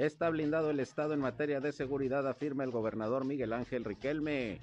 Está 0.00 0.30
blindado 0.30 0.70
el 0.70 0.80
Estado 0.80 1.12
en 1.12 1.20
materia 1.20 1.60
de 1.60 1.72
seguridad, 1.72 2.26
afirma 2.26 2.64
el 2.64 2.70
gobernador 2.70 3.26
Miguel 3.26 3.52
Ángel 3.52 3.84
Riquelme. 3.84 4.58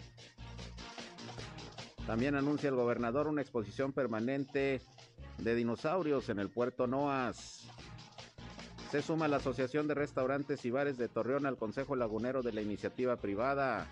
También 2.08 2.34
anuncia 2.34 2.70
el 2.70 2.76
gobernador 2.76 3.28
una 3.28 3.44
exposición 3.44 3.94
permanente 3.94 4.82
de 5.38 5.54
dinosaurios 5.54 6.30
en 6.30 6.40
el 6.40 6.50
puerto 6.50 6.88
Noas. 6.88 7.68
Se 8.90 9.04
suma 9.04 9.28
la 9.28 9.38
Asociación 9.38 9.88
de 9.88 9.94
Restaurantes 9.94 10.66
y 10.66 10.72
Bares 10.72 10.98
de 10.98 11.08
Torreón 11.08 11.46
al 11.46 11.58
Consejo 11.58 11.96
Lagunero 11.96 12.42
de 12.42 12.54
la 12.54 12.64
Iniciativa 12.64 13.18
Privada. 13.18 13.86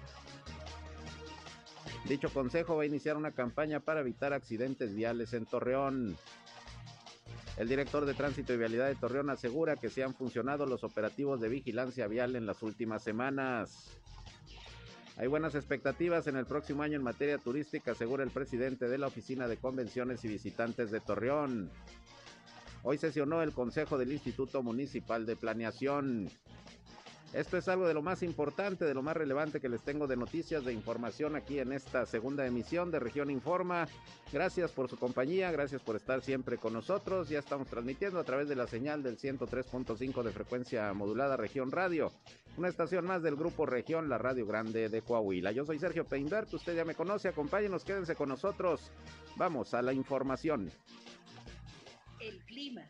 Dicho 2.06 2.34
consejo 2.34 2.76
va 2.76 2.84
a 2.84 2.88
iniciar 2.88 3.18
una 3.18 3.34
campaña 3.34 3.82
para 3.82 4.00
evitar 4.00 4.34
accidentes 4.34 4.96
viales 4.96 5.32
en 5.36 5.46
Torreón. 5.46 6.18
El 7.58 7.70
director 7.70 8.06
de 8.06 8.14
Tránsito 8.14 8.54
y 8.54 8.58
Vialidad 8.58 8.88
de 8.88 8.96
Torreón 8.96 9.30
asegura 9.30 9.78
que 9.78 9.90
se 9.90 10.04
han 10.04 10.14
funcionado 10.14 10.66
los 10.66 10.84
operativos 10.84 11.40
de 11.40 11.48
vigilancia 11.48 12.06
vial 12.08 12.36
en 12.36 12.46
las 12.46 12.62
últimas 12.62 13.02
semanas. 13.02 13.92
Hay 15.18 15.28
buenas 15.28 15.56
expectativas 15.56 16.28
en 16.28 16.36
el 16.36 16.46
próximo 16.46 16.84
año 16.84 16.98
en 16.98 17.04
materia 17.04 17.38
turística, 17.38 17.94
asegura 17.94 18.26
el 18.26 18.32
presidente 18.32 18.90
de 18.90 18.98
la 18.98 19.08
Oficina 19.08 19.48
de 19.48 19.56
Convenciones 19.56 20.26
y 20.26 20.28
Visitantes 20.28 20.92
de 20.92 21.00
Torreón. 21.00 21.72
Hoy 22.84 22.98
sesionó 22.98 23.42
el 23.42 23.54
Consejo 23.54 23.98
del 23.98 24.12
Instituto 24.12 24.62
Municipal 24.62 25.26
de 25.26 25.38
Planeación. 25.38 26.30
Esto 27.34 27.58
es 27.58 27.68
algo 27.68 27.88
de 27.88 27.94
lo 27.94 28.02
más 28.02 28.24
importante, 28.24 28.86
de 28.86 28.94
lo 28.94 29.02
más 29.02 29.18
relevante 29.18 29.60
que 29.60 29.68
les 29.68 29.82
tengo 29.82 30.08
de 30.08 30.16
noticias, 30.16 30.64
de 30.64 30.72
información 30.72 31.36
aquí 31.36 31.60
en 31.60 31.74
esta 31.74 32.06
segunda 32.06 32.46
emisión 32.46 32.92
de 32.92 33.00
Región 33.00 33.30
Informa. 33.30 33.88
Gracias 34.32 34.72
por 34.72 34.90
su 34.90 34.98
compañía, 34.98 35.52
gracias 35.52 35.82
por 35.82 35.98
estar 35.98 36.22
siempre 36.22 36.58
con 36.58 36.74
nosotros. 36.74 37.28
Ya 37.28 37.40
estamos 37.40 37.68
transmitiendo 37.68 38.20
a 38.20 38.24
través 38.24 38.48
de 38.48 38.56
la 38.56 38.68
señal 38.68 39.04
del 39.04 39.18
103.5 39.18 40.24
de 40.24 40.32
frecuencia 40.32 40.94
modulada 40.94 41.36
Región 41.36 41.72
Radio, 41.72 42.12
una 42.58 42.70
estación 42.70 43.06
más 43.06 43.22
del 43.22 43.36
grupo 43.36 43.66
Región, 43.66 44.08
la 44.08 44.18
Radio 44.18 44.46
Grande 44.46 44.88
de 44.88 45.02
Coahuila. 45.02 45.52
Yo 45.52 45.66
soy 45.66 45.78
Sergio 45.78 46.06
Peinbert, 46.06 46.54
usted 46.54 46.76
ya 46.76 46.86
me 46.86 46.96
conoce, 46.96 47.28
acompáñenos, 47.28 47.84
quédense 47.84 48.16
con 48.16 48.30
nosotros. 48.30 48.92
Vamos 49.36 49.74
a 49.74 49.82
la 49.82 49.92
información. 49.92 50.72
El 52.20 52.44
clima. 52.46 52.90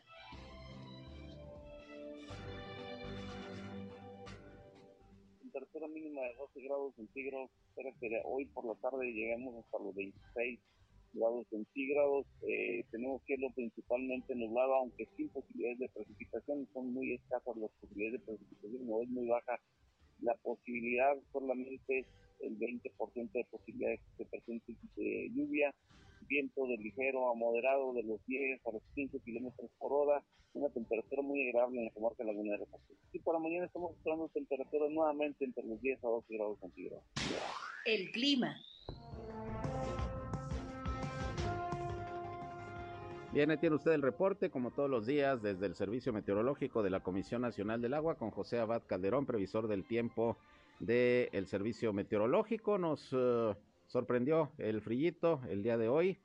Temperatura 5.76 5.88
mínima 5.88 6.22
de 6.22 6.34
12 6.36 6.60
grados 6.62 6.94
centígrados. 6.96 7.50
Espero 7.68 7.90
que 8.00 8.22
hoy 8.24 8.46
por 8.46 8.64
la 8.64 8.74
tarde 8.76 9.12
lleguemos 9.12 9.54
hasta 9.64 9.78
los 9.78 9.94
26 9.94 10.60
grados 11.12 11.46
centígrados. 11.50 12.26
Eh, 12.42 12.84
tenemos 12.90 13.22
cielo 13.24 13.48
principalmente 13.54 14.34
nublado, 14.34 14.74
aunque 14.74 15.06
sin 15.16 15.28
posibilidades 15.28 15.78
de 15.78 15.88
precipitación. 15.88 16.68
Son 16.72 16.92
muy 16.92 17.14
escasas 17.14 17.56
las 17.56 17.70
posibilidades 17.80 18.20
de 18.20 18.26
precipitación, 18.26 18.86
no 18.86 19.02
es 19.02 19.08
muy 19.08 19.26
baja 19.26 19.60
la 20.22 20.34
posibilidad, 20.36 21.14
solamente 21.32 22.06
el 22.40 22.58
20% 22.58 23.32
de 23.32 23.44
posibilidades 23.44 24.00
que 24.00 24.24
se 24.24 24.30
presente 24.30 24.74
de 24.96 25.30
lluvia 25.34 25.74
viento 26.26 26.66
de 26.66 26.76
ligero 26.76 27.30
a 27.30 27.34
moderado 27.34 27.92
de 27.94 28.02
los 28.02 28.24
10 28.26 28.60
a 28.66 28.72
los 28.72 28.82
15 28.94 29.20
kilómetros 29.20 29.70
por 29.78 29.92
hora, 29.92 30.22
una 30.52 30.68
temperatura 30.70 31.22
muy 31.22 31.48
agradable 31.48 31.78
en 31.78 31.84
la 31.86 31.90
comarca 31.92 32.24
lagunera. 32.24 32.64
Y 33.12 33.18
para 33.20 33.38
mañana 33.38 33.66
estamos 33.66 33.96
esperando 33.96 34.28
temperaturas 34.28 34.90
nuevamente 34.90 35.44
entre 35.44 35.64
los 35.64 35.80
10 35.80 36.04
a 36.04 36.08
12 36.08 36.34
grados 36.34 36.58
centígrados. 36.60 37.04
El 37.84 38.10
clima. 38.10 38.56
Bien, 43.32 43.50
ahí 43.50 43.58
tiene 43.58 43.76
usted 43.76 43.92
el 43.92 44.00
reporte, 44.00 44.48
como 44.48 44.70
todos 44.70 44.88
los 44.88 45.04
días, 45.04 45.42
desde 45.42 45.66
el 45.66 45.74
Servicio 45.74 46.10
Meteorológico 46.10 46.82
de 46.82 46.88
la 46.88 47.00
Comisión 47.00 47.42
Nacional 47.42 47.82
del 47.82 47.92
Agua, 47.92 48.14
con 48.14 48.30
José 48.30 48.58
Abad 48.58 48.82
Calderón, 48.86 49.26
previsor 49.26 49.68
del 49.68 49.84
tiempo 49.84 50.38
del 50.80 51.46
Servicio 51.46 51.92
Meteorológico. 51.92 52.78
Nos 52.78 53.12
uh, 53.12 53.54
sorprendió 53.86 54.52
el 54.58 54.80
frillito 54.80 55.40
el 55.48 55.62
día 55.62 55.78
de 55.78 55.88
hoy, 55.88 56.20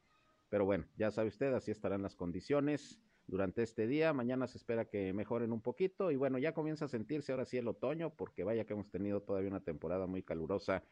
pero 0.49 0.65
bueno, 0.65 0.85
ya 0.97 1.11
sabe 1.11 1.29
usted, 1.29 1.53
así 1.53 1.71
estarán 1.71 2.01
las 2.01 2.15
condiciones 2.15 2.99
durante 3.27 3.63
este 3.63 3.87
día. 3.87 4.13
Mañana 4.13 4.47
se 4.47 4.57
espera 4.57 4.85
que 4.85 5.13
mejoren 5.13 5.51
un 5.51 5.61
poquito 5.61 6.11
y 6.11 6.15
bueno, 6.15 6.37
ya 6.37 6.53
comienza 6.53 6.85
a 6.85 6.89
sentirse 6.89 7.31
ahora 7.31 7.45
sí 7.45 7.57
el 7.57 7.67
otoño, 7.67 8.13
porque 8.15 8.43
vaya 8.43 8.65
que 8.65 8.73
hemos 8.73 8.89
tenido 8.89 9.21
todavía 9.21 9.49
una 9.49 9.63
temporada 9.63 10.07
muy 10.07 10.23
calurosa 10.23 10.83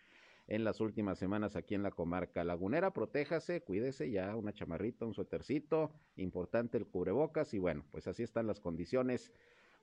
en 0.48 0.64
las 0.64 0.82
últimas 0.82 1.20
semanas 1.20 1.56
aquí 1.56 1.76
en 1.76 1.84
la 1.84 1.92
comarca 1.92 2.44
lagunera. 2.44 2.92
Protéjase, 2.92 3.62
cuídese 3.62 4.10
ya, 4.10 4.36
una 4.36 4.54
chamarrita, 4.54 5.06
un 5.06 5.14
suétercito, 5.14 5.92
importante 6.16 6.78
el 6.78 6.88
cubrebocas 6.88 7.54
y 7.54 7.60
bueno, 7.60 7.86
pues 7.92 8.08
así 8.08 8.24
están 8.24 8.48
las 8.48 8.60
condiciones, 8.60 9.32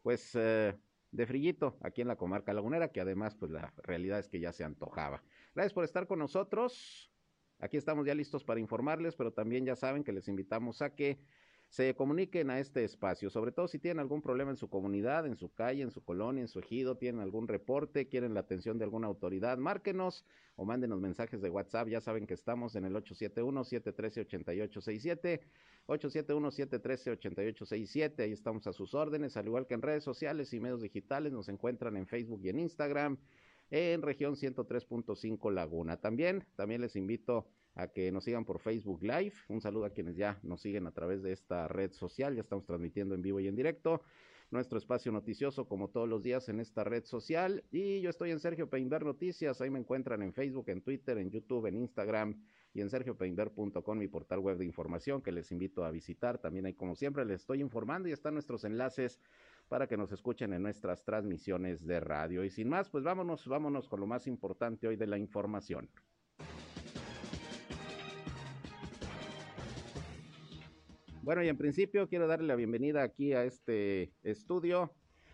pues 0.02 0.34
eh, 0.34 0.74
de 1.12 1.26
frillito 1.26 1.76
aquí 1.82 2.00
en 2.02 2.08
la 2.08 2.16
comarca 2.16 2.52
lagunera, 2.52 2.88
que 2.88 3.00
además 3.00 3.36
pues 3.36 3.52
la 3.52 3.72
realidad 3.76 4.18
es 4.18 4.28
que 4.28 4.40
ya 4.40 4.52
se 4.52 4.64
antojaba. 4.64 5.22
Gracias 5.56 5.72
por 5.72 5.82
estar 5.84 6.06
con 6.06 6.18
nosotros. 6.18 7.10
Aquí 7.60 7.78
estamos 7.78 8.06
ya 8.06 8.14
listos 8.14 8.44
para 8.44 8.60
informarles, 8.60 9.16
pero 9.16 9.32
también 9.32 9.64
ya 9.64 9.74
saben 9.74 10.04
que 10.04 10.12
les 10.12 10.28
invitamos 10.28 10.82
a 10.82 10.94
que 10.94 11.18
se 11.70 11.94
comuniquen 11.94 12.50
a 12.50 12.60
este 12.60 12.84
espacio, 12.84 13.30
sobre 13.30 13.52
todo 13.52 13.66
si 13.66 13.78
tienen 13.78 14.00
algún 14.00 14.20
problema 14.20 14.50
en 14.50 14.58
su 14.58 14.68
comunidad, 14.68 15.26
en 15.26 15.38
su 15.38 15.54
calle, 15.54 15.82
en 15.82 15.90
su 15.90 16.04
colonia, 16.04 16.42
en 16.42 16.48
su 16.48 16.58
ejido, 16.58 16.98
tienen 16.98 17.22
algún 17.22 17.48
reporte, 17.48 18.06
quieren 18.06 18.34
la 18.34 18.40
atención 18.40 18.76
de 18.76 18.84
alguna 18.84 19.06
autoridad, 19.06 19.56
márquenos 19.56 20.26
o 20.56 20.66
mándenos 20.66 21.00
mensajes 21.00 21.40
de 21.40 21.48
WhatsApp, 21.48 21.88
ya 21.88 22.02
saben 22.02 22.26
que 22.26 22.34
estamos 22.34 22.76
en 22.76 22.84
el 22.84 22.94
871-713-8867, 22.94 25.40
871-713-8867, 25.86 28.22
ahí 28.22 28.32
estamos 28.32 28.66
a 28.66 28.74
sus 28.74 28.92
órdenes, 28.92 29.38
al 29.38 29.46
igual 29.46 29.66
que 29.66 29.72
en 29.72 29.80
redes 29.80 30.04
sociales 30.04 30.52
y 30.52 30.60
medios 30.60 30.82
digitales, 30.82 31.32
nos 31.32 31.48
encuentran 31.48 31.96
en 31.96 32.06
Facebook 32.06 32.42
y 32.44 32.50
en 32.50 32.58
Instagram, 32.58 33.16
en 33.70 34.02
región 34.02 34.34
103.5 34.34 35.52
Laguna. 35.52 35.98
También, 35.98 36.44
también 36.56 36.80
les 36.80 36.96
invito 36.96 37.48
a 37.74 37.88
que 37.88 38.10
nos 38.10 38.24
sigan 38.24 38.44
por 38.44 38.58
Facebook 38.58 39.02
Live. 39.02 39.34
Un 39.48 39.60
saludo 39.60 39.84
a 39.84 39.90
quienes 39.90 40.16
ya 40.16 40.38
nos 40.42 40.60
siguen 40.60 40.86
a 40.86 40.92
través 40.92 41.22
de 41.22 41.32
esta 41.32 41.68
red 41.68 41.92
social. 41.92 42.34
Ya 42.34 42.40
estamos 42.40 42.64
transmitiendo 42.64 43.14
en 43.14 43.22
vivo 43.22 43.40
y 43.40 43.48
en 43.48 43.56
directo 43.56 44.02
nuestro 44.50 44.78
espacio 44.78 45.10
noticioso 45.12 45.66
como 45.66 45.88
todos 45.88 46.08
los 46.08 46.22
días 46.22 46.48
en 46.48 46.60
esta 46.60 46.84
red 46.84 47.04
social. 47.04 47.64
Y 47.70 48.00
yo 48.00 48.10
estoy 48.10 48.30
en 48.30 48.40
Sergio 48.40 48.70
Peinber 48.70 49.04
Noticias. 49.04 49.60
Ahí 49.60 49.70
me 49.70 49.78
encuentran 49.78 50.22
en 50.22 50.32
Facebook, 50.32 50.68
en 50.68 50.82
Twitter, 50.82 51.18
en 51.18 51.30
YouTube, 51.30 51.66
en 51.66 51.76
Instagram 51.76 52.42
y 52.72 52.80
en 52.80 52.90
sergiopeinber.com, 52.90 53.98
mi 53.98 54.08
portal 54.08 54.38
web 54.40 54.58
de 54.58 54.64
información 54.64 55.22
que 55.22 55.32
les 55.32 55.50
invito 55.50 55.84
a 55.84 55.90
visitar. 55.90 56.38
También 56.38 56.66
ahí, 56.66 56.74
como 56.74 56.94
siempre, 56.94 57.24
les 57.24 57.40
estoy 57.40 57.60
informando 57.60 58.08
y 58.08 58.12
están 58.12 58.34
nuestros 58.34 58.64
enlaces 58.64 59.18
para 59.68 59.86
que 59.86 59.96
nos 59.96 60.12
escuchen 60.12 60.52
en 60.52 60.62
nuestras 60.62 61.04
transmisiones 61.04 61.84
de 61.86 62.00
radio. 62.00 62.44
Y 62.44 62.50
sin 62.50 62.68
más, 62.68 62.88
pues 62.88 63.04
vámonos, 63.04 63.46
vámonos 63.46 63.88
con 63.88 64.00
lo 64.00 64.06
más 64.06 64.26
importante 64.26 64.86
hoy 64.86 64.96
de 64.96 65.06
la 65.06 65.18
información. 65.18 65.88
Bueno, 71.22 71.42
y 71.42 71.48
en 71.48 71.56
principio 71.56 72.08
quiero 72.08 72.28
darle 72.28 72.46
la 72.46 72.54
bienvenida 72.54 73.02
aquí 73.02 73.32
a 73.32 73.42
este 73.44 74.12
estudio 74.22 74.92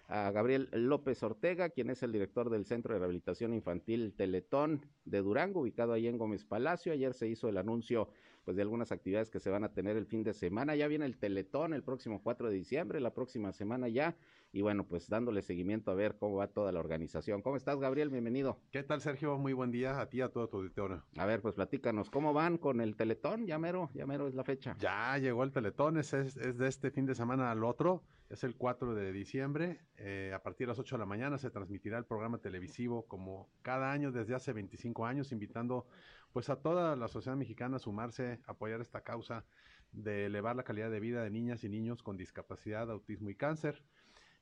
a 0.08 0.30
Gabriel 0.30 0.68
López 0.72 1.22
Ortega, 1.22 1.68
quien 1.68 1.90
es 1.90 2.02
el 2.02 2.12
director 2.12 2.50
del 2.50 2.64
Centro 2.64 2.94
de 2.94 3.00
Rehabilitación 3.00 3.52
Infantil 3.52 4.14
Teletón 4.14 4.86
de 5.04 5.20
Durango, 5.20 5.60
ubicado 5.60 5.92
ahí 5.92 6.06
en 6.06 6.18
Gómez 6.18 6.44
Palacio. 6.44 6.92
Ayer 6.92 7.14
se 7.14 7.28
hizo 7.28 7.48
el 7.48 7.58
anuncio 7.58 8.08
pues 8.44 8.56
de 8.56 8.62
algunas 8.62 8.92
actividades 8.92 9.30
que 9.30 9.40
se 9.40 9.50
van 9.50 9.64
a 9.64 9.72
tener 9.72 9.96
el 9.96 10.06
fin 10.06 10.22
de 10.22 10.34
semana. 10.34 10.74
Ya 10.74 10.88
viene 10.88 11.06
el 11.06 11.16
Teletón 11.18 11.74
el 11.74 11.82
próximo 11.82 12.22
4 12.22 12.48
de 12.48 12.54
diciembre, 12.54 13.00
la 13.00 13.14
próxima 13.14 13.52
semana 13.52 13.88
ya. 13.88 14.16
Y 14.52 14.60
bueno, 14.60 14.86
pues 14.86 15.08
dándole 15.08 15.42
seguimiento 15.42 15.90
a 15.90 15.94
ver 15.94 16.16
cómo 16.18 16.36
va 16.36 16.48
toda 16.48 16.72
la 16.72 16.80
organización. 16.80 17.40
¿Cómo 17.40 17.56
estás, 17.56 17.78
Gabriel? 17.78 18.10
Bienvenido. 18.10 18.60
¿Qué 18.70 18.82
tal, 18.82 19.00
Sergio? 19.00 19.38
Muy 19.38 19.54
buen 19.54 19.70
día 19.70 20.00
a 20.00 20.08
ti 20.10 20.18
y 20.18 20.20
a 20.20 20.28
todo 20.28 20.48
tu 20.48 20.58
auditorio. 20.58 21.02
A 21.16 21.24
ver, 21.24 21.40
pues 21.40 21.54
platícanos, 21.54 22.10
¿cómo 22.10 22.34
van 22.34 22.58
con 22.58 22.80
el 22.80 22.96
Teletón? 22.96 23.46
Ya 23.46 23.58
mero, 23.58 23.90
ya 23.94 24.06
mero 24.06 24.28
es 24.28 24.34
la 24.34 24.44
fecha. 24.44 24.76
Ya 24.78 25.16
llegó 25.18 25.44
el 25.44 25.52
Teletón, 25.52 25.96
es, 25.96 26.12
es, 26.12 26.36
es 26.36 26.58
de 26.58 26.68
este 26.68 26.90
fin 26.90 27.06
de 27.06 27.14
semana 27.14 27.50
al 27.50 27.64
otro. 27.64 28.02
Es 28.32 28.44
el 28.44 28.56
4 28.56 28.94
de 28.94 29.12
diciembre. 29.12 29.80
Eh, 29.98 30.32
a 30.34 30.42
partir 30.42 30.66
de 30.66 30.70
las 30.70 30.78
8 30.78 30.96
de 30.96 31.00
la 31.00 31.06
mañana 31.06 31.36
se 31.36 31.50
transmitirá 31.50 31.98
el 31.98 32.06
programa 32.06 32.38
televisivo 32.38 33.06
como 33.06 33.50
cada 33.60 33.92
año 33.92 34.10
desde 34.10 34.34
hace 34.34 34.54
25 34.54 35.04
años, 35.04 35.32
invitando 35.32 35.86
pues 36.32 36.48
a 36.50 36.56
toda 36.56 36.96
la 36.96 37.08
sociedad 37.08 37.36
mexicana 37.36 37.78
sumarse, 37.78 38.40
apoyar 38.46 38.80
esta 38.80 39.02
causa 39.02 39.44
de 39.92 40.26
elevar 40.26 40.56
la 40.56 40.62
calidad 40.62 40.90
de 40.90 41.00
vida 41.00 41.22
de 41.22 41.30
niñas 41.30 41.64
y 41.64 41.68
niños 41.68 42.02
con 42.02 42.16
discapacidad, 42.16 42.90
autismo 42.90 43.30
y 43.30 43.34
cáncer. 43.34 43.82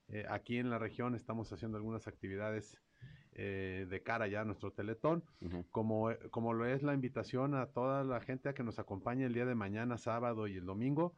Eh, 0.08 0.24
aquí 0.28 0.58
en 0.58 0.70
la 0.70 0.78
región 0.78 1.14
estamos 1.14 1.52
haciendo 1.52 1.76
algunas 1.76 2.08
actividades 2.08 2.80
eh, 3.32 3.86
de 3.88 4.02
cara 4.02 4.26
ya 4.26 4.40
a 4.40 4.44
nuestro 4.44 4.72
teletón, 4.72 5.24
como, 5.70 6.10
como 6.30 6.52
lo 6.52 6.66
es 6.66 6.82
la 6.82 6.94
invitación 6.94 7.54
a 7.54 7.66
toda 7.66 8.02
la 8.04 8.20
gente 8.20 8.48
a 8.48 8.54
que 8.54 8.64
nos 8.64 8.78
acompañe 8.78 9.24
el 9.24 9.34
día 9.34 9.46
de 9.46 9.54
mañana, 9.54 9.98
sábado 9.98 10.48
y 10.48 10.56
el 10.56 10.66
domingo 10.66 11.14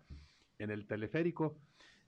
en 0.58 0.70
el 0.70 0.86
teleférico, 0.86 1.56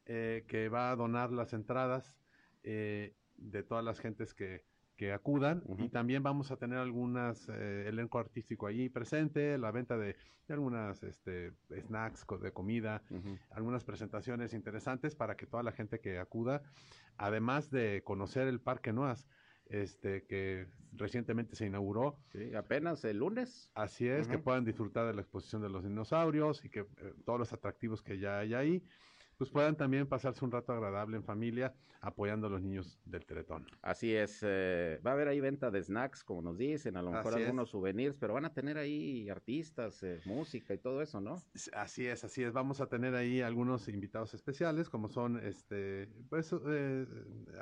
eh, 0.07 0.45
que 0.47 0.69
va 0.69 0.91
a 0.91 0.97
donar 0.97 1.33
las 1.33 1.55
entradas 1.55 2.15
eh, 2.63 3.15
de 3.37 3.63
todas 3.63 3.83
las 3.83 3.99
gentes 3.99 4.35
que, 4.35 4.63
que 4.97 5.13
acudan 5.13 5.63
y 5.79 5.89
también 5.89 6.23
vamos 6.23 6.51
a 6.51 6.57
tener 6.57 6.79
algunas 6.79 7.49
eh, 7.49 7.89
elenco 7.89 8.19
artístico 8.19 8.67
allí 8.67 8.89
presente, 8.89 9.59
la 9.59 9.71
venta 9.73 9.97
de, 9.99 10.17
de 10.47 10.55
algunas 10.55 11.03
este, 11.03 11.53
snacks 11.87 12.25
de 12.41 12.53
comida, 12.53 13.03
algunas 13.51 13.85
presentaciones 13.85 14.55
interesantes 14.55 15.17
para 15.17 15.37
que 15.37 15.47
toda 15.47 15.63
la 15.63 15.73
gente 15.73 16.01
que 16.01 16.19
acuda, 16.19 16.63
además 17.17 17.71
de 17.71 18.03
conocer 18.05 18.47
el 18.49 18.61
Parque 18.61 18.93
Noas, 18.93 19.27
este 19.67 20.27
que 20.27 20.67
recientemente 20.93 21.57
se 21.57 21.67
inauguró, 21.67 22.19
Sí, 22.33 22.55
apenas 22.55 23.05
el 23.05 23.19
lunes. 23.19 23.71
así 23.75 24.07
es, 24.07 24.29
que 24.29 24.39
puedan 24.39 24.65
disfrutar 24.65 25.07
de 25.07 25.15
la 25.15 25.23
exposición 25.23 25.63
de 25.63 25.71
los 25.71 25.83
dinosaurios 25.83 26.65
y 26.65 26.69
que 26.71 26.81
eh, 26.81 27.15
todos 27.25 27.39
los 27.39 27.53
atractivos 27.53 28.03
que 28.03 28.19
ya 28.19 28.39
hay 28.39 28.55
ahí, 28.55 28.85
pues 29.37 29.51
puedan 29.51 29.77
también 29.77 30.07
pasarse 30.07 30.45
un 30.45 30.51
rato 30.51 30.73
agradable 30.73 31.17
en 31.17 31.25
familia 31.25 31.75
apoyando 32.01 32.47
a 32.49 32.51
los 32.51 32.61
niños 32.63 33.01
del 33.07 33.25
Teletón. 33.25 33.67
Así 33.81 34.15
es, 34.15 34.41
eh, 34.43 35.01
va 35.05 35.13
a 35.13 35.15
haber 35.15 35.29
ahí 35.29 35.41
venta 35.41 35.71
de 35.71 35.83
snacks, 35.83 36.23
como 36.23 36.43
nos 36.43 36.59
dicen, 36.59 36.97
a 36.97 37.03
lo 37.03 37.11
mejor 37.11 37.33
Así 37.33 37.41
es. 37.41 37.47
algunos 37.47 37.71
souvenirs, 37.71 38.17
pero 38.19 38.35
van 38.35 38.45
a 38.45 38.53
tener 38.53 38.77
ahí 38.77 39.29
artistas, 39.31 40.03
eh, 40.03 40.21
música 40.27 40.75
y 40.75 40.79
todo 40.79 41.01
eso, 41.01 41.21
¿no? 41.21 41.37
Así 41.73 42.07
es, 42.07 42.23
así 42.25 42.43
es. 42.43 42.53
Vamos 42.53 42.81
a 42.81 42.89
tener 42.89 43.15
ahí 43.15 43.41
algunos 43.41 43.89
invitados 43.89 44.35
especiales, 44.35 44.91
como 44.91 45.09
son 45.09 45.39
este, 45.43 46.09
pues, 46.29 46.55
eh, 46.67 47.07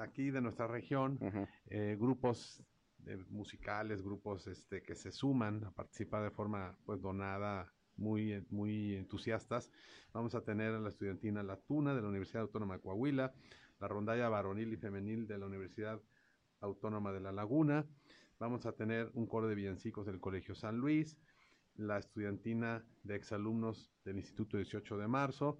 aquí 0.00 0.30
de 0.30 0.40
nuestra 0.40 0.66
región, 0.66 1.18
Ujú. 1.20 1.46
eh, 1.66 1.96
grupos 1.98 2.62
eh, 3.06 3.16
musicales, 3.30 4.02
grupos 4.02 4.46
este, 4.46 4.82
que 4.82 4.94
se 4.94 5.10
suman 5.12 5.64
a 5.64 5.70
participar 5.72 6.22
de 6.22 6.30
forma 6.30 6.76
pues 6.84 7.00
donada, 7.00 7.72
muy, 7.96 8.32
eh, 8.32 8.44
muy 8.50 8.96
entusiastas. 8.96 9.70
Vamos 10.12 10.34
a 10.34 10.42
tener 10.42 10.74
a 10.74 10.80
la 10.80 10.88
estudiantina 10.88 11.42
La 11.42 11.56
Tuna 11.56 11.94
de 11.94 12.02
la 12.02 12.08
Universidad 12.08 12.42
Autónoma 12.42 12.74
de 12.74 12.80
Coahuila, 12.80 13.32
la 13.80 13.88
rondalla 13.88 14.28
varonil 14.28 14.72
y 14.72 14.76
femenil 14.76 15.26
de 15.26 15.38
la 15.38 15.46
Universidad 15.46 16.00
Autónoma 16.60 17.12
de 17.12 17.20
La 17.20 17.32
Laguna. 17.32 17.86
Vamos 18.38 18.66
a 18.66 18.72
tener 18.72 19.10
un 19.14 19.26
coro 19.26 19.48
de 19.48 19.54
villancicos 19.54 20.06
del 20.06 20.20
Colegio 20.20 20.54
San 20.54 20.78
Luis, 20.78 21.16
la 21.76 21.98
estudiantina 21.98 22.84
de 23.02 23.16
exalumnos 23.16 23.90
del 24.04 24.16
Instituto 24.16 24.56
18 24.56 24.98
de 24.98 25.08
Marzo. 25.08 25.58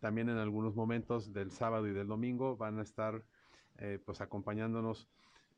También 0.00 0.28
en 0.28 0.38
algunos 0.38 0.74
momentos 0.74 1.32
del 1.32 1.50
sábado 1.50 1.86
y 1.86 1.92
del 1.92 2.06
domingo 2.06 2.56
van 2.56 2.78
a 2.78 2.82
estar 2.82 3.24
eh, 3.78 3.98
pues 4.04 4.20
acompañándonos 4.20 5.08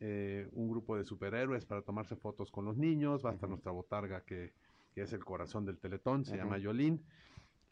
eh, 0.00 0.48
un 0.52 0.68
grupo 0.68 0.96
de 0.96 1.04
superhéroes 1.04 1.64
para 1.64 1.82
tomarse 1.82 2.16
fotos 2.16 2.50
con 2.50 2.64
los 2.64 2.76
niños. 2.76 3.24
Va 3.24 3.30
a 3.30 3.34
estar 3.34 3.48
nuestra 3.48 3.72
botarga 3.72 4.24
que, 4.24 4.52
que 4.92 5.02
es 5.02 5.12
el 5.12 5.24
corazón 5.24 5.64
del 5.64 5.78
Teletón, 5.78 6.24
se 6.24 6.36
llama 6.36 6.58
Yolín. 6.58 7.04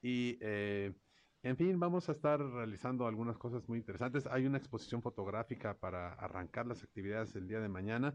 Y 0.02 0.38
eh, 0.40 0.92
en 1.42 1.56
fin, 1.56 1.78
vamos 1.78 2.08
a 2.08 2.12
estar 2.12 2.40
realizando 2.40 3.06
algunas 3.06 3.38
cosas 3.38 3.68
muy 3.68 3.78
interesantes. 3.78 4.26
Hay 4.26 4.46
una 4.46 4.58
exposición 4.58 5.02
fotográfica 5.02 5.78
para 5.78 6.12
arrancar 6.14 6.66
las 6.66 6.82
actividades 6.82 7.36
el 7.36 7.46
día 7.46 7.60
de 7.60 7.68
mañana 7.68 8.14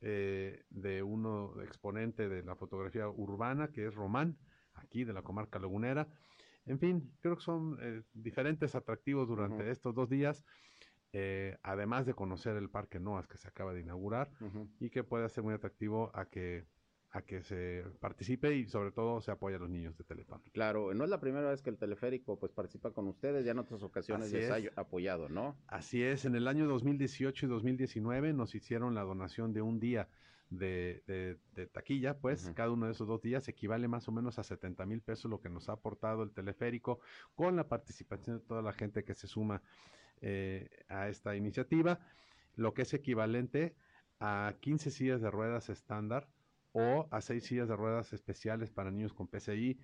eh, 0.00 0.62
de 0.70 1.02
uno 1.02 1.60
exponente 1.62 2.28
de 2.28 2.42
la 2.42 2.54
fotografía 2.54 3.08
urbana, 3.08 3.68
que 3.68 3.86
es 3.86 3.94
Román, 3.94 4.36
aquí 4.74 5.04
de 5.04 5.12
la 5.12 5.22
comarca 5.22 5.58
lagunera. 5.58 6.06
En 6.66 6.78
fin, 6.78 7.10
creo 7.20 7.36
que 7.36 7.42
son 7.42 7.78
eh, 7.80 8.02
diferentes 8.12 8.74
atractivos 8.74 9.26
durante 9.26 9.70
estos 9.70 9.94
dos 9.94 10.08
días, 10.08 10.44
eh, 11.12 11.56
además 11.62 12.06
de 12.06 12.14
conocer 12.14 12.56
el 12.56 12.68
Parque 12.68 13.00
Noas 13.00 13.26
que 13.26 13.38
se 13.38 13.48
acaba 13.48 13.72
de 13.72 13.80
inaugurar 13.80 14.30
y 14.78 14.90
que 14.90 15.02
puede 15.02 15.28
ser 15.30 15.42
muy 15.42 15.54
atractivo 15.54 16.10
a 16.14 16.26
que, 16.26 16.66
a 17.10 17.22
que 17.22 17.42
se 17.42 17.84
participe 18.00 18.54
y 18.54 18.66
sobre 18.68 18.92
todo 18.92 19.20
se 19.22 19.30
apoye 19.30 19.56
a 19.56 19.58
los 19.58 19.70
niños 19.70 19.96
de 19.96 20.04
Teletón. 20.04 20.42
Claro, 20.52 20.92
no 20.92 21.04
es 21.04 21.10
la 21.10 21.20
primera 21.20 21.48
vez 21.48 21.62
que 21.62 21.70
el 21.70 21.78
teleférico 21.78 22.38
pues 22.38 22.52
participa 22.52 22.90
con 22.92 23.08
ustedes, 23.08 23.44
ya 23.46 23.52
en 23.52 23.58
otras 23.60 23.82
ocasiones 23.82 24.30
les 24.32 24.50
ha 24.50 24.80
apoyado, 24.80 25.28
¿no? 25.30 25.56
Así 25.68 26.02
es, 26.02 26.26
en 26.26 26.34
el 26.36 26.46
año 26.46 26.66
2018 26.66 27.46
y 27.46 27.48
2019 27.48 28.34
nos 28.34 28.54
hicieron 28.54 28.94
la 28.94 29.02
donación 29.02 29.54
de 29.54 29.62
un 29.62 29.80
día 29.80 30.08
de, 30.50 31.02
de- 31.06 31.38
de 31.54 31.66
taquilla, 31.66 32.18
pues 32.18 32.50
cada 32.54 32.70
uno 32.70 32.86
de 32.86 32.92
esos 32.92 33.06
dos 33.08 33.22
días 33.22 33.48
equivale 33.48 33.88
más 33.88 34.06
o 34.08 34.12
menos 34.12 34.38
a 34.38 34.42
70 34.42 34.84
mil 34.86 35.00
pesos 35.02 35.30
lo 35.30 35.40
que 35.40 35.48
nos 35.50 35.68
ha 35.68 35.72
aportado 35.72 36.22
el 36.22 36.30
teleférico 36.32 37.00
con 37.34 37.56
la 37.56 37.68
participación 37.68 38.38
de 38.38 38.44
toda 38.44 38.60
la 38.62 38.72
gente 38.72 39.04
que 39.04 39.14
se 39.14 39.26
suma 39.26 39.62
eh, 40.20 40.68
a 40.88 41.08
esta 41.08 41.36
iniciativa, 41.36 42.00
lo 42.56 42.74
que 42.74 42.82
es 42.82 42.92
equivalente 42.94 43.74
a 44.20 44.54
15 44.60 44.90
sillas 44.90 45.20
de 45.22 45.30
ruedas 45.30 45.68
estándar 45.68 46.28
o 46.78 47.08
a 47.10 47.20
6 47.20 47.44
sillas 47.44 47.68
de 47.68 47.74
ruedas 47.76 48.12
especiales 48.12 48.70
para 48.70 48.90
niños 48.92 49.12
con 49.12 49.26
PCI 49.26 49.78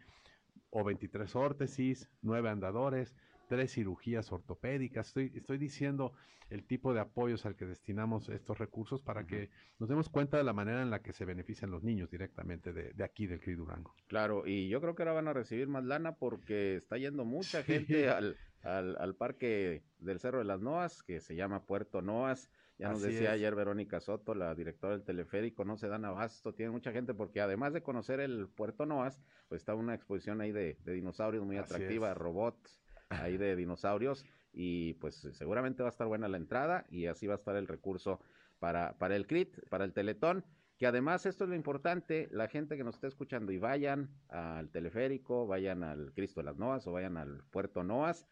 o 0.71 0.85
23 0.85 1.35
órtesis, 1.37 2.09
9 2.23 2.49
andadores, 2.51 3.15
tres 3.49 3.73
cirugías 3.73 4.31
ortopédicas. 4.33 5.09
Estoy, 5.09 5.33
estoy 5.35 5.59
diciendo 5.59 6.13
el 6.51 6.65
tipo 6.65 6.95
de 6.95 7.01
apoyos 7.01 7.47
al 7.47 7.57
que 7.57 7.65
destinamos 7.67 8.29
estos 8.29 8.59
recursos 8.59 9.03
para 9.03 9.27
que 9.27 9.51
nos 9.79 9.89
demos 9.89 10.09
cuenta 10.09 10.37
de 10.37 10.45
la 10.45 10.53
manera 10.53 10.83
en 10.83 10.91
la 10.91 11.03
que 11.03 11.13
se 11.13 11.25
benefician 11.25 11.71
los 11.71 11.83
niños 11.83 12.11
directamente 12.11 12.73
de, 12.73 12.93
de 12.93 13.05
aquí, 13.05 13.27
del 13.27 13.41
CRI 13.41 13.55
Durango. 13.55 13.95
Claro, 14.07 14.47
y 14.47 14.69
yo 14.69 14.81
creo 14.81 14.95
que 14.95 15.03
ahora 15.03 15.15
van 15.15 15.29
a 15.29 15.33
recibir 15.33 15.67
más 15.69 15.85
lana 15.85 16.15
porque 16.17 16.77
está 16.77 16.97
yendo 16.97 17.25
mucha 17.25 17.63
Sí. 17.63 17.73
gente 17.73 18.09
al, 18.09 18.37
al, 18.63 18.97
al 18.99 19.15
parque 19.17 19.83
del 19.99 20.21
Cerro 20.21 20.39
de 20.39 20.45
las 20.45 20.61
Noas, 20.61 21.03
que 21.03 21.21
se 21.21 21.35
llama 21.35 21.65
Puerto 21.67 22.03
Noas. 22.03 22.51
Ya 22.79 22.89
nos 22.89 23.03
Así 23.03 23.05
decía 23.05 23.33
es. 23.33 23.35
ayer 23.35 23.55
Verónica 23.55 24.01
Soto, 24.01 24.35
la 24.35 24.55
directora 24.55 24.95
del 24.95 25.05
teleférico, 25.05 25.65
no 25.65 25.77
se 25.77 25.89
dan 25.89 26.05
abasto, 26.05 26.55
tiene 26.55 26.73
mucha 26.73 26.91
gente 26.93 27.15
porque 27.15 27.41
además 27.41 27.73
de 27.73 27.83
conocer 27.83 28.19
el 28.21 28.49
Puerto 28.49 28.85
Noas, 28.85 29.23
pues 29.49 29.61
está 29.63 29.75
una 29.75 29.95
exposición 29.95 30.41
ahí 30.41 30.51
de, 30.53 30.79
de 30.85 30.93
dinosaurios 30.93 31.45
muy 31.45 31.57
Así 31.57 31.75
atractiva, 31.77 32.11
es. 32.11 32.17
robots 32.17 32.81
ahí 33.11 33.37
de 33.37 33.55
dinosaurios 33.55 34.27
y 34.53 34.95
pues 34.95 35.17
seguramente 35.33 35.83
va 35.83 35.89
a 35.89 35.93
estar 35.93 36.07
buena 36.07 36.27
la 36.29 36.37
entrada 36.37 36.85
y 36.89 37.07
así 37.07 37.27
va 37.27 37.35
a 37.35 37.37
estar 37.37 37.55
el 37.57 37.69
recurso 37.69 38.21
para, 38.59 38.99
para 38.99 39.15
el 39.15 39.27
CRIT, 39.27 39.69
para 39.69 39.85
el 39.85 39.93
Teletón. 39.93 40.45
Que 40.77 40.89
además 40.89 41.25
esto 41.27 41.45
es 41.45 41.51
lo 41.51 41.55
importante, 41.57 42.29
la 42.33 42.49
gente 42.49 42.77
que 42.77 42.83
nos 42.83 42.97
está 42.97 43.07
escuchando 43.07 43.53
y 43.53 43.59
vayan 43.59 44.11
al 44.29 44.71
teleférico, 44.71 45.47
vayan 45.47 45.85
al 45.85 46.13
Cristo 46.13 46.41
de 46.41 46.47
las 46.47 46.57
Noas 46.57 46.85
o 46.89 46.93
vayan 46.93 47.17
al 47.17 47.45
Puerto 47.51 47.85
Noas, 47.85 48.27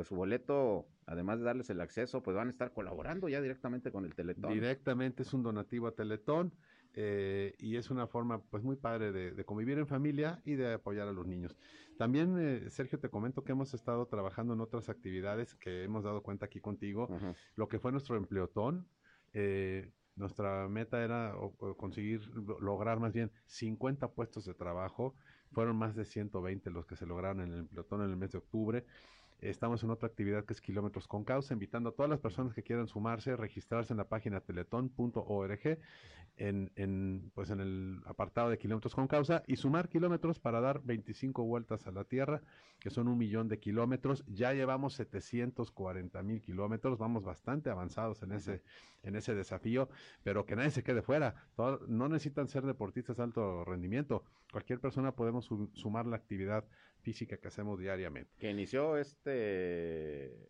pues 0.00 0.08
su 0.08 0.16
boleto, 0.16 0.88
además 1.04 1.40
de 1.40 1.44
darles 1.44 1.68
el 1.68 1.78
acceso, 1.78 2.22
pues 2.22 2.34
van 2.34 2.46
a 2.48 2.50
estar 2.50 2.72
colaborando 2.72 3.28
ya 3.28 3.42
directamente 3.42 3.92
con 3.92 4.06
el 4.06 4.14
Teletón. 4.14 4.50
Directamente 4.54 5.24
es 5.24 5.34
un 5.34 5.42
donativo 5.42 5.88
a 5.88 5.92
Teletón 5.94 6.54
eh, 6.94 7.54
y 7.58 7.76
es 7.76 7.90
una 7.90 8.06
forma 8.06 8.40
pues 8.40 8.62
muy 8.62 8.76
padre 8.76 9.12
de, 9.12 9.32
de 9.32 9.44
convivir 9.44 9.76
en 9.78 9.86
familia 9.86 10.40
y 10.46 10.54
de 10.54 10.72
apoyar 10.72 11.06
a 11.06 11.12
los 11.12 11.26
niños. 11.26 11.54
También, 11.98 12.34
eh, 12.38 12.70
Sergio, 12.70 12.98
te 12.98 13.10
comento 13.10 13.44
que 13.44 13.52
hemos 13.52 13.74
estado 13.74 14.06
trabajando 14.06 14.54
en 14.54 14.62
otras 14.62 14.88
actividades 14.88 15.54
que 15.54 15.84
hemos 15.84 16.02
dado 16.02 16.22
cuenta 16.22 16.46
aquí 16.46 16.60
contigo. 16.60 17.06
Lo 17.56 17.68
que 17.68 17.78
fue 17.78 17.92
nuestro 17.92 18.16
empleotón. 18.16 18.86
eh, 19.34 19.92
nuestra 20.16 20.68
meta 20.68 21.02
era 21.04 21.34
conseguir, 21.76 22.26
lo- 22.34 22.58
lograr 22.60 22.98
más 23.00 23.12
bien 23.12 23.30
50 23.46 24.08
puestos 24.08 24.44
de 24.44 24.54
trabajo. 24.54 25.14
Fueron 25.52 25.76
más 25.76 25.94
de 25.94 26.04
120 26.04 26.70
los 26.70 26.84
que 26.86 26.96
se 26.96 27.06
lograron 27.06 27.40
en 27.40 27.52
el 27.52 27.58
empleotón 27.60 28.02
en 28.02 28.10
el 28.10 28.16
mes 28.16 28.32
de 28.32 28.38
octubre. 28.38 28.84
Estamos 29.40 29.82
en 29.82 29.90
otra 29.90 30.06
actividad 30.08 30.44
que 30.44 30.52
es 30.52 30.60
Kilómetros 30.60 31.08
con 31.08 31.24
Causa, 31.24 31.54
invitando 31.54 31.88
a 31.90 31.92
todas 31.92 32.10
las 32.10 32.20
personas 32.20 32.52
que 32.54 32.62
quieran 32.62 32.86
sumarse, 32.88 33.36
registrarse 33.36 33.92
en 33.92 33.96
la 33.96 34.08
página 34.08 34.40
teletón.org, 34.40 35.78
en, 36.36 36.70
en, 36.76 37.30
pues 37.34 37.50
en 37.50 37.60
el 37.60 38.00
apartado 38.04 38.50
de 38.50 38.58
Kilómetros 38.58 38.94
con 38.94 39.08
Causa, 39.08 39.42
y 39.46 39.56
sumar 39.56 39.88
kilómetros 39.88 40.38
para 40.38 40.60
dar 40.60 40.82
25 40.82 41.44
vueltas 41.44 41.86
a 41.86 41.90
la 41.90 42.04
Tierra, 42.04 42.42
que 42.80 42.90
son 42.90 43.08
un 43.08 43.16
millón 43.18 43.48
de 43.48 43.58
kilómetros. 43.58 44.24
Ya 44.26 44.52
llevamos 44.52 44.94
740 44.94 46.22
mil 46.22 46.42
kilómetros, 46.42 46.98
vamos 46.98 47.24
bastante 47.24 47.70
avanzados 47.70 48.22
en 48.22 48.32
ese, 48.32 48.62
en 49.02 49.16
ese 49.16 49.34
desafío, 49.34 49.88
pero 50.22 50.44
que 50.44 50.54
nadie 50.56 50.70
se 50.70 50.82
quede 50.82 51.00
fuera. 51.02 51.34
Todo- 51.56 51.80
no 51.88 52.08
necesitan 52.08 52.48
ser 52.48 52.64
deportistas 52.66 53.16
de 53.16 53.22
alto 53.22 53.64
rendimiento. 53.64 54.24
Cualquier 54.52 54.80
persona 54.80 55.12
podemos 55.12 55.46
su- 55.46 55.70
sumar 55.74 56.06
la 56.06 56.16
actividad 56.16 56.64
física 57.00 57.36
que 57.36 57.48
hacemos 57.48 57.78
diariamente. 57.78 58.30
Que 58.38 58.50
inició 58.50 58.96
este 58.96 60.48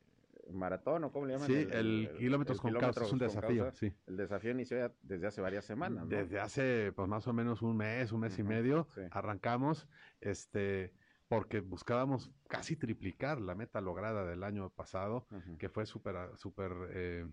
maratón, 0.53 1.05
¿o 1.05 1.13
cómo 1.13 1.27
le 1.27 1.35
llaman? 1.35 1.47
Sí, 1.47 1.67
el, 1.71 2.11
kilómetros 2.19 2.61
con 2.61 2.73
causa 2.75 3.05
es 3.05 3.13
un 3.13 3.19
Kilómetros 3.19 3.35
desafío, 3.35 3.63
Causa. 3.65 3.79
sí. 3.79 3.93
El 4.07 4.17
desafío 4.17 4.51
inició 4.51 4.79
ya 4.79 4.93
desde 5.03 5.27
hace 5.27 5.41
varias 5.41 5.65
semanas, 5.65 6.05
¿no? 6.05 6.09
Desde 6.09 6.41
hace 6.41 6.93
pues 6.93 7.09
más 7.09 7.27
o 7.27 7.33
menos 7.33 7.63
un 7.63 7.77
mes, 7.77 8.13
un 8.13 8.21
mes 8.21 8.39
y 8.39 8.43
medio, 8.43 8.87
sí. 8.95 9.03
arrancamos, 9.11 9.89
este, 10.21 10.93
porque 11.29 11.61
buscábamos 11.61 12.33
casi 12.49 12.77
triplicar 12.77 13.41
la 13.41 13.55
meta 13.55 13.81
lograda 13.81 14.25
del 14.25 14.43
año 14.43 14.71
pasado, 14.71 15.27
que 15.59 15.69
fue 15.69 15.87
súper 15.87 16.17
súper 16.37 16.73
eh, 16.91 17.27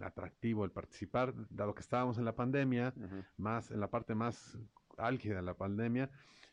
atractivo 0.00 0.64
el 0.64 0.70
participar, 0.70 1.34
dado 1.50 1.74
que 1.74 1.82
estábamos 1.82 2.18
en 2.18 2.24
la 2.24 2.34
pandemia, 2.34 2.94
más 3.36 3.70
en 3.70 3.80
la 3.80 3.90
parte 3.90 4.14
más 4.14 4.58
álgida 4.96 5.36
de 5.36 5.42
la 5.42 5.54
pandemia, 5.54 6.10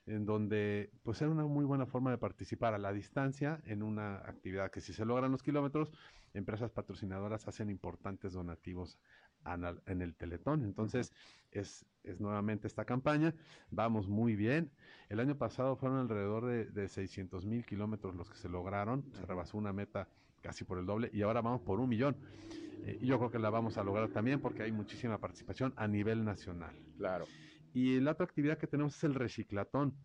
en 0.10 0.26
donde 0.26 0.92
pues 1.04 1.22
era 1.22 1.30
una 1.30 1.46
muy 1.46 1.66
buena 1.66 1.86
forma 1.86 2.12
de 2.12 2.18
participar 2.18 2.74
a 2.74 2.80
la 2.80 2.92
distancia 2.92 3.62
en 3.66 3.84
una 3.84 4.16
actividad 4.16 4.72
que 4.72 4.82
si 4.82 4.92
se 4.92 5.06
logran 5.06 5.32
los 5.32 5.44
kilómetros, 5.44 5.92
empresas 6.34 6.72
patrocinadoras 6.72 7.48
hacen 7.48 7.70
importantes 7.70 8.34
donativos 8.34 8.98
en 9.86 10.02
el 10.02 10.16
Teletón. 10.16 10.64
Entonces, 10.64 11.14
es, 11.52 11.86
es, 12.04 12.20
nuevamente 12.20 12.68
esta 12.68 12.86
campaña. 12.86 13.34
Vamos 13.72 14.10
muy 14.10 14.36
bien. 14.36 14.72
El 15.08 15.20
año 15.20 15.38
pasado 15.38 15.76
fueron 15.76 16.00
alrededor 16.00 16.46
de, 16.46 16.66
de 16.66 16.88
600 16.88 17.46
mil 17.46 17.66
kilómetros 17.66 18.16
los 18.16 18.30
que 18.30 18.38
se 18.38 18.50
lograron. 18.50 19.06
Se 19.14 19.26
rebasó 19.26 19.58
una 19.58 19.74
meta 19.74 20.08
casi 20.42 20.64
por 20.64 20.78
el 20.80 20.86
doble 20.86 21.10
y 21.14 21.22
ahora 21.22 21.42
vamos 21.42 21.62
por 21.62 21.80
un 21.80 21.90
millón. 21.90 22.18
Eh, 22.86 23.00
yo 23.02 23.18
creo 23.18 23.32
que 23.32 23.40
la 23.40 23.50
vamos 23.50 23.78
a 23.78 23.84
lograr 23.84 24.10
también 24.10 24.40
porque 24.40 24.64
hay 24.64 24.72
muchísima 24.72 25.18
participación 25.20 25.74
a 25.76 25.88
nivel 25.88 26.24
nacional. 26.24 26.76
Claro. 26.98 27.26
Y 27.74 28.00
la 28.00 28.12
otra 28.12 28.26
actividad 28.26 28.58
que 28.58 28.68
tenemos 28.68 28.96
es 28.96 29.04
el 29.04 29.16
reciclatón. 29.16 29.96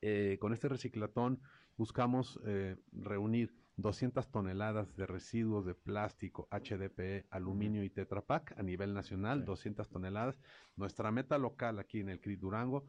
Eh, 0.00 0.38
con 0.40 0.52
este 0.52 0.68
reciclatón 0.68 1.40
buscamos 1.76 2.38
eh, 2.46 2.76
reunir 2.92 3.54
200 3.76 4.30
toneladas 4.30 4.94
de 4.96 5.06
residuos 5.06 5.66
de 5.66 5.74
plástico, 5.74 6.48
HDPE, 6.50 7.26
aluminio 7.30 7.82
y 7.82 7.90
Tetra 7.90 8.20
Pak 8.20 8.56
a 8.58 8.62
nivel 8.62 8.94
nacional, 8.94 9.44
200 9.44 9.88
toneladas. 9.88 10.38
Nuestra 10.76 11.10
meta 11.10 11.38
local 11.38 11.78
aquí 11.78 12.00
en 12.00 12.10
el 12.10 12.20
CRIT 12.20 12.40
Durango 12.40 12.86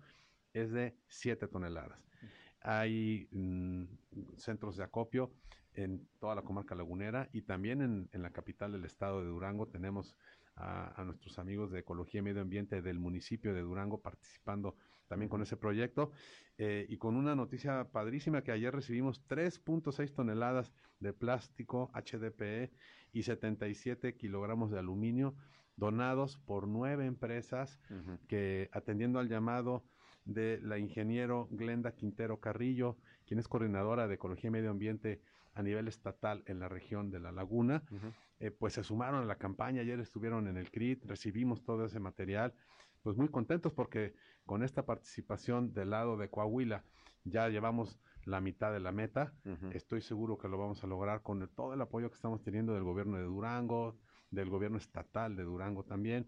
es 0.53 0.71
de 0.71 0.95
7 1.07 1.47
toneladas. 1.47 2.05
Hay 2.61 3.27
mm, 3.31 3.83
centros 4.37 4.77
de 4.77 4.83
acopio 4.83 5.31
en 5.75 6.07
toda 6.19 6.35
la 6.35 6.41
comarca 6.41 6.75
lagunera 6.75 7.29
y 7.33 7.41
también 7.41 7.81
en, 8.11 8.21
la 8.21 8.31
capital 8.31 8.71
del 8.71 8.85
estado 8.85 9.21
de 9.21 9.27
Durango. 9.27 9.67
Tenemos 9.67 10.15
a, 10.55 11.03
nuestros 11.05 11.37
amigos 11.37 11.71
de 11.71 11.79
Ecología 11.79 12.19
y 12.19 12.23
Medio 12.23 12.41
Ambiente 12.41 12.81
del 12.81 12.99
municipio 12.99 13.53
de 13.53 13.61
Durango 13.61 14.01
participando 14.01 14.75
también 15.07 15.29
con 15.29 15.41
ese 15.41 15.57
proyecto 15.57 16.11
eh, 16.57 16.85
y 16.89 16.97
con 16.97 17.15
una 17.15 17.35
noticia 17.35 17.91
padrísima 17.91 18.41
que 18.41 18.51
ayer 18.51 18.73
recibimos 18.73 19.21
3.6 19.27 20.13
toneladas 20.13 20.71
de 20.99 21.13
plástico 21.13 21.91
HDPE 21.93 22.71
y 23.11 23.23
77 23.23 24.15
kilogramos 24.15 24.71
de 24.71 24.79
aluminio 24.79 25.35
donados 25.75 26.37
por 26.37 26.67
nueve 26.67 27.05
empresas 27.05 27.79
que 28.27 28.69
atendiendo 28.71 29.19
al 29.19 29.27
llamado 29.27 29.83
de 30.23 30.59
la 30.61 30.79
ingeniero 30.79 31.47
Glenda 31.51 31.95
Quintero 31.95 32.39
Carrillo, 32.39 32.97
quien 33.25 33.39
es 33.39 33.47
coordinadora 33.47 34.07
de 34.07 34.15
Ecología 34.15 34.47
y 34.47 34.51
Medio 34.51 34.71
Ambiente 34.71 35.21
a 35.55 35.63
nivel 35.63 35.87
estatal 35.87 36.43
en 36.45 36.59
la 36.59 36.69
región 36.69 37.09
de 37.09 37.19
La 37.19 37.31
Laguna, 37.31 37.81
eh, 38.39 38.51
pues 38.51 38.73
se 38.73 38.83
sumaron 38.83 39.23
a 39.23 39.25
la 39.25 39.37
campaña, 39.37 39.81
ayer 39.81 39.99
estuvieron 39.99 40.47
en 40.47 40.57
el 40.57 40.69
CRIT, 40.69 41.05
recibimos 41.05 41.63
todo 41.63 41.85
ese 41.85 41.99
material, 41.99 42.53
pues 43.01 43.15
muy 43.15 43.29
contentos 43.29 43.71
porque 43.73 44.13
con 44.45 44.63
esta 44.63 44.85
participación 44.85 45.73
del 45.73 45.91
lado 45.91 46.17
de 46.17 46.29
Coahuila 46.29 46.83
ya 47.23 47.47
llevamos 47.47 47.99
la 48.25 48.41
mitad 48.41 48.73
de 48.73 48.79
la 48.79 48.91
meta, 48.91 49.33
estoy 49.71 50.01
seguro 50.01 50.37
que 50.37 50.47
lo 50.49 50.57
vamos 50.57 50.83
a 50.83 50.87
lograr 50.87 51.21
con 51.21 51.47
todo 51.55 51.73
el 51.73 51.81
apoyo 51.81 52.09
que 52.09 52.15
estamos 52.15 52.41
teniendo 52.43 52.73
del 52.73 52.83
gobierno 52.83 53.17
de 53.17 53.23
Durango, 53.23 53.97
del 54.31 54.49
gobierno 54.49 54.77
estatal 54.77 55.35
de 55.35 55.43
Durango 55.43 55.83
también, 55.83 56.27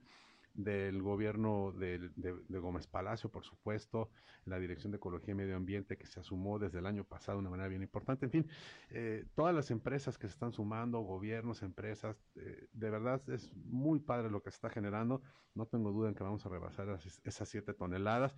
del 0.57 1.03
gobierno 1.03 1.71
de, 1.71 2.09
Gómez 2.49 2.87
Palacio, 2.87 3.29
por 3.29 3.45
supuesto, 3.45 4.09
la 4.45 4.59
Dirección 4.59 4.91
de 4.91 4.97
Ecología 4.97 5.33
y 5.33 5.35
Medio 5.35 5.55
Ambiente 5.55 5.97
que 5.97 6.07
se 6.07 6.19
asumó 6.19 6.57
desde 6.57 6.79
el 6.79 6.87
año 6.87 7.03
pasado 7.03 7.37
de 7.37 7.41
una 7.41 7.51
manera 7.51 7.69
bien 7.69 7.83
importante. 7.83 8.25
En 8.25 8.31
fin, 8.31 8.47
eh, 8.89 9.25
todas 9.35 9.53
las 9.53 9.69
empresas 9.69 10.17
que 10.17 10.27
se 10.27 10.33
están 10.33 10.51
sumando, 10.51 10.99
gobiernos, 11.01 11.61
empresas, 11.61 12.17
eh, 12.35 12.67
de 12.73 12.89
verdad 12.89 13.21
es 13.29 13.53
muy 13.55 13.99
padre 13.99 14.31
lo 14.31 14.41
que 14.41 14.49
se 14.49 14.55
está 14.55 14.69
generando. 14.69 15.21
No 15.53 15.67
tengo 15.67 15.91
duda 15.91 16.09
en 16.09 16.15
que 16.15 16.23
vamos 16.23 16.45
a 16.45 16.49
rebasar 16.49 16.99
esas, 17.23 17.49
siete 17.49 17.73
toneladas. 17.73 18.35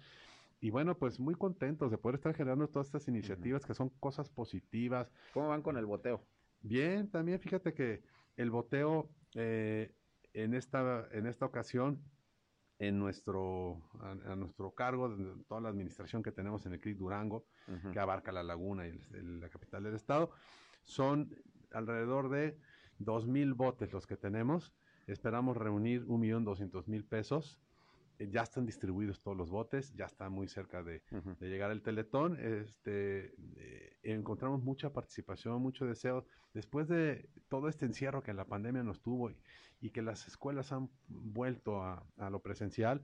Y 0.60 0.72
bueno, 0.72 0.98
pues 0.98 1.22
muy 1.22 1.36
contentos 1.36 1.90
de 1.90 1.98
poder 1.98 2.16
estar 2.16 2.36
generando 2.36 2.68
todas 2.68 2.88
estas 2.88 3.08
iniciativas 3.08 3.66
que 3.66 3.74
son 3.74 3.90
cosas 4.02 4.30
positivas. 4.30 5.10
¿Cómo 5.34 5.48
van 5.48 5.62
con 5.62 5.78
el 5.78 5.86
boteo? 5.86 6.22
Bien, 6.62 7.10
también 7.10 7.40
fíjate 7.40 7.74
que 7.74 8.04
el 8.36 8.52
boteo 8.52 9.10
eh, 9.36 9.94
en 10.34 10.54
esta, 10.54 11.08
en 11.12 11.28
esta 11.28 11.46
ocasión, 11.46 12.02
en 12.80 12.98
nuestro, 12.98 13.82
a, 14.00 14.36
nuestro 14.36 14.72
cargo, 14.72 15.10
de 15.10 15.44
toda 15.48 15.62
la 15.62 15.70
administración 15.70 16.24
que 16.24 16.32
tenemos 16.32 16.66
en 16.66 16.74
el 16.74 16.80
CRIC 16.80 16.98
Durango, 16.98 17.46
que 17.92 18.00
abarca 18.00 18.32
la 18.32 18.42
laguna 18.42 18.88
y 18.88 19.00
la 19.12 19.50
capital 19.50 19.84
del 19.84 19.96
estado, 19.96 20.32
son 20.86 21.36
alrededor 21.72 22.30
de 22.30 22.58
dos 22.98 23.28
mil 23.28 23.54
botes 23.54 23.92
los 23.92 24.08
que 24.08 24.18
tenemos. 24.18 24.74
Esperamos 25.08 25.58
reunir 25.58 26.06
un 26.08 26.22
millón 26.22 26.46
doscientos 26.46 26.88
mil 26.88 27.04
pesos 27.04 27.60
ya 28.28 28.42
están 28.42 28.66
distribuidos 28.66 29.22
todos 29.22 29.38
los 29.38 29.50
botes, 29.50 29.94
ya 29.94 30.06
está 30.06 30.30
muy 30.30 30.48
cerca 30.48 30.84
de, 30.84 31.02
llegar 31.40 31.72
el 31.72 31.82
teletón. 31.82 32.38
Este, 32.40 33.34
eh, 33.56 33.98
encontramos 34.04 34.62
mucha 34.62 34.92
participación, 34.92 35.62
mucho 35.62 35.86
deseo. 35.86 36.26
Después 36.54 36.88
de 36.88 37.30
todo 37.48 37.70
este 37.70 37.86
encierro 37.86 38.22
que 38.22 38.34
la 38.34 38.46
pandemia 38.46 38.84
nos 38.84 39.02
tuvo 39.02 39.32
y, 39.80 39.90
que 39.92 40.02
las 40.02 40.28
escuelas 40.28 40.74
han 40.74 40.90
vuelto 41.08 41.82
a, 41.82 42.06
lo 42.30 42.42
presencial, 42.42 43.02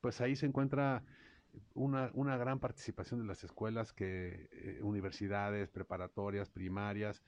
pues 0.00 0.20
ahí 0.20 0.36
se 0.36 0.44
encuentra 0.44 1.02
una, 1.72 2.10
una, 2.12 2.36
gran 2.36 2.60
participación 2.60 3.20
de 3.20 3.26
las 3.26 3.44
escuelas, 3.44 3.94
que 3.94 4.48
eh, 4.52 4.80
universidades, 4.82 5.70
preparatorias, 5.70 6.50
primarias, 6.50 7.22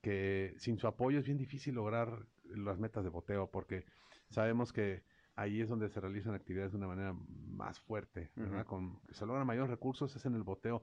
que 0.00 0.54
sin 0.58 0.78
su 0.78 0.86
apoyo 0.86 1.18
es 1.18 1.24
bien 1.24 1.38
difícil 1.38 1.74
lograr 1.74 2.26
las 2.44 2.78
metas 2.78 3.02
de 3.02 3.10
boteo, 3.10 3.50
porque 3.50 3.84
sabemos 4.28 4.72
que 4.72 5.02
ahí 5.36 5.60
es 5.60 5.68
donde 5.68 5.88
se 5.88 6.00
realizan 6.00 6.34
actividades 6.34 6.72
de 6.72 6.78
una 6.78 6.88
manera 6.88 7.14
más 7.28 7.80
fuerte, 7.80 8.30
¿verdad? 8.36 8.66
Con, 8.66 9.00
que 9.02 9.14
se 9.14 9.26
logran 9.26 9.46
mayores 9.46 9.70
recursos 9.70 10.14
es 10.14 10.24
en 10.26 10.34
el 10.34 10.42
boteo 10.42 10.82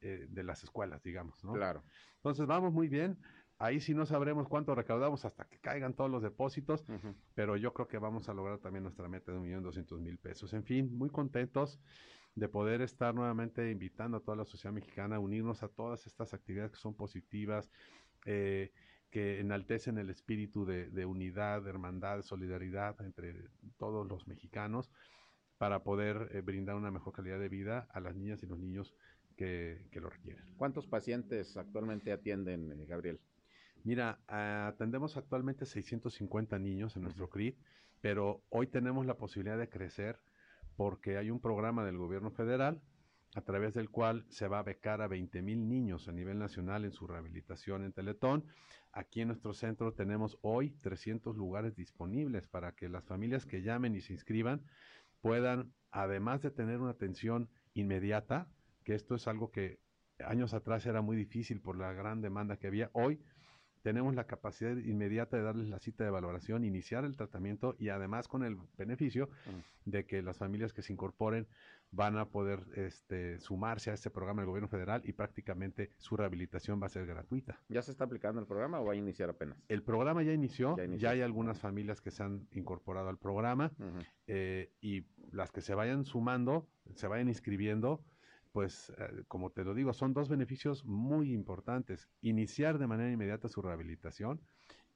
eh, 0.00 0.26
de 0.28 0.42
las 0.44 0.62
escuelas, 0.62 1.02
digamos, 1.02 1.42
¿no? 1.44 1.54
Claro. 1.54 1.82
Entonces 2.16 2.46
vamos 2.46 2.72
muy 2.72 2.88
bien. 2.88 3.18
Ahí 3.58 3.80
sí 3.80 3.92
no 3.92 4.06
sabremos 4.06 4.46
cuánto 4.46 4.74
recaudamos 4.76 5.24
hasta 5.24 5.44
que 5.46 5.58
caigan 5.58 5.94
todos 5.94 6.08
los 6.08 6.22
depósitos, 6.22 6.84
pero 7.34 7.56
yo 7.56 7.72
creo 7.74 7.88
que 7.88 7.98
vamos 7.98 8.28
a 8.28 8.34
lograr 8.34 8.58
también 8.58 8.84
nuestra 8.84 9.08
meta 9.08 9.32
de 9.32 9.38
un 9.38 9.44
millón 9.44 9.64
doscientos 9.64 10.00
mil 10.00 10.16
pesos. 10.16 10.52
En 10.52 10.62
fin, 10.62 10.96
muy 10.96 11.10
contentos 11.10 11.80
de 12.36 12.48
poder 12.48 12.82
estar 12.82 13.16
nuevamente 13.16 13.68
invitando 13.72 14.18
a 14.18 14.20
toda 14.20 14.36
la 14.36 14.44
sociedad 14.44 14.72
mexicana 14.72 15.16
a 15.16 15.18
unirnos 15.18 15.64
a 15.64 15.68
todas 15.68 16.06
estas 16.06 16.32
actividades 16.34 16.70
que 16.70 16.78
son 16.78 16.94
positivas. 16.94 17.68
Eh, 18.24 18.72
que 19.10 19.40
enaltecen 19.40 19.98
el 19.98 20.10
espíritu 20.10 20.64
de, 20.66 21.06
unidad, 21.06 21.62
de 21.62 21.70
hermandad, 21.70 22.16
de 22.16 22.22
solidaridad 22.22 23.00
entre 23.00 23.48
todos 23.78 24.06
los 24.06 24.26
mexicanos 24.28 24.90
para 25.56 25.82
poder 25.82 26.30
eh, 26.32 26.40
brindar 26.40 26.76
una 26.76 26.90
mejor 26.90 27.12
calidad 27.14 27.38
de 27.38 27.48
vida 27.48 27.88
a 27.92 28.00
las 28.00 28.14
niñas 28.14 28.42
y 28.42 28.46
los 28.46 28.58
niños 28.58 28.94
que, 29.36 29.88
lo 29.92 30.10
requieren. 30.10 30.44
¿Cuántos 30.56 30.86
pacientes 30.86 31.56
actualmente 31.56 32.12
atienden, 32.12 32.72
eh, 32.72 32.86
Gabriel? 32.86 33.20
Mira, 33.84 34.18
atendemos 34.26 35.16
actualmente 35.16 35.64
650 35.64 36.58
niños 36.58 36.96
en 36.96 37.02
nuestro 37.02 37.30
CRIT, 37.30 37.56
pero 38.00 38.42
hoy 38.50 38.66
tenemos 38.66 39.06
la 39.06 39.14
posibilidad 39.14 39.56
de 39.56 39.68
crecer 39.68 40.18
porque 40.76 41.16
hay 41.16 41.30
un 41.30 41.40
programa 41.40 41.84
del 41.84 41.96
gobierno 41.96 42.30
federal 42.30 42.80
a 43.34 43.42
través 43.42 43.74
del 43.74 43.90
cual 43.90 44.24
se 44.28 44.48
va 44.48 44.60
a 44.60 44.62
becar 44.62 45.02
a 45.02 45.08
20 45.08 45.42
mil 45.42 45.68
niños 45.68 46.08
a 46.08 46.12
nivel 46.12 46.38
nacional 46.38 46.84
en 46.84 46.92
su 46.92 47.06
rehabilitación 47.06 47.84
en 47.84 47.92
Teletón. 47.92 48.44
Aquí 48.92 49.20
en 49.20 49.28
nuestro 49.28 49.52
centro 49.52 49.92
tenemos 49.92 50.38
hoy 50.42 50.70
300 50.80 51.36
lugares 51.36 51.76
disponibles 51.76 52.48
para 52.48 52.72
que 52.72 52.88
las 52.88 53.04
familias 53.04 53.46
que 53.46 53.62
llamen 53.62 53.94
y 53.94 54.00
se 54.00 54.14
inscriban 54.14 54.62
puedan, 55.20 55.72
además 55.90 56.42
de 56.42 56.50
tener 56.50 56.80
una 56.80 56.92
atención 56.92 57.50
inmediata, 57.74 58.48
que 58.84 58.94
esto 58.94 59.14
es 59.14 59.28
algo 59.28 59.50
que 59.50 59.80
años 60.24 60.54
atrás 60.54 60.86
era 60.86 61.02
muy 61.02 61.16
difícil 61.16 61.60
por 61.60 61.76
la 61.76 61.92
gran 61.92 62.20
demanda 62.20 62.56
que 62.56 62.66
había, 62.66 62.90
hoy 62.92 63.20
tenemos 63.82 64.14
la 64.14 64.24
capacidad 64.24 64.76
inmediata 64.76 65.36
de 65.36 65.42
darles 65.42 65.68
la 65.68 65.78
cita 65.78 66.04
de 66.04 66.10
valoración, 66.10 66.64
iniciar 66.64 67.04
el 67.04 67.16
tratamiento 67.16 67.76
y 67.78 67.88
además 67.88 68.28
con 68.28 68.44
el 68.44 68.56
beneficio 68.76 69.28
de 69.84 70.04
que 70.06 70.22
las 70.22 70.36
familias 70.36 70.72
que 70.72 70.82
se 70.82 70.92
incorporen 70.92 71.46
van 71.90 72.18
a 72.18 72.26
poder 72.26 72.60
este, 72.74 73.38
sumarse 73.38 73.90
a 73.90 73.94
este 73.94 74.10
programa 74.10 74.42
del 74.42 74.48
gobierno 74.48 74.68
federal 74.68 75.00
y 75.04 75.12
prácticamente 75.12 75.92
su 75.96 76.16
rehabilitación 76.16 76.80
va 76.82 76.86
a 76.86 76.90
ser 76.90 77.06
gratuita. 77.06 77.60
¿Ya 77.68 77.80
se 77.82 77.90
está 77.90 78.04
aplicando 78.04 78.40
el 78.40 78.46
programa 78.46 78.80
o 78.80 78.84
va 78.84 78.92
a 78.92 78.96
iniciar 78.96 79.30
apenas? 79.30 79.58
El 79.68 79.82
programa 79.82 80.22
ya 80.22 80.32
inició, 80.32 80.76
ya, 80.96 81.10
hay 81.10 81.22
algunas 81.22 81.58
familias 81.58 82.00
que 82.00 82.10
se 82.10 82.22
han 82.22 82.46
incorporado 82.52 83.08
al 83.08 83.18
programa 83.18 83.72
eh, 84.26 84.70
y 84.80 85.06
las 85.32 85.50
que 85.50 85.60
se 85.60 85.74
vayan 85.74 86.04
sumando, 86.04 86.68
se 86.94 87.06
vayan 87.06 87.28
inscribiendo, 87.28 88.02
pues 88.52 88.92
eh, 88.98 89.24
como 89.28 89.50
te 89.50 89.64
lo 89.64 89.74
digo, 89.74 89.92
son 89.92 90.14
dos 90.14 90.28
beneficios 90.28 90.84
muy 90.84 91.32
importantes. 91.32 92.08
Iniciar 92.20 92.78
de 92.78 92.86
manera 92.86 93.10
inmediata 93.10 93.48
su 93.48 93.62
rehabilitación 93.62 94.40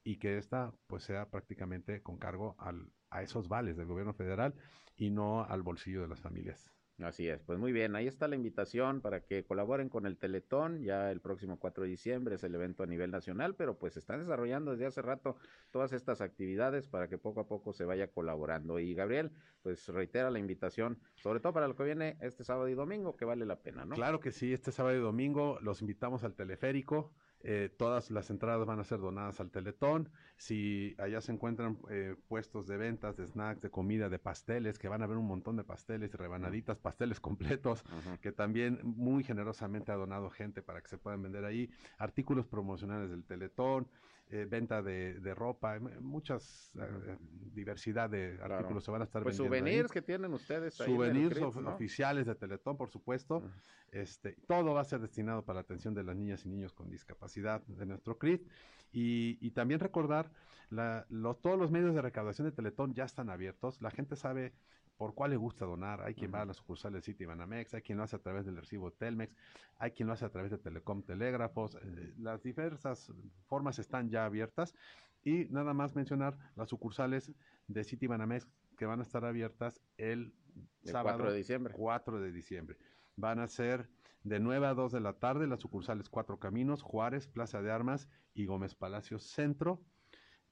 y 0.05 0.19
que 0.19 0.39
esta 0.39 0.73
pues 0.87 1.05
sea 1.05 1.31
prácticamente 1.31 2.03
con 2.03 2.19
cargo 2.19 2.57
al, 2.59 2.93
a 3.11 3.23
esos 3.23 3.49
vales 3.49 3.77
del 3.77 3.87
gobierno 3.87 4.15
federal 4.15 4.55
y 4.97 5.11
no 5.11 5.45
al 5.45 5.63
bolsillo 5.63 6.03
de 6.03 6.09
las 6.09 6.21
familias. 6.21 6.73
Así 6.99 7.27
es, 7.29 7.43
pues 7.43 7.59
muy 7.59 7.73
bien, 7.73 7.97
ahí 7.97 8.07
está 8.07 8.29
la 8.29 8.37
invitación 8.37 9.01
para 9.01 9.25
que 9.25 9.45
colaboren 9.45 9.89
con 9.89 10.07
el 10.07 10.19
Teletón, 10.19 10.83
ya 10.83 11.11
el 11.11 11.21
próximo 11.21 11.59
4 11.59 11.85
de 11.85 11.91
diciembre 11.91 12.37
es 12.37 12.45
el 12.45 12.55
evento 12.55 12.83
a 12.83 12.87
nivel 12.87 13.11
nacional, 13.11 13.55
pero 13.57 13.79
pues 13.79 13.97
están 13.97 14.21
desarrollando 14.21 14.73
desde 14.73 14.87
hace 14.87 15.03
rato 15.03 15.37
todas 15.71 15.93
estas 15.93 16.21
actividades 16.21 16.89
para 16.89 17.09
que 17.09 17.19
poco 17.19 17.41
a 17.41 17.47
poco 17.49 17.73
se 17.73 17.85
vaya 17.85 18.09
colaborando. 18.09 18.79
Y 18.79 18.95
Gabriel, 18.95 19.33
pues 19.63 19.89
reitera 19.89 20.31
la 20.31 20.39
invitación, 20.39 21.01
sobre 21.17 21.41
todo 21.41 21.53
para 21.55 21.67
lo 21.67 21.75
que 21.75 21.85
viene 21.85 22.19
este 22.21 22.45
sábado 22.45 22.69
y 22.69 22.75
domingo, 22.75 23.17
que 23.17 23.25
vale 23.25 23.47
la 23.47 23.61
pena, 23.61 23.85
¿no? 23.85 23.95
Claro 23.95 24.21
que 24.21 24.31
sí, 24.31 24.53
este 24.53 24.71
sábado 24.71 24.97
y 24.97 25.01
domingo 25.01 25.59
los 25.61 25.81
invitamos 25.81 26.25
al 26.25 26.35
teleférico, 26.35 27.13
eh, 27.45 27.75
todas 27.77 28.11
las 28.11 28.31
entradas 28.31 28.67
van 28.67 28.79
a 28.79 28.85
ser 28.85 29.01
donadas 29.01 29.41
al 29.41 29.51
Teletón. 29.51 30.11
Si 30.37 30.95
allá 30.99 31.21
se 31.21 31.33
encuentran 31.33 31.79
eh, 31.91 32.17
puestos 32.29 32.67
de 32.67 32.77
ventas, 32.77 33.17
de 33.17 33.27
snacks, 33.27 33.61
de 33.61 33.71
comida, 33.71 34.09
de 34.09 34.19
pasteles, 34.19 34.79
que 34.79 34.89
van 34.89 35.03
a 35.03 35.05
haber 35.05 35.17
un 35.17 35.27
montón 35.27 35.57
de 35.57 35.65
pasteles, 35.65 36.13
rebanaditas, 36.15 36.79
pasteles 36.79 37.21
completos, 37.21 37.85
que 38.21 38.33
también 38.33 38.81
muy 38.83 39.25
generosamente 39.25 39.93
ha 39.93 39.97
donado 39.97 40.31
gente 40.31 40.63
para 40.63 40.81
que 40.81 40.89
se 40.89 40.99
puedan 40.99 41.23
vender 41.23 41.45
ahí. 41.45 41.71
Artículos 41.99 42.47
promocionales 42.47 43.11
del 43.11 43.25
Teletón, 43.25 43.89
eh, 44.33 44.47
venta 44.47 44.81
de, 44.81 45.21
de, 45.21 45.35
ropa, 45.35 45.79
muchas 46.01 46.73
eh, 46.81 47.19
diversidad 47.53 48.09
de 48.09 48.39
artículos 48.43 48.83
se 48.83 48.91
van 48.91 49.03
a 49.03 49.05
estar 49.05 49.23
pues 49.23 49.37
vendiendo. 49.37 49.59
souvenirs 49.59 49.93
que 49.93 50.01
tienen 50.01 50.33
ustedes 50.33 50.81
ahí 50.81 50.87
Souvenirs 50.87 51.43
of, 51.43 51.57
¿no? 51.57 51.75
oficiales 51.75 52.25
de 52.25 52.35
Teletón, 52.35 52.79
por 52.79 52.89
supuesto. 52.89 53.43
Este, 53.91 54.39
todo 54.49 54.73
va 54.73 54.81
a 54.81 54.85
ser 54.85 55.01
destinado 55.01 55.45
para 55.45 55.57
la 55.57 55.61
atención 55.61 55.93
de 55.93 56.03
las 56.03 56.17
niñas 56.17 56.47
y 56.47 56.49
niños 56.49 56.73
con 56.73 56.89
discapacidad 56.89 57.63
de 57.67 57.85
nuestro 57.85 58.17
CRIT. 58.17 58.49
Y, 58.91 59.37
y 59.47 59.51
también 59.51 59.81
recordar, 59.81 60.33
la, 60.71 61.05
los, 61.11 61.43
todos 61.43 61.59
los 61.59 61.71
medios 61.71 61.95
de 61.95 62.01
recaudación 62.01 62.47
de 62.47 62.53
Teletón 62.53 62.95
ya 62.95 63.05
están 63.05 63.29
abiertos. 63.29 63.83
La 63.83 63.91
gente 63.91 64.17
sabe 64.17 64.55
por 65.03 65.15
cuál 65.17 65.33
le 65.33 65.37
gusta 65.37 65.65
donar. 65.65 66.01
Hay 66.03 66.15
quien 66.15 66.31
uh 66.31 66.35
-huh. 66.35 66.37
va 66.37 66.43
a 66.43 66.45
la 66.45 66.55
sucursal 66.55 66.93
de 66.93 67.03
City 67.03 67.25
Banamex, 67.25 67.75
hay 67.75 67.83
quien 67.83 67.99
lo 67.99 68.05
hace 68.05 68.15
a 68.15 68.21
través 68.21 68.47
del 68.47 68.57
recibo 68.57 68.93
Telmex, 68.93 69.35
hay 69.81 69.91
quien 69.91 70.07
lo 70.07 70.13
hace 70.13 70.25
a 70.25 70.29
través 70.29 70.53
de 70.53 70.59
Telecom 70.59 71.03
Telégrafos. 71.03 71.75
Eh, 71.75 72.15
las 72.19 72.41
diversas 72.45 73.13
formas 73.49 73.81
están 73.81 74.11
ya 74.11 74.25
abiertas. 74.25 74.77
Y 75.25 75.47
nada 75.47 75.75
más 75.75 75.97
mencionar 75.97 76.39
las 76.55 76.69
sucursales 76.69 77.33
de 77.67 77.83
City 77.83 78.07
Banamex 78.07 78.47
que 78.77 78.87
van 78.87 79.01
a 79.01 79.03
estar 79.03 79.25
abiertas 79.25 79.81
el, 79.97 80.37
el 80.85 80.93
sábado 80.93 81.19
4 81.19 81.33
de 81.33 81.39
diciembre. 81.39 81.75
4 81.77 82.21
de 82.21 82.31
diciembre. 82.31 82.79
Van 83.17 83.41
a 83.41 83.49
ser 83.49 83.91
de 84.23 84.39
9 84.39 84.69
a 84.69 84.75
2 84.75 84.93
de 84.93 85.01
la 85.01 85.15
tarde 85.15 85.49
las 85.49 85.59
sucursales 85.59 86.09
Cuatro 86.11 86.39
Caminos, 86.39 86.81
Juárez, 86.81 87.27
Plaza 87.27 87.61
de 87.61 87.73
Armas 87.73 88.09
y 88.35 88.47
Gómez 88.47 88.77
Palacio 88.77 89.19
Centro. 89.19 89.83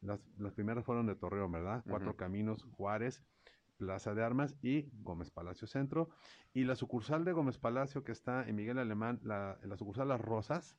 Las, 0.00 0.18
las 0.38 0.54
primeras 0.54 0.84
fueron 0.84 1.06
de 1.06 1.14
Torreón, 1.14 1.52
¿verdad? 1.52 1.84
Cuatro 1.88 2.10
uh 2.10 2.14
-huh. 2.14 2.16
Caminos, 2.16 2.64
Juárez, 2.72 3.22
Plaza 3.80 4.14
de 4.14 4.22
Armas 4.22 4.58
y 4.60 4.90
Gómez 5.02 5.30
Palacio 5.30 5.66
Centro. 5.66 6.10
Y 6.52 6.64
la 6.64 6.76
sucursal 6.76 7.24
de 7.24 7.32
Gómez 7.32 7.56
Palacio, 7.56 8.04
que 8.04 8.12
está 8.12 8.46
en 8.46 8.56
Miguel 8.56 8.78
Alemán, 8.78 9.20
la, 9.22 9.58
la, 9.62 9.78
sucursal 9.78 10.08
Las 10.08 10.20
Rosas, 10.20 10.76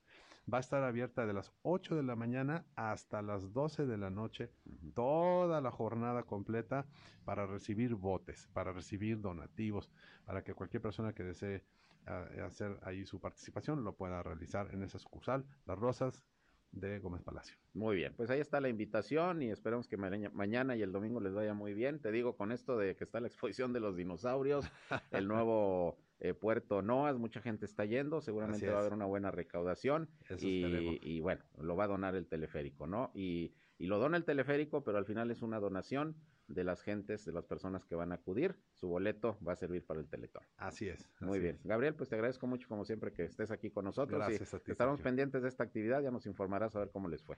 va 0.51 0.59
a 0.59 0.61
estar 0.61 0.83
abierta 0.83 1.25
de 1.25 1.33
las 1.33 1.51
8 1.63 1.95
de 1.95 2.03
la 2.03 2.15
mañana 2.15 2.63
hasta 2.75 3.23
las 3.23 3.53
12 3.53 3.87
de 3.87 3.97
la 3.97 4.11
noche, 4.11 4.51
toda 4.93 5.61
la 5.61 5.71
jornada 5.71 6.23
completa 6.23 6.85
para 7.25 7.47
recibir 7.47 7.95
botes, 7.95 8.47
para 8.53 8.71
recibir 8.71 9.19
donativos, 9.19 9.91
para 10.25 10.43
que 10.43 10.53
cualquier 10.53 10.83
persona 10.83 11.13
que 11.13 11.23
desee 11.23 11.65
uh, 12.05 12.43
hacer 12.43 12.79
ahí 12.83 13.03
su 13.07 13.19
participación 13.19 13.83
lo 13.83 13.95
pueda 13.95 14.21
realizar 14.21 14.71
en 14.75 14.83
esa 14.83 14.99
sucursal, 14.99 15.47
Las 15.65 15.79
Rosas, 15.79 16.23
de 16.71 16.99
Gómez 16.99 17.21
Palacio. 17.21 17.55
Muy 17.73 17.95
bien, 17.95 18.13
pues 18.15 18.29
ahí 18.29 18.39
está 18.39 18.61
la 18.61 18.69
invitación 18.69 19.41
y 19.41 19.49
esperemos 19.49 19.87
que 19.87 19.97
mañana 19.97 20.75
y 20.75 20.81
el 20.81 20.91
domingo 20.91 21.19
les 21.19 21.33
vaya 21.33 21.53
muy 21.53 21.73
bien. 21.73 21.99
Te 21.99 22.11
digo, 22.11 22.35
con 22.35 22.51
esto 22.51 22.77
de 22.77 22.95
que 22.95 23.03
está 23.03 23.19
la 23.19 23.27
exposición 23.27 23.73
de 23.73 23.79
los 23.79 23.95
dinosaurios, 23.95 24.65
el 25.11 25.27
nuevo 25.27 25.97
eh, 26.19 26.33
Puerto 26.33 26.81
Noas, 26.81 27.17
mucha 27.17 27.41
gente 27.41 27.65
está 27.65 27.85
yendo, 27.85 28.21
seguramente 28.21 28.69
va 28.69 28.77
a 28.77 28.79
haber 28.81 28.93
una 28.93 29.05
buena 29.05 29.31
recaudación 29.31 30.09
y, 30.39 30.99
y, 31.01 31.19
bueno, 31.19 31.43
lo 31.59 31.75
va 31.75 31.85
a 31.85 31.87
donar 31.87 32.15
el 32.15 32.27
teleférico, 32.27 32.87
¿no? 32.87 33.11
Y, 33.13 33.53
y 33.77 33.87
lo 33.87 33.97
dona 33.97 34.17
el 34.17 34.25
teleférico, 34.25 34.83
pero 34.83 34.99
al 34.99 35.05
final 35.05 35.31
es 35.31 35.41
una 35.41 35.59
donación 35.59 36.15
de 36.53 36.63
las 36.63 36.81
gentes, 36.81 37.25
de 37.25 37.31
las 37.31 37.45
personas 37.45 37.85
que 37.85 37.95
van 37.95 38.11
a 38.11 38.15
acudir. 38.15 38.55
Su 38.73 38.87
boleto 38.87 39.37
va 39.47 39.53
a 39.53 39.55
servir 39.55 39.85
para 39.85 39.99
el 39.99 40.07
Teletón. 40.07 40.43
Así 40.57 40.89
es. 40.89 41.09
Muy 41.19 41.37
así 41.37 41.39
bien. 41.39 41.55
Es. 41.55 41.65
Gabriel, 41.65 41.95
pues 41.95 42.09
te 42.09 42.15
agradezco 42.15 42.47
mucho, 42.47 42.67
como 42.67 42.85
siempre, 42.85 43.11
que 43.13 43.23
estés 43.23 43.51
aquí 43.51 43.71
con 43.71 43.85
nosotros. 43.85 44.19
Gracias 44.19 44.53
y 44.53 44.55
a 44.55 44.59
ti. 44.59 44.71
Estaremos 44.71 45.01
pendientes 45.01 45.41
de 45.41 45.49
esta 45.49 45.63
actividad, 45.63 46.01
ya 46.01 46.11
nos 46.11 46.25
informarás 46.25 46.75
a 46.75 46.79
ver 46.79 46.91
cómo 46.91 47.07
les 47.07 47.23
fue. 47.23 47.37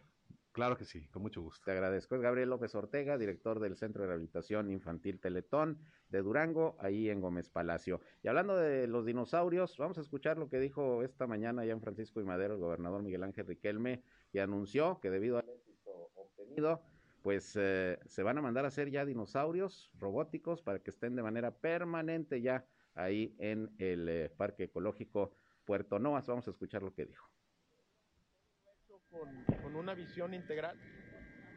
Claro 0.54 0.78
que 0.78 0.86
sí, 0.86 1.08
con 1.08 1.24
mucho 1.24 1.42
gusto. 1.42 1.66
Te 1.66 1.72
agradezco. 1.72 2.16
Es 2.16 2.22
Gabriel 2.22 2.50
López 2.50 2.76
Ortega, 2.76 3.18
director 3.18 3.60
del 3.60 3.76
Centro 3.76 4.04
de 4.04 4.10
Rehabilitación 4.10 4.70
Infantil 4.70 5.20
Teletón 5.20 5.80
de 6.10 6.22
Durango, 6.22 6.76
ahí 6.80 7.10
en 7.10 7.22
Gómez 7.22 7.50
Palacio. 7.50 8.02
Y 8.22 8.28
hablando 8.28 8.56
de 8.56 8.86
los 8.86 9.04
dinosaurios, 9.04 9.76
vamos 9.78 9.98
a 9.98 10.02
escuchar 10.02 10.38
lo 10.38 10.50
que 10.50 10.60
dijo 10.60 11.02
esta 11.02 11.26
mañana 11.26 11.66
ya 11.66 11.74
en 11.74 11.82
Francisco 11.82 12.22
y 12.22 12.24
Madero 12.24 12.54
el 12.54 12.60
gobernador 12.60 13.02
Miguel 13.02 13.24
Ángel 13.24 13.48
Riquelme, 13.48 14.04
que 14.32 14.42
anunció 14.42 15.00
que 15.02 15.10
debido 15.10 15.40
al 15.40 15.50
éxito 15.50 16.12
obtenido, 16.14 16.84
pues 17.24 17.56
eh, 17.56 17.98
se 18.06 18.22
van 18.22 18.38
a 18.38 18.42
mandar 18.42 18.66
a 18.66 18.68
hacer 18.68 18.92
ya 18.92 19.06
dinosaurios 19.06 19.90
robóticos 19.98 20.62
para 20.62 20.80
que 20.80 20.90
estén 20.90 21.16
de 21.16 21.24
manera 21.24 21.52
permanente 21.52 22.42
ya 22.42 22.66
ahí 22.96 23.34
en 23.40 23.74
el 23.80 24.10
eh, 24.10 24.30
Parque 24.30 24.66
Ecológico 24.66 25.34
Puerto 25.64 26.00
Noas. 26.00 26.28
Vamos 26.28 26.46
a 26.48 26.52
escuchar 26.52 26.84
lo 26.84 26.94
que 26.94 27.06
dijo. 27.06 27.26
Con, 29.10 29.76
una 29.76 29.94
visión 29.94 30.34
integral. 30.34 30.78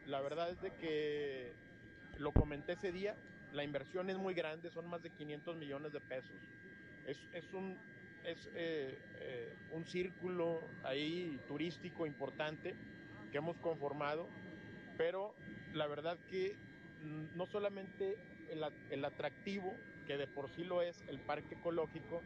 La 0.05 0.21
verdad 0.21 0.49
es 0.49 0.61
de 0.61 0.73
que 0.75 1.53
lo 2.17 2.31
comenté 2.31 2.73
ese 2.73 2.93
día, 2.93 3.17
la 3.51 3.63
inversión 3.63 4.09
es 4.09 4.17
muy 4.17 4.33
grande, 4.33 4.71
son 4.71 4.87
más 4.87 5.03
de 5.03 5.09
500 5.09 5.57
millones 5.57 5.91
de 5.91 5.99
pesos. 5.99 6.37
Es, 7.05 7.17
es 7.33 7.53
un, 7.53 7.77
es, 8.23 8.49
eh, 8.55 9.53
un 9.73 9.85
círculo 9.85 10.61
ahí 10.83 11.39
turístico 11.47 12.05
importante 12.05 12.73
que 13.31 13.37
hemos 13.37 13.57
conformado, 13.57 14.27
pero 14.97 15.35
la 15.73 15.87
verdad 15.87 16.17
que 16.29 16.55
no 17.35 17.45
solamente 17.45 18.17
el, 18.89 19.05
atractivo, 19.05 19.75
que 20.05 20.17
de 20.17 20.27
por 20.27 20.49
sí 20.49 20.63
lo 20.63 20.81
es 20.81 21.03
el 21.07 21.19
parque 21.19 21.55
ecológico, 21.55 22.21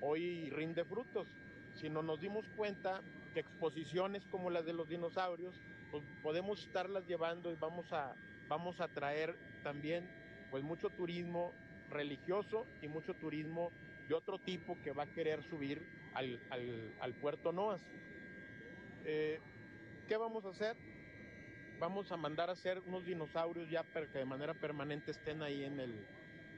hoy 0.00 0.50
rinde 0.50 0.84
frutos, 0.84 1.26
sino 1.74 2.02
nos 2.02 2.20
dimos 2.20 2.46
cuenta 2.56 3.00
que 3.34 3.40
exposiciones 3.40 4.24
como 4.30 4.50
las 4.50 4.64
de 4.64 4.72
los 4.72 4.88
dinosaurios, 4.88 5.54
pues 5.90 6.02
podemos 6.22 6.64
estarlas 6.64 7.06
llevando 7.06 7.50
y 7.52 7.56
vamos 7.56 7.92
a, 7.92 8.14
vamos 8.48 8.80
a 8.80 8.88
traer 8.88 9.36
también 9.62 10.08
pues 10.50 10.64
mucho 10.64 10.90
turismo 10.90 11.52
religioso 11.90 12.66
y 12.82 12.88
mucho 12.88 13.14
turismo 13.14 13.70
de 14.08 14.14
otro 14.14 14.38
tipo 14.38 14.76
que 14.82 14.92
va 14.92 15.04
a 15.04 15.12
querer 15.14 15.42
subir 15.44 15.82
al, 16.14 16.40
al, 16.50 16.94
al 17.00 17.14
puerto 17.14 17.52
Noas. 17.52 17.80
Eh, 19.04 19.38
¿Qué 20.08 20.16
vamos 20.16 20.44
a 20.44 20.50
hacer? 20.50 20.76
Vamos 21.78 22.10
a 22.12 22.16
mandar 22.16 22.50
a 22.50 22.52
hacer 22.52 22.80
unos 22.86 23.04
dinosaurios 23.04 23.68
ya 23.70 23.82
para 23.82 24.06
que 24.06 24.18
de 24.18 24.24
manera 24.24 24.54
permanente 24.54 25.10
estén 25.12 25.42
ahí 25.42 25.64
en 25.64 25.80
el, 25.80 26.06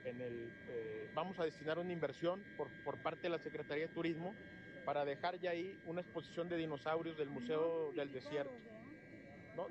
en 0.05 0.21
el 0.21 0.53
eh, 0.69 1.11
vamos 1.15 1.39
a 1.39 1.45
destinar 1.45 1.79
una 1.79 1.93
inversión 1.93 2.43
por, 2.57 2.69
por 2.85 2.99
parte 2.99 3.23
de 3.23 3.31
la 3.31 3.39
Secretaría 3.39 3.89
de 3.89 3.95
Turismo 3.95 4.35
para 4.85 5.05
dejar 5.05 5.39
ya 5.39 5.51
ahí 5.51 5.79
una 5.87 6.01
exposición 6.01 6.49
de 6.49 6.57
dinosaurios 6.57 7.17
del 7.17 7.29
Museo 7.29 7.93
del 7.93 8.13
Desierto. 8.13 8.53
No, 9.57 9.69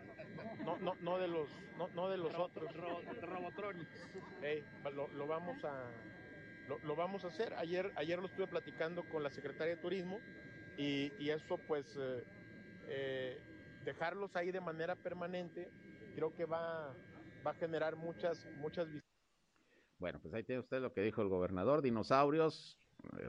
no, 0.64 0.78
no, 0.78 0.96
no 1.02 1.18
de 1.18 1.28
los, 1.28 1.50
no, 1.78 1.88
no 1.90 2.10
de 2.10 2.18
los 2.18 2.34
otros. 2.36 2.72
Robotronics. 3.22 4.08
Hey, 4.42 4.64
lo, 4.94 5.08
lo, 5.08 5.26
vamos 5.26 5.64
a, 5.64 5.90
lo, 6.68 6.78
lo, 6.80 6.96
vamos 6.96 7.26
a 7.26 7.30
hacer. 7.30 7.54
Ayer, 7.56 7.92
ayer 7.96 8.20
lo 8.20 8.28
estuve 8.28 8.48
platicando 8.48 9.04
con 9.04 9.24
la 9.24 9.30
Secretaría 9.32 9.76
de 9.76 9.82
Turismo 9.82 10.20
y, 10.78 11.12
y 11.18 11.32
eso 11.32 11.58
pues 11.68 11.86
eh, 11.98 12.24
eh, 12.88 13.42
dejarlos 13.90 14.36
ahí 14.36 14.52
de 14.52 14.62
manera 14.62 14.96
permanente, 14.96 15.68
creo 16.14 16.36
que 16.36 16.46
va, 16.46 16.94
va 17.46 17.52
a 17.52 17.56
generar 17.56 17.96
muchas, 17.96 18.46
muchas 18.58 18.86
visitas. 18.86 19.10
Bueno, 19.98 20.20
pues 20.22 20.32
ahí 20.36 20.44
tiene 20.44 20.62
usted 20.62 20.80
lo 20.80 20.94
que 20.94 21.02
dijo 21.02 21.24
el 21.24 21.28
gobernador, 21.28 21.82
dinosaurios, 21.82 22.78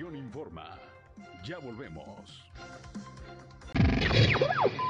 Región 0.00 0.16
Informa. 0.16 0.78
Ya 1.44 1.58
volvemos. 1.58 2.50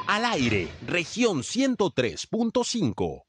Al 0.07 0.25
aire, 0.25 0.68
región 0.87 1.38
103.5. 1.38 3.25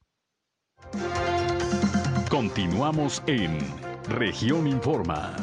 Continuamos 2.29 3.23
en 3.25 3.57
región 4.09 4.67
Informa. 4.67 5.35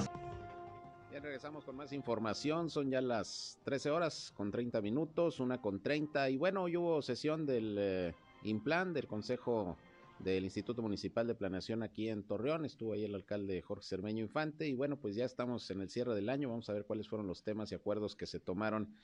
Ya 1.13 1.19
regresamos 1.19 1.65
con 1.65 1.75
más 1.75 1.93
información. 1.93 2.71
Son 2.71 2.89
ya 2.89 3.01
las 3.01 3.59
13 3.65 3.91
horas 3.91 4.33
con 4.37 4.53
30 4.53 4.81
minutos, 4.81 5.41
una 5.41 5.61
con 5.61 5.83
30. 5.83 6.31
Y 6.31 6.37
bueno, 6.37 6.63
hoy 6.63 6.77
hubo 6.77 7.03
sesión 7.03 7.47
del 7.47 7.77
eh, 7.81 8.15
del 8.45 9.07
Consejo 9.09 9.77
del 10.19 10.45
Instituto 10.45 10.83
Municipal 10.83 11.27
de 11.27 11.35
Planeación 11.35 11.83
aquí 11.83 12.09
en 12.09 12.25
Torreón. 12.25 12.65
Estuvo 12.65 12.93
ahí 12.93 13.05
el 13.05 13.15
alcalde 13.15 13.63
Jorge 13.63 13.85
Cermeño 13.85 14.23
Infante. 14.23 14.67
Y 14.67 14.75
bueno, 14.75 14.99
pues 14.99 15.15
ya 15.15 15.25
estamos 15.25 15.71
en 15.71 15.81
el 15.81 15.91
cierre 15.91 16.15
del 16.15 16.29
año. 16.29 16.49
Vamos 16.49 16.69
a 16.69 16.73
ver 16.73 16.85
cuáles 16.85 17.09
fueron 17.09 17.27
los 17.27 17.43
temas 17.43 17.71
y 17.73 17.75
acuerdos 17.75 18.17
que 18.17 18.27
se 18.27 18.41
tomaron 18.41 18.95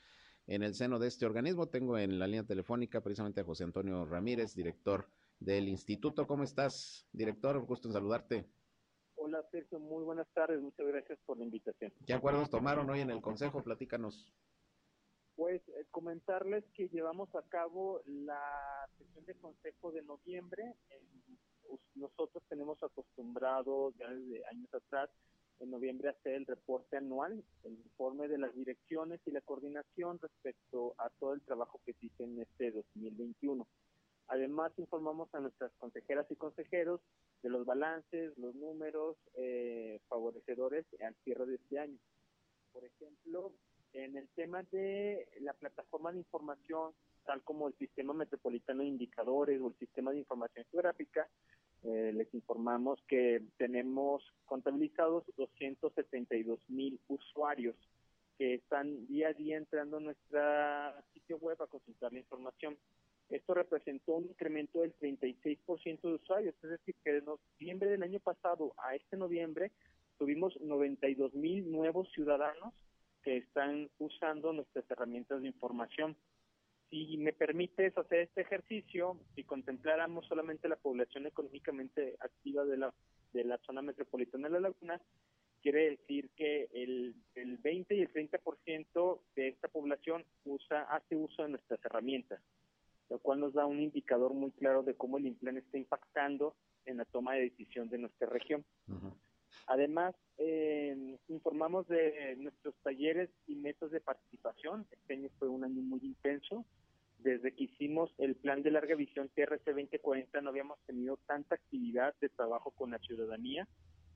en 0.47 0.63
el 0.63 0.75
seno 0.75 0.99
de 0.99 1.07
este 1.07 1.25
organismo. 1.25 1.67
Tengo 1.67 1.97
en 1.97 2.19
la 2.19 2.27
línea 2.27 2.43
telefónica 2.43 3.01
precisamente 3.01 3.41
a 3.41 3.43
José 3.43 3.63
Antonio 3.63 4.05
Ramírez, 4.05 4.55
director 4.55 5.07
del 5.39 5.67
instituto. 5.67 6.27
¿Cómo 6.27 6.43
estás, 6.43 7.07
director? 7.11 7.59
Gusto 7.65 7.87
en 7.87 7.93
saludarte. 7.93 8.45
Hola, 9.15 9.43
Sergio. 9.51 9.79
Muy 9.79 10.03
buenas 10.03 10.27
tardes. 10.33 10.61
Muchas 10.61 10.85
gracias 10.85 11.19
por 11.25 11.37
la 11.37 11.45
invitación. 11.45 11.91
¿Qué 12.05 12.13
acuerdos 12.13 12.49
tomaron 12.49 12.89
hoy 12.89 12.99
en 12.99 13.09
el 13.09 13.21
Consejo? 13.21 13.63
Platícanos. 13.63 14.31
Pues 15.35 15.61
eh, 15.69 15.85
comentarles 15.91 16.63
que 16.73 16.87
llevamos 16.89 17.33
a 17.35 17.41
cabo 17.43 18.01
la 18.05 18.87
sesión 18.97 19.25
de 19.25 19.35
Consejo 19.35 19.91
de 19.91 20.01
noviembre. 20.03 20.75
nosotros 21.95 22.43
tenemos 22.47 22.81
acostumbrado 22.83 23.91
ya 23.97 24.09
desde 24.09 24.45
años 24.47 24.73
atrás 24.73 25.09
en 25.59 25.71
noviembre 25.71 26.09
hacer 26.09 26.33
el 26.33 26.45
reporte 26.45 26.97
anual, 26.97 27.43
el 27.63 27.73
informe 27.73 28.27
de 28.27 28.37
las 28.37 28.53
direcciones 28.53 29.21
y 29.25 29.31
la 29.31 29.41
coordinación 29.41 30.19
respecto 30.19 30.95
a 30.97 31.09
todo 31.11 31.33
el 31.33 31.41
trabajo 31.41 31.79
que 31.85 31.93
se 31.93 32.07
hizo 32.07 32.23
en 32.23 32.41
este 32.41 32.71
2021. 32.71 33.65
Además, 34.27 34.71
informamos 34.77 35.33
a 35.33 35.39
nuestras 35.39 35.71
consejeras 35.77 36.25
y 36.31 36.35
consejeros 36.35 36.99
de 37.43 37.49
los 37.49 37.65
balances, 37.65 38.35
los 38.37 38.55
números 38.55 39.17
eh, 39.35 39.99
favorecedores 40.07 40.85
al 41.05 41.15
cierre 41.23 41.45
de 41.45 41.55
este 41.55 41.79
año. 41.79 41.99
Por 42.73 42.83
ejemplo, 42.85 43.53
en 43.95 44.17
el 44.17 44.27
tema 44.29 44.63
de 44.71 45.27
la 45.39 45.53
plataforma 45.53 46.11
de 46.11 46.19
información, 46.19 46.91
tal 47.25 47.41
como 47.43 47.67
el 47.67 47.73
sistema 47.75 48.13
metropolitano 48.13 48.81
de 48.81 48.89
indicadores 48.89 49.61
o 49.61 49.67
el 49.67 49.75
sistema 49.75 50.11
de 50.11 50.19
información 50.19 50.65
geográfica, 50.69 51.27
eh, 51.83 52.11
les 52.13 52.33
informamos 52.33 52.99
que 53.07 53.41
tenemos 53.57 54.23
contabilizados 54.45 55.23
272 55.37 56.59
mil 56.67 56.99
usuarios 57.07 57.75
que 58.37 58.55
están 58.55 59.07
día 59.07 59.29
a 59.29 59.33
día 59.33 59.57
entrando 59.57 59.97
a 59.97 60.01
nuestro 60.01 60.39
sitio 61.13 61.37
web 61.37 61.61
a 61.61 61.67
consultar 61.67 62.11
la 62.11 62.19
información. 62.19 62.77
Esto 63.29 63.53
representó 63.53 64.15
un 64.15 64.25
incremento 64.25 64.81
del 64.81 64.93
36% 64.97 66.01
de 66.01 66.13
usuarios, 66.13 66.55
es 66.61 66.69
decir, 66.69 66.95
que 67.03 67.13
de 67.13 67.21
noviembre 67.21 67.89
del 67.89 68.03
año 68.03 68.19
pasado 68.19 68.73
a 68.77 68.93
este 68.93 69.15
noviembre 69.15 69.71
tuvimos 70.17 70.59
92 70.59 71.33
mil 71.33 71.71
nuevos 71.71 72.11
ciudadanos 72.13 72.73
que 73.25 73.37
están 73.37 73.89
usando 73.97 74.53
nuestras 74.53 74.89
herramientas 74.91 75.41
de 75.41 75.47
información. 75.47 76.15
Si 76.91 77.17
me 77.17 77.33
permites 77.33 77.97
hacer 77.97 78.19
este 78.19 78.41
ejercicio, 78.41 79.19
si 79.33 79.43
contempláramos 79.43 80.27
solamente 80.27 80.69
la 80.69 80.75
población 80.75 81.25
económicamente 81.25 82.15
activa 82.19 82.63
de 82.63 82.77
la, 82.77 82.93
de 83.33 83.43
la 83.43 83.57
zona 83.65 83.81
metropolitana 83.81 84.47
de 84.47 84.53
La 84.53 84.59
Laguna, 84.59 85.01
quiere 85.63 85.97
decir 85.97 86.29
que 86.35 86.69
el, 86.71 87.15
el 87.33 87.57
20 87.57 87.95
y 87.95 88.01
el 88.01 88.13
30% 88.13 89.19
de 89.35 89.47
esta 89.47 89.67
población 89.69 90.23
usa, 90.45 90.83
hace 90.83 91.15
uso 91.15 91.41
de 91.41 91.49
nuestras 91.49 91.83
herramientas 91.83 92.39
lo 93.09 93.19
cual 93.19 93.39
nos 93.39 93.53
da 93.53 93.65
un 93.65 93.79
indicador 93.79 94.33
muy 94.33 94.51
claro 94.51 94.81
de 94.81 94.95
cómo 94.95 95.17
el 95.17 95.27
INPLAN 95.27 95.57
está 95.57 95.77
impactando 95.77 96.55
en 96.85 96.97
la 96.97 97.05
toma 97.05 97.35
de 97.35 97.41
decisión 97.41 97.87
de 97.89 97.99
nuestra 97.99 98.27
región. 98.27 98.65
Además, 99.67 100.15
eh, 100.37 101.17
informamos 101.27 101.87
de 101.87 102.35
nuestros 102.37 102.75
talleres 102.83 103.29
y 103.47 103.55
métodos 103.55 103.91
de 103.91 104.01
participación. 104.01 104.85
Este 104.91 105.13
año 105.13 105.29
fue 105.39 105.49
un 105.49 105.63
año 105.63 105.81
muy 105.81 105.99
intenso. 106.03 106.65
Desde 107.19 107.53
que 107.53 107.63
hicimos 107.63 108.13
el 108.17 108.35
plan 108.35 108.61
de 108.61 108.71
larga 108.71 108.95
visión 108.95 109.29
TRC 109.29 109.65
2040 109.65 110.41
no 110.41 110.49
habíamos 110.49 110.79
tenido 110.85 111.17
tanta 111.25 111.55
actividad 111.55 112.13
de 112.21 112.29
trabajo 112.29 112.71
con 112.71 112.91
la 112.91 112.99
ciudadanía. 112.99 113.67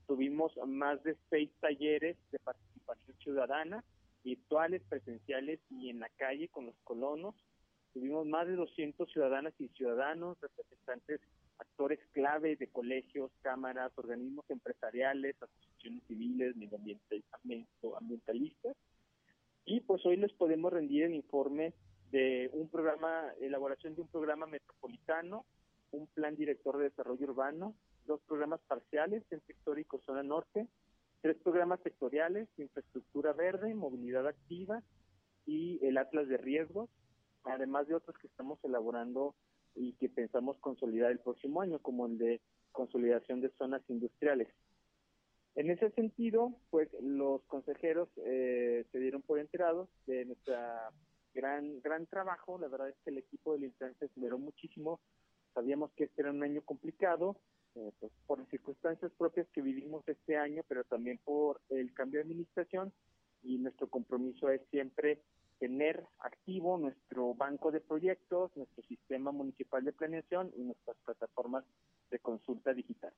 Tuvimos 0.06 0.52
más 0.66 1.02
de 1.02 1.16
seis 1.28 1.50
talleres 1.60 2.16
de 2.30 2.38
participación 2.38 3.16
ciudadana, 3.18 3.82
virtuales, 4.22 4.82
presenciales 4.88 5.58
y 5.70 5.88
en 5.88 6.00
la 6.00 6.08
calle 6.10 6.48
con 6.48 6.66
los 6.66 6.76
colonos 6.84 7.34
Tuvimos 7.92 8.26
más 8.26 8.46
de 8.46 8.54
200 8.54 9.10
ciudadanas 9.10 9.52
y 9.58 9.68
ciudadanos, 9.68 10.38
representantes, 10.40 11.20
actores 11.60 12.00
clave 12.12 12.56
de 12.56 12.68
colegios, 12.68 13.30
cámaras, 13.42 13.92
organismos 13.96 14.44
empresariales, 14.48 15.36
asociaciones 15.40 16.02
civiles, 16.08 16.56
medioambientalistas. 16.56 18.76
Y 19.64 19.80
pues 19.80 20.04
hoy 20.06 20.16
les 20.16 20.32
podemos 20.32 20.72
rendir 20.72 21.04
el 21.04 21.14
informe 21.14 21.74
de 22.10 22.50
un 22.52 22.68
programa, 22.68 23.32
elaboración 23.40 23.94
de 23.94 24.02
un 24.02 24.08
programa 24.08 24.46
metropolitano, 24.46 25.44
un 25.92 26.06
plan 26.08 26.34
director 26.34 26.78
de 26.78 26.84
desarrollo 26.84 27.26
urbano, 27.26 27.74
dos 28.06 28.20
programas 28.26 28.60
parciales, 28.66 29.22
Centro 29.28 29.52
Histórico 29.52 30.00
Zona 30.06 30.22
Norte, 30.22 30.66
tres 31.20 31.36
programas 31.42 31.80
sectoriales, 31.82 32.48
infraestructura 32.56 33.32
verde, 33.32 33.74
movilidad 33.74 34.26
activa 34.26 34.82
y 35.46 35.84
el 35.84 35.98
Atlas 35.98 36.28
de 36.28 36.38
Riesgos, 36.38 36.88
además 37.44 37.86
de 37.86 37.94
otros 37.94 38.16
que 38.18 38.26
estamos 38.26 38.58
elaborando 38.64 39.34
y 39.74 39.92
que 39.94 40.08
pensamos 40.08 40.58
consolidar 40.58 41.10
el 41.10 41.20
próximo 41.20 41.60
año, 41.60 41.78
como 41.78 42.06
el 42.06 42.18
de 42.18 42.40
consolidación 42.72 43.40
de 43.40 43.50
zonas 43.58 43.82
industriales. 43.88 44.48
En 45.56 45.70
ese 45.70 45.90
sentido, 45.90 46.54
pues 46.70 46.88
los 47.00 47.42
consejeros 47.44 48.08
eh, 48.24 48.84
se 48.92 48.98
dieron 48.98 49.22
por 49.22 49.38
enterados 49.38 49.88
de 50.06 50.24
nuestra 50.24 50.90
gran 51.34 51.80
gran 51.80 52.06
trabajo. 52.06 52.58
La 52.58 52.68
verdad 52.68 52.88
es 52.88 52.96
que 53.04 53.10
el 53.10 53.18
equipo 53.18 53.52
del 53.52 53.64
Intran 53.64 53.96
se 53.98 54.06
esmeró 54.06 54.38
muchísimo. 54.38 55.00
Sabíamos 55.54 55.90
que 55.92 56.04
este 56.04 56.22
era 56.22 56.30
un 56.30 56.42
año 56.42 56.62
complicado, 56.62 57.36
eh, 57.74 57.90
pues, 57.98 58.12
por 58.26 58.38
las 58.38 58.48
circunstancias 58.48 59.10
propias 59.18 59.48
que 59.48 59.62
vivimos 59.62 60.06
este 60.08 60.36
año, 60.36 60.62
pero 60.68 60.84
también 60.84 61.18
por 61.24 61.60
el 61.70 61.92
cambio 61.94 62.20
de 62.20 62.26
administración. 62.26 62.92
Y 63.42 63.58
nuestro 63.58 63.88
compromiso 63.88 64.50
es 64.50 64.60
siempre 64.70 65.20
tener 65.60 66.04
activo 66.18 66.78
nuestro 66.78 67.34
banco 67.34 67.70
de 67.70 67.80
proyectos, 67.80 68.50
nuestro 68.56 68.82
sistema 68.84 69.30
municipal 69.30 69.84
de 69.84 69.92
planeación 69.92 70.50
y 70.56 70.62
nuestras 70.62 70.96
plataformas 71.04 71.64
de 72.10 72.18
consulta 72.18 72.72
digital. 72.72 73.12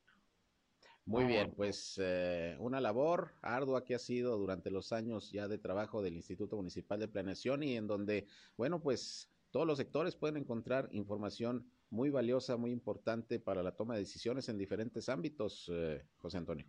Muy 1.07 1.25
bien, 1.25 1.53
pues 1.57 2.01
eh, 2.03 2.57
una 2.61 2.81
labor 2.81 3.33
ardua 3.43 3.85
que 3.85 3.95
ha 3.95 3.99
sido 3.99 4.37
durante 4.37 4.71
los 4.71 4.93
años 4.93 5.33
ya 5.33 5.49
de 5.49 5.59
trabajo 5.59 6.03
del 6.03 6.15
Instituto 6.15 6.57
Municipal 6.57 7.01
de 7.01 7.09
Planeación 7.09 7.63
y 7.63 7.77
en 7.77 7.87
donde, 7.87 8.27
bueno, 8.57 8.81
pues 8.81 9.33
todos 9.51 9.67
los 9.67 9.79
sectores 9.79 10.17
pueden 10.17 10.37
encontrar 10.37 10.89
información 10.93 11.71
muy 11.91 12.11
valiosa, 12.11 12.57
muy 12.57 12.73
importante 12.73 13.39
para 13.39 13.63
la 13.63 13.77
toma 13.77 13.95
de 13.95 14.01
decisiones 14.01 14.49
en 14.49 14.59
diferentes 14.59 15.09
ámbitos, 15.09 15.71
eh, 15.73 16.05
José 16.19 16.39
Antonio. 16.39 16.67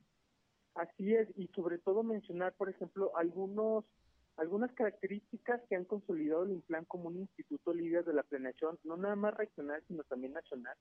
Así 0.75 1.13
es, 1.13 1.29
y 1.35 1.47
sobre 1.49 1.77
todo 1.77 2.03
mencionar, 2.03 2.53
por 2.55 2.69
ejemplo, 2.69 3.15
algunos 3.15 3.85
algunas 4.37 4.71
características 4.73 5.61
que 5.69 5.75
han 5.75 5.85
consolidado 5.85 6.43
el 6.43 6.51
INPLAN 6.51 6.85
como 6.85 7.07
un 7.07 7.17
instituto 7.19 7.73
líder 7.73 8.05
de 8.05 8.13
la 8.13 8.23
planeación, 8.23 8.79
no 8.83 8.97
nada 8.97 9.15
más 9.15 9.35
regional, 9.35 9.83
sino 9.87 10.03
también 10.03 10.33
nacional. 10.33 10.75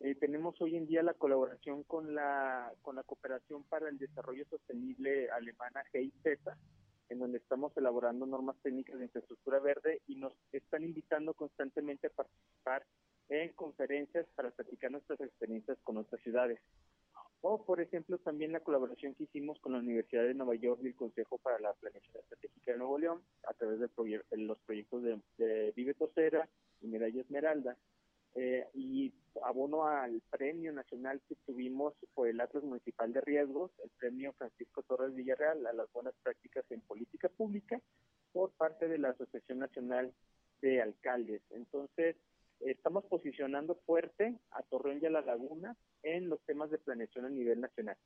Eh, 0.00 0.14
tenemos 0.14 0.60
hoy 0.60 0.76
en 0.76 0.86
día 0.86 1.02
la 1.02 1.14
colaboración 1.14 1.82
con 1.84 2.14
la, 2.14 2.72
con 2.82 2.96
la 2.96 3.02
Cooperación 3.02 3.64
para 3.64 3.88
el 3.88 3.98
Desarrollo 3.98 4.44
Sostenible 4.48 5.28
Alemana 5.30 5.82
GIZ, 5.92 6.40
en 7.08 7.18
donde 7.18 7.38
estamos 7.38 7.76
elaborando 7.76 8.26
normas 8.26 8.56
técnicas 8.62 8.98
de 8.98 9.06
infraestructura 9.06 9.58
verde 9.58 10.02
y 10.06 10.16
nos 10.16 10.32
están 10.52 10.84
invitando 10.84 11.34
constantemente 11.34 12.08
a 12.08 12.10
participar 12.10 12.84
en 13.28 13.52
conferencias 13.54 14.26
para 14.34 14.50
platicar 14.50 14.90
nuestras 14.90 15.20
experiencias 15.20 15.78
con 15.82 15.96
otras 15.96 16.20
ciudades. 16.22 16.60
O, 17.40 17.64
por 17.64 17.80
ejemplo, 17.80 18.18
también 18.18 18.52
la 18.52 18.60
colaboración 18.60 19.14
que 19.14 19.24
hicimos 19.24 19.60
con 19.60 19.72
la 19.72 19.78
Universidad 19.78 20.24
de 20.24 20.34
Nueva 20.34 20.56
York 20.56 20.80
y 20.82 20.88
el 20.88 20.96
Consejo 20.96 21.38
para 21.38 21.60
la 21.60 21.72
Planeación 21.74 22.16
Estratégica 22.16 22.72
de 22.72 22.78
Nuevo 22.78 22.98
León 22.98 23.22
a 23.46 23.54
través 23.54 23.78
de 23.78 23.88
los 24.36 24.58
proyectos 24.60 25.02
de, 25.02 25.72
Vive 25.76 25.94
Tosera 25.94 26.48
y 26.80 26.88
Medalla 26.88 27.20
Esmeralda. 27.20 27.76
Eh, 28.34 28.66
y 28.74 29.12
abono 29.42 29.86
al 29.86 30.20
premio 30.30 30.72
nacional 30.72 31.20
que 31.28 31.36
tuvimos 31.46 31.94
por 32.14 32.28
el 32.28 32.40
Atlas 32.40 32.62
Municipal 32.62 33.12
de 33.12 33.20
Riesgos, 33.20 33.70
el 33.82 33.90
premio 33.98 34.32
Francisco 34.34 34.82
Torres 34.82 35.14
Villarreal 35.14 35.66
a 35.66 35.72
las 35.72 35.90
buenas 35.92 36.14
prácticas 36.22 36.64
en 36.70 36.80
política 36.82 37.28
pública 37.28 37.80
por 38.32 38.50
parte 38.52 38.88
de 38.88 38.98
la 38.98 39.10
Asociación 39.10 39.60
Nacional 39.60 40.12
de 40.60 40.82
Alcaldes. 40.82 41.42
Entonces, 41.50 42.16
estamos 42.60 43.04
posicionando 43.06 43.76
fuerte 43.86 44.38
a 44.50 44.62
Torreón 44.62 44.98
y 45.02 45.06
a 45.06 45.10
La 45.10 45.20
Laguna 45.22 45.76
en 46.02 46.28
los 46.28 46.40
temas 46.44 46.70
de 46.70 46.78
planeación 46.78 47.24
a 47.24 47.30
nivel 47.30 47.60
nacional. 47.60 47.96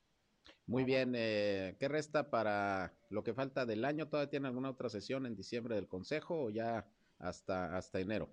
Muy 0.67 0.85
bien, 0.85 1.15
eh, 1.17 1.77
¿qué 1.79 1.89
resta 1.89 2.31
para 2.31 2.93
lo 3.11 3.23
que 3.23 3.35
falta 3.35 3.67
del 3.67 3.85
año? 3.85 4.09
¿Todavía 4.09 4.31
tiene 4.31 4.49
alguna 4.49 4.71
otra 4.71 4.89
sesión 4.89 5.27
en 5.27 5.37
diciembre 5.37 5.75
del 5.75 5.89
Consejo 5.89 6.45
o 6.45 6.51
ya 6.51 6.87
hasta, 7.19 7.77
hasta 7.77 8.01
enero? 8.01 8.29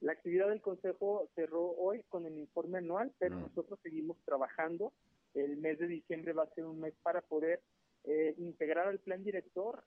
La 0.00 0.12
actividad 0.12 0.48
del 0.48 0.60
Consejo 0.60 1.28
cerró 1.34 1.70
hoy 1.72 2.02
con 2.08 2.26
el 2.26 2.38
informe 2.38 2.78
anual, 2.78 3.12
pero 3.18 3.36
Mm. 3.36 3.42
nosotros 3.42 3.78
seguimos 3.82 4.18
trabajando. 4.24 4.92
El 5.34 5.56
mes 5.56 5.78
de 5.78 5.86
diciembre 5.86 6.32
va 6.32 6.44
a 6.44 6.54
ser 6.54 6.64
un 6.64 6.80
mes 6.80 6.94
para 7.02 7.22
poder 7.22 7.60
eh, 8.08 8.34
integrar 8.38 8.86
al 8.86 9.00
plan 9.00 9.24
director 9.24 9.82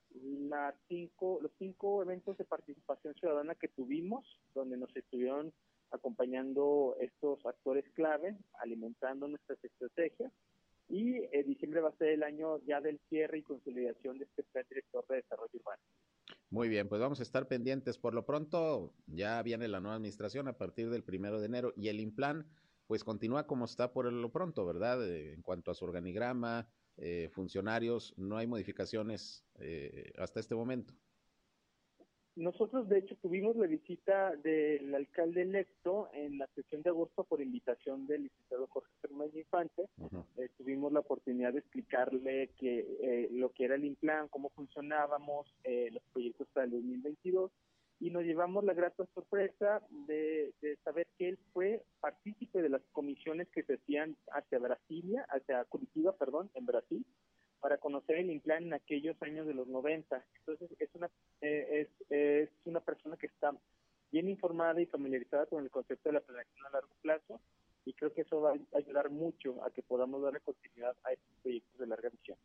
cinco, 0.88 1.38
los 1.40 1.50
cinco 1.58 2.02
eventos 2.02 2.36
de 2.36 2.44
participación 2.44 3.14
ciudadana 3.14 3.54
que 3.54 3.68
tuvimos, 3.68 4.26
donde 4.54 4.76
nos 4.76 4.94
estuvieron 4.94 5.52
acompañando 5.90 6.96
estos 7.00 7.44
actores 7.46 7.84
clave, 7.94 8.36
alimentando 8.60 9.26
nuestras 9.26 9.62
estrategias. 9.64 10.32
Y 10.88 11.16
eh, 11.16 11.44
diciembre 11.46 11.80
va 11.80 11.88
a 11.88 11.96
ser 11.96 12.08
el 12.08 12.22
año 12.22 12.58
ya 12.66 12.80
del 12.80 13.00
cierre 13.08 13.38
y 13.38 13.42
consolidación 13.42 14.18
de 14.18 14.24
este 14.24 14.42
plan 14.42 14.66
director 14.68 15.06
de 15.08 15.16
desarrollo 15.16 15.50
urbano. 15.54 15.82
Muy 16.50 16.68
bien, 16.68 16.88
pues 16.88 17.00
vamos 17.00 17.20
a 17.20 17.22
estar 17.22 17.48
pendientes. 17.48 17.96
Por 17.96 18.12
lo 18.12 18.26
pronto, 18.26 18.92
ya 19.06 19.40
viene 19.42 19.68
la 19.68 19.80
nueva 19.80 19.96
administración 19.96 20.46
a 20.48 20.58
partir 20.58 20.90
del 20.90 21.04
primero 21.04 21.40
de 21.40 21.46
enero 21.46 21.72
y 21.76 21.88
el 21.88 22.00
Implan, 22.00 22.46
pues 22.86 23.04
continúa 23.04 23.46
como 23.46 23.64
está 23.64 23.92
por 23.92 24.12
lo 24.12 24.30
pronto, 24.30 24.66
¿verdad? 24.66 25.08
Eh, 25.08 25.32
en 25.32 25.42
cuanto 25.42 25.70
a 25.70 25.74
su 25.74 25.84
organigrama, 25.84 26.68
eh, 27.00 27.28
funcionarios, 27.32 28.14
no 28.16 28.36
hay 28.36 28.46
modificaciones 28.46 29.44
eh, 29.58 30.12
hasta 30.18 30.40
este 30.40 30.54
momento. 30.54 30.94
Nosotros, 32.36 32.88
de 32.88 32.98
hecho, 32.98 33.16
tuvimos 33.16 33.56
la 33.56 33.66
visita 33.66 34.36
del 34.36 34.94
alcalde 34.94 35.42
electo 35.42 36.08
en 36.14 36.38
la 36.38 36.46
sesión 36.54 36.80
de 36.82 36.90
agosto 36.90 37.24
por 37.24 37.42
invitación 37.42 38.06
del 38.06 38.22
licenciado 38.24 38.68
Jorge 38.68 38.90
Fernández 39.02 39.34
Infante. 39.34 39.88
Eh, 40.36 40.48
tuvimos 40.56 40.92
la 40.92 41.00
oportunidad 41.00 41.52
de 41.52 41.58
explicarle 41.58 42.50
que 42.56 42.86
eh, 43.02 43.28
lo 43.32 43.50
que 43.52 43.64
era 43.64 43.74
el 43.74 43.84
Implan, 43.84 44.28
cómo 44.28 44.48
funcionábamos, 44.50 45.52
eh, 45.64 45.90
los 45.92 46.02
proyectos 46.12 46.48
para 46.52 46.64
el 46.64 46.70
2022 46.70 47.50
y 48.00 48.10
nos 48.10 48.24
llevamos 48.24 48.64
la 48.64 48.72
grata 48.72 49.04
sorpresa 49.14 49.82
de, 50.06 50.52
saber 50.82 51.06
que 51.18 51.28
él 51.28 51.38
fue 51.52 51.84
partícipe 52.00 52.62
de 52.62 52.70
las 52.70 52.80
comisiones 52.92 53.48
que 53.48 53.62
se 53.62 53.74
hacían 53.74 54.16
hacia 54.32 54.58
Brasilia, 54.58 55.26
hacia 55.28 55.64
Curitiba, 55.66 56.16
perdón, 56.16 56.50
en 56.54 56.64
Brasil, 56.64 57.04
para 57.60 57.76
conocer 57.76 58.16
el 58.16 58.30
Implan 58.30 58.64
en 58.64 58.72
aquellos 58.72 59.20
años 59.22 59.46
de 59.46 59.52
los 59.52 59.68
90. 59.68 60.24
Entonces 60.38 60.70
es 60.78 60.88
una 60.94 61.10
eh, 61.42 61.86
es, 61.86 62.10
es 62.10 62.48
una 62.64 62.80
persona 62.80 63.18
que 63.18 63.26
está 63.26 63.52
bien 64.10 64.30
informada 64.30 64.80
y 64.80 64.86
familiarizada 64.86 65.44
con 65.44 65.62
el 65.62 65.70
concepto 65.70 66.08
de 66.08 66.14
la 66.14 66.20
planeación 66.20 66.66
a 66.66 66.70
largo 66.70 66.94
plazo 67.02 67.38
y 67.84 67.92
creo 67.92 68.12
que 68.14 68.22
eso 68.22 68.40
va 68.40 68.52
a 68.52 68.78
ayudar 68.78 69.10
mucho 69.10 69.62
a 69.62 69.70
que 69.70 69.82
podamos 69.82 70.22
darle 70.22 70.40
continuidad 70.40 70.96
a 71.04 71.12
estos 71.12 71.30
proyectos 71.42 71.78
de 71.78 71.86
larga 71.86 72.08
visión. 72.08 72.38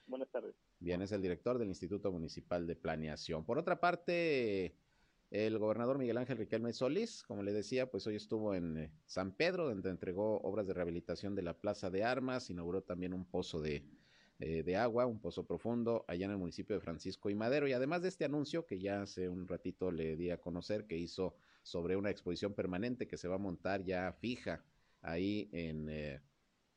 Buenas 0.06 0.28
tardes. 0.30 0.54
Bien, 0.78 1.02
es 1.02 1.10
el 1.12 1.20
director 1.20 1.58
del 1.58 1.68
Instituto 1.68 2.10
Municipal 2.12 2.66
de 2.66 2.76
Planeación. 2.76 3.44
Por 3.44 3.58
otra 3.58 3.78
parte, 3.80 4.74
el 5.30 5.58
gobernador 5.58 5.98
Miguel 5.98 6.16
Ángel 6.16 6.38
Riquelme 6.38 6.72
Solís, 6.72 7.22
como 7.24 7.42
le 7.42 7.52
decía, 7.52 7.90
pues 7.90 8.06
hoy 8.06 8.16
estuvo 8.16 8.54
en 8.54 8.78
eh, 8.78 8.90
San 9.04 9.32
Pedro, 9.32 9.68
donde 9.68 9.90
entregó 9.90 10.40
obras 10.40 10.66
de 10.66 10.72
rehabilitación 10.74 11.34
de 11.34 11.42
la 11.42 11.58
Plaza 11.58 11.90
de 11.90 12.04
Armas, 12.04 12.48
inauguró 12.48 12.82
también 12.82 13.12
un 13.12 13.26
pozo 13.26 13.60
de, 13.60 13.84
eh, 14.40 14.62
de 14.62 14.76
agua, 14.76 15.06
un 15.06 15.20
pozo 15.20 15.44
profundo 15.44 16.04
allá 16.06 16.26
en 16.26 16.32
el 16.32 16.38
municipio 16.38 16.76
de 16.76 16.80
Francisco 16.80 17.30
y 17.30 17.34
Madero. 17.34 17.66
Y 17.66 17.72
además 17.72 18.02
de 18.02 18.08
este 18.08 18.24
anuncio 18.24 18.66
que 18.66 18.78
ya 18.78 19.02
hace 19.02 19.28
un 19.28 19.48
ratito 19.48 19.90
le 19.90 20.16
di 20.16 20.30
a 20.30 20.40
conocer, 20.40 20.86
que 20.86 20.96
hizo 20.96 21.34
sobre 21.62 21.96
una 21.96 22.10
exposición 22.10 22.54
permanente 22.54 23.08
que 23.08 23.16
se 23.16 23.28
va 23.28 23.34
a 23.34 23.38
montar 23.38 23.84
ya 23.84 24.12
fija 24.12 24.64
ahí 25.02 25.48
en, 25.52 25.88
eh, 25.88 26.22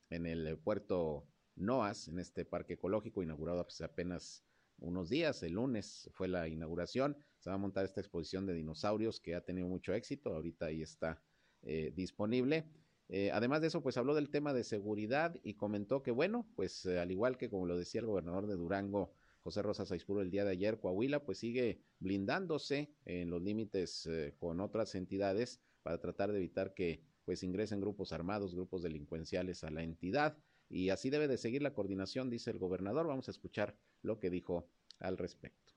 en 0.10 0.26
el 0.26 0.58
puerto 0.58 1.28
Noas, 1.56 2.08
en 2.08 2.20
este 2.20 2.46
parque 2.46 2.74
ecológico, 2.74 3.22
inaugurado 3.22 3.62
hace 3.62 3.84
apenas 3.84 4.44
unos 4.80 5.10
días, 5.10 5.44
el 5.44 5.54
lunes 5.54 6.10
fue 6.14 6.28
la 6.28 6.48
inauguración, 6.48 7.16
se 7.38 7.50
va 7.50 7.56
a 7.56 7.60
montar 7.60 7.86
esta 7.86 8.02
exposición 8.02 8.46
de 8.46 8.54
dinosaurios 8.54 9.20
que 9.20 9.36
ha 9.36 9.42
tenido 9.42 9.68
mucho 9.68 9.94
éxito, 9.94 10.34
ahorita 10.34 10.66
ahí 10.68 10.82
está 10.82 11.22
eh, 11.62 11.92
disponible. 11.96 12.66
Eh, 13.14 13.30
además 13.34 13.60
de 13.60 13.68
eso, 13.68 13.84
pues 13.84 13.98
habló 13.98 14.16
del 14.16 14.30
tema 14.30 14.54
de 14.54 14.64
seguridad 14.64 15.38
y 15.44 15.56
comentó 15.56 16.02
que, 16.02 16.12
bueno, 16.12 16.48
pues 16.56 16.86
al 16.86 17.12
igual 17.12 17.38
que 17.38 17.50
como 17.50 17.66
lo 17.66 17.78
decía 17.78 18.00
el 18.00 18.08
gobernador 18.08 18.48
de 18.48 18.56
Durango, 18.56 19.14
José 19.44 19.62
Rosas 19.62 19.92
Aispuro, 19.92 20.22
el 20.22 20.32
día 20.32 20.46
de 20.46 20.52
ayer, 20.52 20.80
Coahuila, 20.80 21.26
pues 21.26 21.40
sigue 21.40 21.82
blindándose 22.00 22.94
en 23.04 23.30
los 23.30 23.42
límites 23.42 24.06
eh, 24.06 24.34
con 24.40 24.62
otras 24.62 24.96
entidades 24.96 25.60
para 25.84 26.00
tratar 26.00 26.32
de 26.32 26.38
evitar 26.38 26.74
que 26.74 27.04
pues 27.26 27.44
ingresen 27.44 27.82
grupos 27.82 28.14
armados, 28.14 28.56
grupos 28.56 28.82
delincuenciales 28.82 29.66
a 29.66 29.72
la 29.72 29.84
entidad. 29.84 30.38
Y 30.70 30.90
así 30.90 31.10
debe 31.10 31.28
de 31.28 31.38
seguir 31.38 31.62
la 31.62 31.74
coordinación, 31.74 32.30
dice 32.30 32.50
el 32.52 32.60
gobernador. 32.60 33.08
Vamos 33.08 33.28
a 33.28 33.32
escuchar 33.32 33.76
lo 34.04 34.20
que 34.20 34.30
dijo 34.30 34.70
al 35.00 35.18
respecto. 35.18 35.74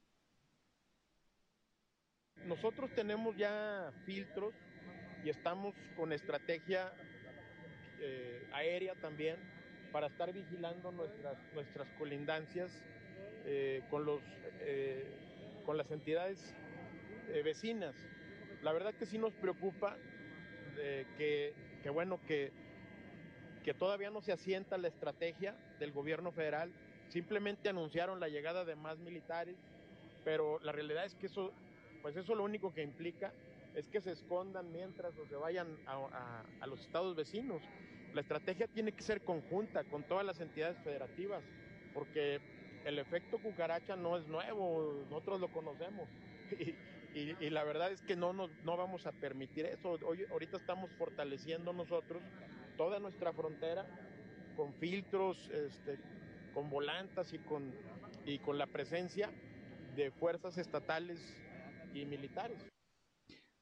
Nosotros 2.47 2.95
tenemos 2.95 3.37
ya 3.37 3.93
filtros 4.07 4.55
y 5.25 5.31
estamos 5.31 5.75
con 5.97 6.13
estrategia 6.13 6.93
eh, 8.01 8.47
aérea 8.53 8.95
también 8.95 9.37
para 9.95 10.09
estar 10.09 10.33
vigilando 10.33 10.91
nuestras, 10.91 11.39
nuestras 11.55 11.89
colindancias 11.99 12.83
eh, 13.47 13.83
con, 13.91 14.05
los, 14.05 14.23
eh, 14.61 15.07
con 15.65 15.77
las 15.77 15.89
entidades 15.93 16.53
eh, 17.29 17.43
vecinas. 17.43 17.95
La 18.63 18.73
verdad 18.73 18.93
que 18.95 19.07
sí 19.07 19.19
nos 19.19 19.35
preocupa 19.35 19.97
que, 21.17 21.55
que, 21.85 21.91
bueno, 21.91 22.19
que, 22.27 22.51
que 23.63 23.73
todavía 23.73 24.11
no 24.11 24.21
se 24.21 24.33
asienta 24.33 24.79
la 24.79 24.89
estrategia 24.89 25.55
del 25.79 25.93
gobierno 25.93 26.33
federal. 26.33 26.73
Simplemente 27.09 27.69
anunciaron 27.69 28.19
la 28.19 28.29
llegada 28.29 28.65
de 28.65 28.75
más 28.75 28.99
militares, 28.99 29.55
pero 30.25 30.59
la 30.65 30.73
realidad 30.73 31.05
es 31.05 31.15
que 31.15 31.27
eso, 31.27 31.53
pues 32.03 32.17
eso 32.17 32.35
lo 32.35 32.43
único 32.43 32.75
que 32.75 32.83
implica 32.83 33.33
es 33.75 33.89
que 33.89 34.01
se 34.01 34.13
escondan 34.13 34.71
mientras 34.73 35.17
o 35.19 35.27
se 35.27 35.37
vayan 35.37 35.67
a, 35.87 36.45
a, 36.61 36.67
los 36.67 36.81
estados 36.81 37.17
vecinos. 37.17 37.63
La 38.13 38.21
estrategia 38.21 38.69
tiene 38.69 38.93
que 38.93 39.03
ser 39.03 39.23
conjunta 39.23 39.85
con 39.85 40.05
todas 40.05 40.25
las 40.25 40.41
entidades 40.41 40.79
federativas, 40.85 41.43
porque 41.93 42.41
el 42.85 42.99
efecto 42.99 43.39
cucaracha 43.39 43.97
no 43.97 44.17
es 44.17 44.27
nuevo, 44.29 45.05
nosotros 45.11 45.41
lo 45.41 45.49
conocemos. 45.53 46.09
Y, 47.15 47.49
la 47.51 47.63
verdad 47.63 47.93
es 47.93 48.03
que 48.03 48.17
no, 48.17 48.33
nos, 48.33 48.51
no 48.65 48.77
vamos 48.77 49.07
a 49.07 49.13
permitir 49.13 49.67
eso. 49.67 49.97
Hoy, 50.05 50.27
ahorita 50.33 50.57
estamos 50.57 50.91
fortaleciendo 50.99 51.73
nosotros 51.73 52.21
toda 52.77 52.99
nuestra 52.99 53.33
frontera 53.33 53.87
con 54.57 54.75
filtros, 54.75 55.49
este, 55.51 55.97
con 56.53 56.71
volantas 56.71 57.33
y 57.33 57.39
con, 57.39 57.73
y 58.27 58.41
con 58.41 58.59
la 58.59 58.67
presencia 58.67 59.31
de 59.95 60.11
fuerzas 60.11 60.59
estatales 60.59 61.21
y 61.95 62.05
militares. 62.05 62.74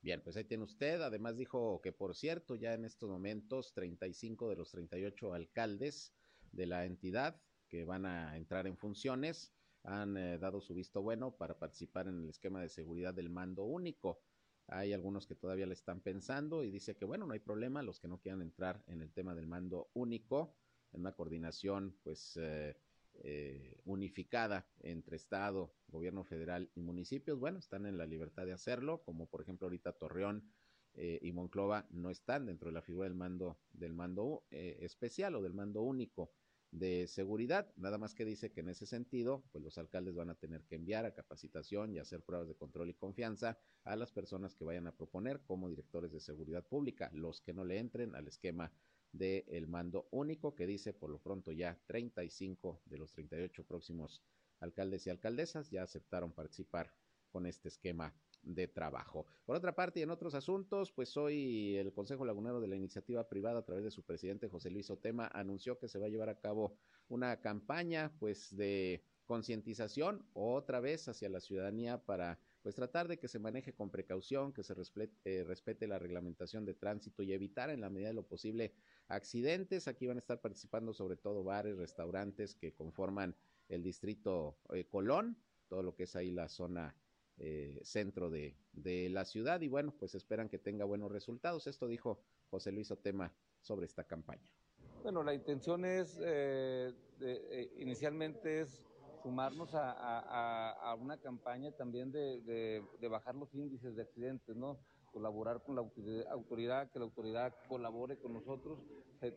Bien, 0.03 0.21
pues 0.21 0.37
ahí 0.37 0.45
tiene 0.45 0.65
usted. 0.65 1.01
Además 1.01 1.37
dijo 1.37 1.81
que, 1.81 1.93
por 1.93 2.17
cierto, 2.17 2.57
ya 2.57 2.75
en 2.75 2.85
estos 2.85 3.09
momentos 3.09 3.73
35 3.73 4.49
de 4.51 4.57
los 4.57 4.71
38 4.73 5.33
alcaldes 5.33 6.13
de 6.51 6.67
la 6.67 6.85
entidad 6.85 7.41
que 7.69 7.85
van 7.85 8.05
a 8.05 8.37
entrar 8.37 8.67
en 8.67 8.77
funciones 8.77 9.55
han 9.85 10.17
eh, 10.17 10.39
dado 10.39 10.61
su 10.61 10.75
visto 10.75 11.03
bueno 11.03 11.37
para 11.37 11.59
participar 11.59 12.09
en 12.09 12.19
el 12.23 12.29
esquema 12.29 12.61
de 12.61 12.69
seguridad 12.69 13.15
del 13.15 13.31
mando 13.31 13.65
único. 13.65 14.21
Hay 14.67 14.93
algunos 14.93 15.27
que 15.27 15.37
todavía 15.37 15.67
le 15.67 15.75
están 15.75 16.01
pensando 16.01 16.65
y 16.65 16.71
dice 16.71 16.97
que 16.97 17.05
bueno, 17.05 17.27
no 17.27 17.33
hay 17.33 17.41
problema, 17.41 17.83
los 17.83 18.01
que 18.01 18.09
no 18.09 18.19
quieran 18.19 18.43
entrar 18.43 18.83
en 18.89 19.03
el 19.03 19.13
tema 19.13 19.35
del 19.35 19.47
mando 19.47 19.91
único, 19.95 20.57
en 20.93 21.01
una 21.01 21.13
coordinación 21.13 21.97
pues 22.03 22.37
eh, 22.41 22.77
eh, 23.25 23.79
unificada 23.85 24.67
entre 24.81 25.17
Estado, 25.17 25.73
gobierno 25.89 26.25
federal 26.25 26.71
y 26.75 26.81
municipios, 26.81 27.39
bueno, 27.39 27.59
están 27.59 27.87
en 27.87 27.99
la 27.99 28.07
libertad 28.07 28.47
de 28.47 28.53
hacerlo, 28.53 29.03
como 29.05 29.27
por 29.27 29.43
ejemplo 29.43 29.67
ahorita 29.67 29.93
Torreón 29.93 30.53
eh, 30.95 31.19
y 31.23 31.33
Monclova 31.33 31.87
no 31.91 32.11
están 32.11 32.47
dentro 32.47 32.69
de 32.69 32.75
la 32.75 32.83
figura 32.83 33.09
del 33.09 33.15
mando, 33.17 33.59
del 33.73 33.95
mando 33.95 34.45
eh, 34.51 34.79
especial 34.81 35.35
o 35.35 35.43
del 35.43 35.55
mando 35.55 35.83
único. 35.83 36.33
de 36.73 37.07
seguridad. 37.07 37.71
Nada 37.77 37.99
más 37.99 38.15
que 38.15 38.25
dice 38.25 38.51
que 38.51 38.61
en 38.61 38.71
ese 38.71 38.87
sentido, 38.87 39.45
pues 39.53 39.63
los 39.63 39.77
alcaldes 39.77 40.15
van 40.15 40.31
a 40.31 40.35
tener 40.35 40.65
que 40.65 40.77
enviar 40.77 41.05
a 41.05 41.13
capacitación 41.13 41.93
y 41.93 41.99
hacer 41.99 42.23
pruebas 42.23 42.49
de 42.49 42.55
control 42.57 42.89
y 42.89 42.95
confianza 42.95 43.59
a 43.85 43.95
las 43.95 44.11
personas 44.11 44.55
que 44.55 44.65
vayan 44.65 44.87
a 44.87 44.97
proponer 44.97 45.43
como 45.43 45.69
directores 45.69 46.13
de 46.13 46.21
seguridad 46.21 46.65
pública, 46.65 47.11
los 47.13 47.43
que 47.43 47.53
no 47.53 47.65
le 47.65 47.79
entren 47.79 48.15
al 48.15 48.27
esquema 48.27 48.73
del 49.13 49.69
mando 49.69 50.09
único 50.11 50.55
que 50.55 50.67
dice 50.67 50.93
por 50.93 51.11
lo 51.11 51.19
pronto 51.19 51.53
ya 51.53 51.79
35 51.87 52.83
de 52.87 52.99
los 52.99 53.13
38 53.13 53.65
próximos 53.65 54.23
alcaldes 54.61 55.07
y 55.07 55.11
alcaldesas 55.11 55.71
ya 55.71 55.83
aceptaron 55.83 56.33
participar 56.33 56.95
con 57.31 57.47
este 57.47 57.69
esquema 57.69 58.15
de 58.43 58.69
trabajo. 58.69 59.27
Por 59.45 59.57
otra 59.57 59.75
parte, 59.75 60.01
y 60.01 60.03
en 60.03 60.11
otros 60.11 60.35
asuntos, 60.35 60.93
pues 60.93 61.17
hoy 61.17 61.77
el 61.77 61.93
Consejo 61.93 62.25
Lagunero 62.25 62.61
de 62.61 62.69
la 62.69 62.77
Iniciativa 62.77 63.29
Privada, 63.29 63.61
a 63.61 63.65
través 63.65 63.85
de 63.85 63.91
su 63.91 64.03
presidente 64.03 64.49
José 64.49 64.71
Luis 64.71 64.91
Otema, 64.91 65.29
anunció 65.33 65.79
que 65.79 65.89
se 65.89 65.99
va 65.99 66.07
a 66.07 66.11
llevar 66.11 66.29
a 66.29 66.41
cabo 66.41 66.77
una 67.09 67.41
campaña, 67.41 68.13
pues, 68.19 68.55
de 68.57 69.05
concientización 69.27 70.27
otra 70.33 70.81
vez 70.81 71.09
hacia 71.09 71.29
la 71.29 71.41
ciudadanía 71.41 72.05
para 72.05 72.41
pues 72.63 72.75
tratar 72.75 73.09
de 73.09 73.19
que 73.19 73.29
se 73.29 73.39
maneje 73.39 73.75
con 73.75 73.91
precaución, 73.91 74.53
que 74.53 74.63
se 74.63 74.75
respete, 74.75 75.15
eh, 75.25 75.45
respete, 75.45 75.87
la 75.87 75.99
reglamentación 75.99 76.65
de 76.65 76.75
tránsito 76.75 77.23
y 77.23 77.33
evitar 77.33 77.71
en 77.71 77.81
la 77.81 77.91
medida 77.91 78.09
de 78.09 78.15
lo 78.15 78.27
posible 78.27 78.75
accidentes. 79.09 79.89
Aquí 79.89 80.07
van 80.07 80.17
a 80.17 80.21
estar 80.21 80.41
participando 80.41 80.95
sobre 80.95 81.17
todo 81.17 81.43
bares, 81.43 81.77
restaurantes 81.77 82.55
que 82.55 82.73
conforman 82.73 83.37
el 83.69 83.83
distrito 83.83 84.59
eh, 84.73 84.87
Colón, 84.87 85.37
todo 85.69 85.83
lo 85.83 85.95
que 85.95 86.05
es 86.05 86.15
ahí 86.15 86.31
la 86.31 86.49
zona 86.49 86.97
eh, 87.39 87.81
centro 87.83 88.31
de, 88.31 88.57
de, 88.73 89.09
la 89.09 89.25
ciudad 89.25 89.61
y 89.63 89.69
bueno, 89.69 89.95
pues 89.99 90.15
esperan 90.15 90.49
que 90.49 90.59
tenga 90.59 90.85
buenos 90.85 91.11
resultados. 91.11 91.67
Esto 91.67 91.89
dijo 91.89 92.23
José 92.51 92.71
Luis 92.71 92.91
Otema 92.91 93.35
sobre 93.61 93.87
esta 93.87 94.05
campaña. 94.05 94.49
Bueno, 95.03 95.25
la 95.25 95.35
intención 95.35 95.85
es, 95.85 96.21
eh, 96.23 96.93
de, 97.19 97.73
inicialmente 97.79 98.61
es 98.61 98.85
sumarnos 99.23 99.75
a, 99.75 99.93
a, 99.93 100.71
a, 100.91 100.95
una 100.95 101.17
campaña 101.19 101.71
también 101.73 102.13
de, 102.13 102.41
de, 102.43 102.83
de, 103.01 103.09
bajar 103.09 103.35
los 103.35 103.53
índices 103.55 103.95
de 103.97 104.03
accidentes, 104.03 104.57
¿no? 104.57 104.79
Colaborar 105.13 105.63
con 105.63 105.75
la 105.77 105.83
autoridad, 105.83 106.91
que 106.91 106.99
la 106.99 107.05
autoridad 107.05 107.55
colabore 107.69 108.17
con 108.17 108.33
nosotros, 108.33 108.79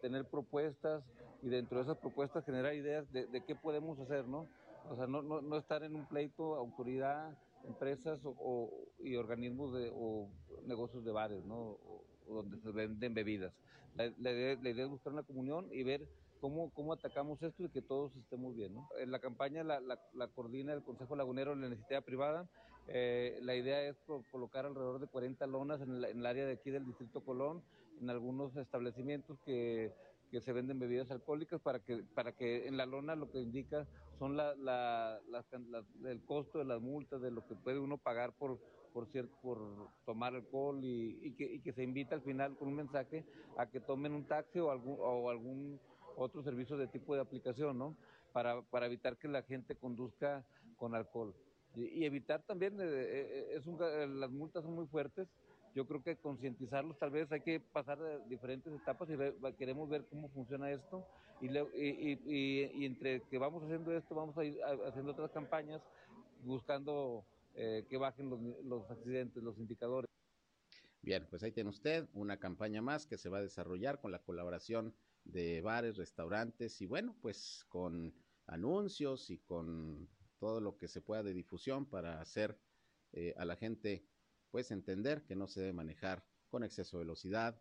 tener 0.01 0.25
propuestas 0.25 1.03
y 1.41 1.49
dentro 1.49 1.77
de 1.77 1.83
esas 1.83 1.97
propuestas 1.97 2.45
generar 2.45 2.73
ideas 2.73 3.11
de, 3.11 3.43
qué 3.45 3.55
podemos 3.55 3.99
hacer, 3.99 4.27
¿no? 4.27 4.47
O 4.89 4.95
sea, 4.95 5.07
no, 5.07 5.21
no, 5.21 5.41
no 5.41 5.57
estar 5.57 5.83
en 5.83 5.95
un 5.95 6.05
pleito, 6.07 6.55
autoridad, 6.55 7.37
empresas 7.67 8.23
o, 8.23 8.35
o, 8.37 8.87
y 8.99 9.15
organismos 9.15 9.73
de, 9.73 9.91
o 9.93 10.29
negocios 10.65 11.03
de 11.03 11.11
bares, 11.11 11.43
¿no? 11.45 11.55
O, 11.55 12.03
donde 12.27 12.57
se 12.59 12.71
venden 12.71 13.13
bebidas. 13.13 13.53
La, 13.95 14.05
la, 14.19 14.31
idea, 14.31 14.57
la, 14.61 14.69
idea, 14.69 14.85
es 14.85 14.89
buscar 14.89 15.13
una 15.13 15.23
comunión 15.23 15.67
y 15.71 15.83
ver 15.83 16.07
cómo, 16.45 16.69
cómo 16.75 16.93
atacamos 16.93 17.41
esto 17.41 17.63
y 17.63 17.69
que 17.69 17.81
todos 17.81 18.15
estemos 18.17 18.55
bien. 18.55 18.75
En 18.99 19.09
la 19.09 19.17
campaña 19.17 19.63
la, 19.63 20.27
coordina 20.35 20.73
el 20.73 20.83
Consejo 20.83 21.15
Lagunero 21.15 21.53
en 21.53 21.61
la 21.61 21.67
iniciativa 21.67 22.01
privada. 22.01 22.47
Eh, 22.87 23.39
la 23.41 23.55
idea 23.55 23.81
es 23.81 23.97
colocar 24.29 24.67
alrededor 24.67 24.99
de 24.99 25.07
40 25.07 25.47
lonas 25.47 25.81
en 25.81 25.95
el, 25.95 26.05
en 26.05 26.19
el 26.19 26.25
área 26.27 26.45
de 26.45 26.53
aquí 26.53 26.69
del 26.69 26.85
Distrito 26.85 27.21
Colón, 27.21 27.63
en 27.99 28.11
algunos 28.11 28.55
establecimientos 28.57 29.39
que 29.43 29.91
que 30.31 30.41
se 30.41 30.53
venden 30.53 30.79
bebidas 30.79 31.11
alcohólicas 31.11 31.61
para 31.61 31.79
que 31.79 32.03
para 32.15 32.31
que 32.31 32.67
en 32.67 32.77
la 32.77 32.87
lona 32.87 33.15
lo 33.15 33.29
que 33.29 33.39
indica 33.39 33.87
son 34.17 34.35
la, 34.35 35.19
el 36.03 36.25
costo 36.25 36.57
de 36.57 36.65
las 36.65 36.81
multas 36.81 37.21
de 37.21 37.29
lo 37.29 37.45
que 37.45 37.53
puede 37.53 37.77
uno 37.77 37.97
pagar 37.99 38.33
por 38.33 38.59
por 38.91 39.05
cierto 39.11 39.37
por 39.43 39.59
tomar 40.03 40.33
alcohol 40.33 40.83
y, 40.83 41.19
y, 41.21 41.31
que, 41.35 41.43
y 41.45 41.59
que 41.59 41.73
se 41.73 41.83
invita 41.83 42.15
al 42.15 42.21
final 42.21 42.57
con 42.57 42.69
un 42.69 42.75
mensaje 42.75 43.23
a 43.55 43.69
que 43.69 43.79
tomen 43.79 44.13
un 44.13 44.25
taxi 44.25 44.59
o 44.59 44.71
algún 44.71 44.97
o 44.99 45.29
algún 45.29 45.79
otro 46.15 46.43
servicio 46.43 46.77
de 46.77 46.87
tipo 46.87 47.15
de 47.15 47.21
aplicación 47.21 47.77
no 47.77 47.95
para 48.33 48.61
para 48.63 48.85
evitar 48.85 49.17
que 49.17 49.27
la 49.27 49.43
gente 49.43 49.75
conduzca 49.75 50.45
con 50.77 50.95
alcohol. 50.95 51.33
Y, 51.75 51.87
y 51.87 52.05
evitar 52.05 52.43
también 52.43 52.79
eh, 52.79 52.85
eh 52.85 53.47
es 53.57 53.65
un, 53.67 53.77
las 54.19 54.31
multas 54.31 54.63
son 54.63 54.73
muy 54.73 54.87
fuertes. 54.87 55.27
Yo 55.73 55.85
creo 55.85 56.01
que 56.01 56.15
concientizarlos, 56.15 56.97
tal 56.97 57.11
vez 57.11 57.29
hay 57.33 57.41
que 57.41 57.59
pasar 57.59 57.99
diferentes 58.29 58.73
etapas 58.73 59.09
y 59.09 59.53
queremos 59.57 59.89
ver 59.89 60.05
cómo 60.09 60.29
funciona 60.29 60.71
esto. 60.71 61.05
Y, 61.41 61.49
le, 61.49 61.67
y, 61.75 62.13
y, 62.25 62.71
y, 62.75 62.85
entre 62.85 63.21
que 63.23 63.37
vamos 63.37 63.61
haciendo 63.61 63.91
esto, 63.91 64.15
vamos 64.15 64.37
a 64.37 64.45
ir 64.45 64.57
haciendo 64.87 65.11
otras 65.11 65.31
campañas 65.31 65.81
buscando 66.45 67.25
eh, 67.55 67.85
que 67.89 67.97
bajen 67.97 68.29
los, 68.29 68.39
los 68.63 68.89
accidentes, 68.89 69.43
los 69.43 69.57
indicadores. 69.57 70.09
Bien, 71.01 71.27
pues 71.29 71.43
ahí 71.43 71.51
tiene 71.51 71.69
usted 71.69 72.07
una 72.13 72.37
campaña 72.37 72.81
más 72.81 73.05
que 73.05 73.17
se 73.17 73.29
va 73.29 73.39
a 73.39 73.41
desarrollar 73.41 74.01
con 74.01 74.11
la 74.11 74.19
colaboración 74.19 74.93
de 75.25 75.61
bares, 75.61 75.97
restaurantes 75.97 76.81
y 76.81 76.85
bueno, 76.85 77.15
pues 77.21 77.65
con 77.67 78.13
anuncios 78.47 79.29
y 79.29 79.39
con 79.39 80.07
todo 80.39 80.61
lo 80.61 80.77
que 80.77 80.87
se 80.87 81.01
pueda 81.01 81.23
de 81.23 81.33
difusión 81.33 81.85
para 81.85 82.21
hacer 82.21 82.59
eh, 83.11 83.33
a 83.37 83.45
la 83.45 83.55
gente 83.55 84.07
pues 84.51 84.71
entender 84.71 85.25
que 85.25 85.35
no 85.35 85.47
se 85.47 85.59
debe 85.61 85.73
manejar 85.73 86.25
con 86.49 86.63
exceso 86.63 86.97
de 86.97 87.03
velocidad, 87.03 87.59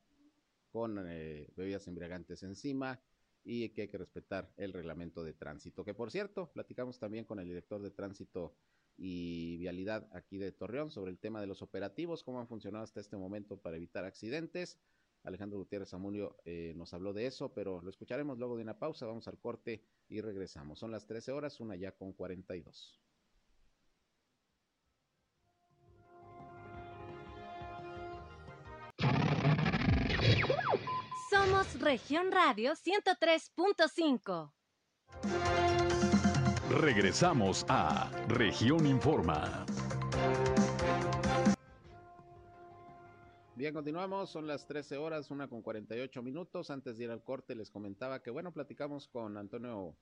con 0.70 1.05
eh, 1.09 1.48
bebidas 1.57 1.88
embriagantes 1.88 2.42
encima 2.42 3.03
y 3.42 3.68
que 3.70 3.83
hay 3.83 3.88
que 3.88 3.98
respetar 3.98 4.53
el 4.57 4.72
reglamento 4.72 5.24
de 5.24 5.35
tránsito. 5.35 5.85
Que 5.85 5.94
por 5.94 6.11
cierto, 6.11 6.53
platicamos 6.53 6.98
también 6.98 7.24
con 7.24 7.38
el 7.38 7.46
director 7.46 7.83
de 7.83 7.90
tránsito 7.90 8.57
y 8.96 9.57
vialidad 9.57 10.09
aquí 10.12 10.38
de 10.38 10.53
Torreón 10.53 10.90
sobre 10.90 11.11
el 11.11 11.18
tema 11.18 11.40
de 11.40 11.46
los 11.46 11.62
operativos, 11.62 12.22
cómo 12.22 12.40
han 12.40 12.48
funcionado 12.48 12.85
hasta 12.85 13.00
este 13.00 13.16
momento 13.16 13.59
para 13.59 13.77
evitar 13.77 14.05
accidentes. 14.05 14.79
Alejandro 15.25 15.59
Gutiérrez 15.59 15.93
Amunio 15.95 16.37
eh, 16.45 16.73
nos 16.77 16.93
habló 16.95 17.13
de 17.13 17.27
eso, 17.27 17.53
pero 17.53 17.81
lo 17.83 17.91
escucharemos 17.91 18.39
luego 18.39 18.57
de 18.57 18.63
una 18.63 18.79
pausa. 18.79 19.07
Vamos 19.07 19.27
al 19.27 19.39
corte 19.39 19.83
y 20.09 20.21
regresamos. 20.21 20.79
Son 20.79 20.91
las 20.91 21.07
13 21.07 21.33
horas, 21.33 21.61
una 21.61 21.77
ya 21.77 21.93
con 21.93 22.13
42. 22.13 23.01
Somos 31.31 31.81
Región 31.81 32.31
Radio 32.31 32.73
103.5. 32.73 34.53
Regresamos 36.81 37.65
a 37.69 38.11
Región 38.29 38.87
Informa. 38.87 39.65
Bien, 43.57 43.73
continuamos, 43.73 44.31
son 44.31 44.49
las 44.49 44.67
13 44.67 44.97
horas, 44.97 45.31
una 45.31 45.47
con 45.47 45.62
48 45.62 46.25
minutos. 46.25 46.71
Antes 46.71 46.99
de 46.99 47.05
ir 47.05 47.11
al 47.12 47.23
corte 47.23 47.55
les 47.55 47.71
comentaba 47.71 48.21
que, 48.21 48.33
bueno, 48.33 48.53
platicamos 48.53 49.07
con 49.07 49.37
Antonio, 49.37 49.97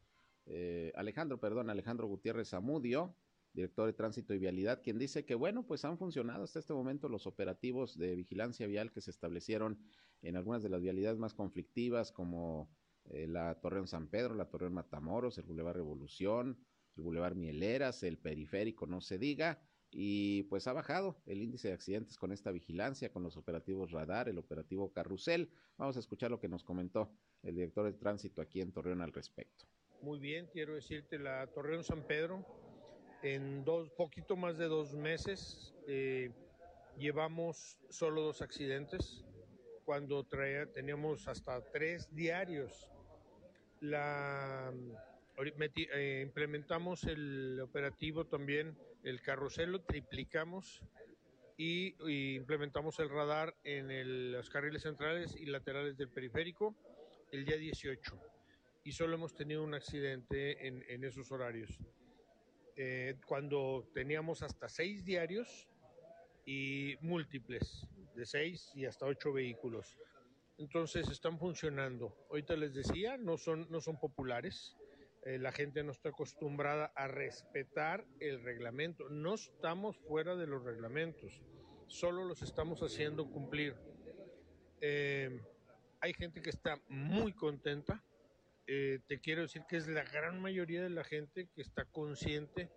eh, 0.46 0.90
Alejandro, 0.94 1.38
perdón, 1.38 1.68
Alejandro 1.68 2.06
Gutiérrez 2.06 2.48
Zamudio, 2.48 3.14
director 3.52 3.84
de 3.84 3.92
Tránsito 3.92 4.32
y 4.32 4.38
Vialidad, 4.38 4.80
quien 4.82 4.98
dice 4.98 5.26
que, 5.26 5.34
bueno, 5.34 5.66
pues 5.66 5.84
han 5.84 5.98
funcionado 5.98 6.44
hasta 6.44 6.60
este 6.60 6.72
momento 6.72 7.10
los 7.10 7.26
operativos 7.26 7.98
de 7.98 8.16
vigilancia 8.16 8.66
vial 8.66 8.90
que 8.90 9.02
se 9.02 9.10
establecieron 9.10 9.78
en 10.22 10.38
algunas 10.38 10.62
de 10.62 10.70
las 10.70 10.80
vialidades 10.80 11.18
más 11.18 11.34
conflictivas, 11.34 12.10
como 12.10 12.70
eh, 13.04 13.26
la 13.26 13.60
Torreón 13.60 13.86
San 13.86 14.08
Pedro, 14.08 14.34
la 14.34 14.48
Torreón 14.48 14.72
Matamoros, 14.72 15.36
el 15.36 15.44
Boulevard 15.44 15.76
Revolución, 15.76 16.58
el 16.96 17.02
Boulevard 17.02 17.36
Mieleras, 17.36 18.02
el 18.02 18.16
Periférico, 18.16 18.86
no 18.86 19.02
se 19.02 19.18
diga, 19.18 19.60
y 19.92 20.44
pues 20.44 20.66
ha 20.66 20.72
bajado 20.72 21.16
el 21.26 21.42
índice 21.42 21.68
de 21.68 21.74
accidentes 21.74 22.16
con 22.16 22.32
esta 22.32 22.50
vigilancia, 22.50 23.12
con 23.12 23.22
los 23.22 23.36
operativos 23.36 23.90
radar, 23.92 24.28
el 24.28 24.38
operativo 24.38 24.90
carrusel. 24.90 25.50
Vamos 25.76 25.96
a 25.96 26.00
escuchar 26.00 26.30
lo 26.30 26.40
que 26.40 26.48
nos 26.48 26.64
comentó 26.64 27.10
el 27.42 27.54
director 27.54 27.84
de 27.84 27.92
tránsito 27.92 28.40
aquí 28.40 28.60
en 28.60 28.72
Torreón 28.72 29.02
al 29.02 29.12
respecto. 29.12 29.66
Muy 30.00 30.18
bien, 30.18 30.48
quiero 30.52 30.74
decirte, 30.74 31.18
la 31.18 31.46
Torreón 31.48 31.84
San 31.84 32.06
Pedro 32.06 32.44
en 33.22 33.64
dos, 33.64 33.90
poquito 33.90 34.34
más 34.36 34.58
de 34.58 34.66
dos 34.66 34.94
meses 34.94 35.74
eh, 35.86 36.30
llevamos 36.98 37.78
solo 37.90 38.22
dos 38.22 38.42
accidentes 38.42 39.24
cuando 39.84 40.24
traía, 40.24 40.66
teníamos 40.72 41.28
hasta 41.28 41.60
tres 41.70 42.12
diarios. 42.14 42.88
La, 43.80 44.72
implementamos 46.22 47.04
el 47.04 47.60
operativo 47.60 48.26
también, 48.26 48.76
el 49.02 49.20
carrusel 49.22 49.72
lo 49.72 49.82
triplicamos 49.82 50.82
y, 51.56 51.94
y 52.08 52.34
implementamos 52.36 52.98
el 52.98 53.08
radar 53.08 53.54
en 53.64 53.90
el, 53.90 54.32
los 54.32 54.50
carriles 54.50 54.82
centrales 54.82 55.34
y 55.36 55.46
laterales 55.46 55.96
del 55.96 56.08
periférico 56.08 56.74
el 57.30 57.44
día 57.44 57.56
18 57.56 58.20
y 58.84 58.92
solo 58.92 59.14
hemos 59.14 59.34
tenido 59.34 59.62
un 59.62 59.74
accidente 59.74 60.66
en, 60.66 60.84
en 60.88 61.04
esos 61.04 61.30
horarios 61.32 61.78
eh, 62.76 63.16
cuando 63.26 63.86
teníamos 63.92 64.42
hasta 64.42 64.68
seis 64.68 65.04
diarios 65.04 65.68
y 66.46 66.96
múltiples, 67.00 67.86
de 68.14 68.24
seis 68.24 68.70
y 68.74 68.86
hasta 68.86 69.06
ocho 69.06 69.32
vehículos. 69.32 69.98
Entonces 70.58 71.08
están 71.10 71.38
funcionando. 71.38 72.16
Ahorita 72.30 72.56
les 72.56 72.72
decía, 72.74 73.16
no 73.18 73.36
son, 73.36 73.70
no 73.70 73.80
son 73.80 73.98
populares. 73.98 74.76
Eh, 75.24 75.38
la 75.38 75.52
gente 75.52 75.84
no 75.84 75.92
está 75.92 76.08
acostumbrada 76.08 76.92
a 76.96 77.06
respetar 77.06 78.04
el 78.18 78.42
reglamento. 78.42 79.08
No 79.08 79.34
estamos 79.34 79.96
fuera 79.98 80.34
de 80.34 80.46
los 80.46 80.64
reglamentos, 80.64 81.40
solo 81.86 82.24
los 82.24 82.42
estamos 82.42 82.80
haciendo 82.80 83.30
cumplir. 83.30 83.76
Eh, 84.80 85.40
hay 86.00 86.12
gente 86.14 86.42
que 86.42 86.50
está 86.50 86.80
muy 86.88 87.32
contenta 87.32 88.02
eh, 88.66 89.00
te 89.08 89.20
quiero 89.20 89.42
decir 89.42 89.62
que 89.68 89.76
es 89.76 89.88
la 89.88 90.04
gran 90.04 90.40
mayoría 90.40 90.82
de 90.82 90.90
la 90.90 91.02
gente 91.02 91.48
que 91.52 91.62
está 91.62 91.84
consciente 91.84 92.70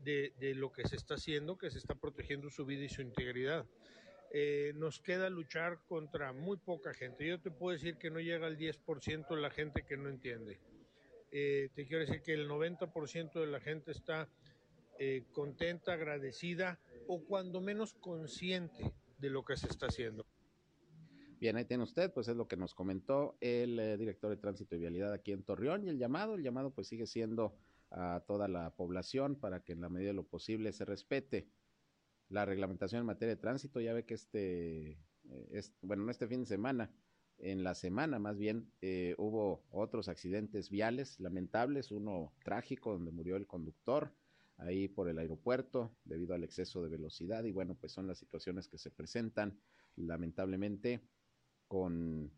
de, 0.00 0.32
lo 0.54 0.72
que 0.72 0.86
se 0.86 0.96
está 0.96 1.14
haciendo, 1.14 1.56
que 1.56 1.70
se 1.70 1.78
está 1.78 1.94
protegiendo 1.94 2.50
su 2.50 2.66
vida 2.66 2.84
y 2.84 2.88
su 2.88 3.02
integridad. 3.02 3.66
Nos 4.74 5.00
queda 5.00 5.30
luchar 5.30 5.78
contra 5.86 6.32
muy 6.32 6.56
poca 6.56 6.92
gente. 6.92 7.26
Yo 7.26 7.40
te 7.40 7.50
puedo 7.50 7.72
decir 7.72 7.96
que 7.98 8.10
no 8.10 8.20
llega 8.20 8.46
al 8.46 8.58
10% 8.58 9.28
de 9.28 9.40
la 9.40 9.50
gente 9.50 9.84
que 9.84 9.96
no 9.96 10.08
entiende. 10.08 10.60
Eh, 11.30 11.68
te 11.74 11.86
quiero 11.86 12.04
decir 12.04 12.22
que 12.22 12.34
el 12.34 12.48
90% 12.48 13.40
de 13.40 13.46
la 13.46 13.60
gente 13.60 13.90
está 13.90 14.28
eh, 14.98 15.24
contenta, 15.32 15.92
agradecida 15.92 16.78
o 17.06 17.22
cuando 17.24 17.60
menos 17.60 17.94
consciente 17.94 18.92
de 19.18 19.30
lo 19.30 19.44
que 19.44 19.56
se 19.56 19.68
está 19.68 19.86
haciendo. 19.86 20.26
Bien, 21.40 21.56
ahí 21.56 21.64
tiene 21.64 21.84
usted, 21.84 22.12
pues 22.12 22.26
es 22.26 22.36
lo 22.36 22.48
que 22.48 22.56
nos 22.56 22.74
comentó 22.74 23.36
el 23.40 23.78
eh, 23.78 23.96
director 23.96 24.28
de 24.30 24.38
tránsito 24.38 24.74
y 24.74 24.80
vialidad 24.80 25.12
aquí 25.12 25.32
en 25.32 25.44
Torreón 25.44 25.84
y 25.84 25.88
el 25.88 25.98
llamado, 25.98 26.34
el 26.34 26.42
llamado 26.42 26.72
pues 26.72 26.88
sigue 26.88 27.06
siendo 27.06 27.56
a 27.90 28.24
toda 28.26 28.48
la 28.48 28.70
población 28.70 29.36
para 29.36 29.60
que 29.62 29.72
en 29.72 29.80
la 29.80 29.88
medida 29.88 30.08
de 30.08 30.14
lo 30.14 30.26
posible 30.26 30.72
se 30.72 30.84
respete 30.84 31.48
la 32.28 32.44
reglamentación 32.44 33.00
en 33.00 33.06
materia 33.06 33.36
de 33.36 33.40
tránsito. 33.40 33.80
Ya 33.80 33.92
ve 33.92 34.04
que 34.04 34.14
este, 34.14 34.90
eh, 35.30 35.48
es, 35.52 35.72
bueno, 35.80 36.04
no 36.04 36.10
este 36.10 36.26
fin 36.26 36.40
de 36.40 36.46
semana, 36.46 36.90
en 37.38 37.62
la 37.62 37.74
semana 37.74 38.18
más 38.18 38.38
bien 38.38 38.72
eh, 38.80 39.14
hubo 39.18 39.64
otros 39.70 40.08
accidentes 40.08 40.70
viales 40.70 41.18
lamentables, 41.20 41.90
uno 41.90 42.32
trágico 42.42 42.92
donde 42.92 43.10
murió 43.10 43.36
el 43.36 43.46
conductor 43.46 44.12
ahí 44.56 44.88
por 44.88 45.08
el 45.08 45.18
aeropuerto 45.18 45.96
debido 46.04 46.34
al 46.34 46.44
exceso 46.44 46.82
de 46.82 46.88
velocidad 46.88 47.44
y 47.44 47.52
bueno, 47.52 47.76
pues 47.76 47.92
son 47.92 48.06
las 48.06 48.18
situaciones 48.18 48.68
que 48.68 48.78
se 48.78 48.90
presentan 48.90 49.58
lamentablemente 49.96 51.00
con, 51.68 52.32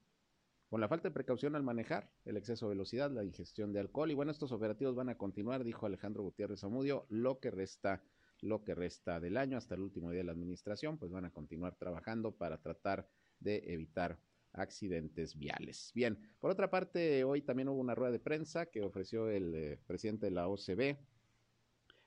con 0.68 0.80
la 0.80 0.88
falta 0.88 1.08
de 1.08 1.14
precaución 1.14 1.56
al 1.56 1.62
manejar, 1.62 2.10
el 2.24 2.36
exceso 2.36 2.66
de 2.66 2.74
velocidad, 2.74 3.10
la 3.10 3.24
ingestión 3.24 3.72
de 3.72 3.80
alcohol 3.80 4.10
y 4.10 4.14
bueno, 4.14 4.32
estos 4.32 4.52
operativos 4.52 4.94
van 4.94 5.08
a 5.08 5.16
continuar, 5.16 5.64
dijo 5.64 5.86
Alejandro 5.86 6.22
Gutiérrez 6.22 6.60
Zamudio, 6.60 7.06
lo 7.08 7.40
que 7.40 7.50
resta 7.50 8.02
lo 8.42 8.64
que 8.64 8.74
resta 8.74 9.20
del 9.20 9.36
año 9.36 9.58
hasta 9.58 9.74
el 9.74 9.82
último 9.82 10.10
día 10.10 10.20
de 10.20 10.24
la 10.24 10.32
administración, 10.32 10.96
pues 10.96 11.10
van 11.12 11.26
a 11.26 11.30
continuar 11.30 11.76
trabajando 11.76 12.32
para 12.32 12.62
tratar 12.62 13.06
de 13.38 13.62
evitar 13.66 14.18
accidentes 14.52 15.36
viales. 15.36 15.92
Bien, 15.94 16.18
por 16.38 16.50
otra 16.50 16.70
parte, 16.70 17.24
hoy 17.24 17.42
también 17.42 17.68
hubo 17.68 17.80
una 17.80 17.94
rueda 17.94 18.12
de 18.12 18.18
prensa 18.18 18.66
que 18.66 18.82
ofreció 18.82 19.28
el 19.28 19.54
eh, 19.54 19.78
presidente 19.86 20.26
de 20.26 20.32
la 20.32 20.48
OCB, 20.48 20.96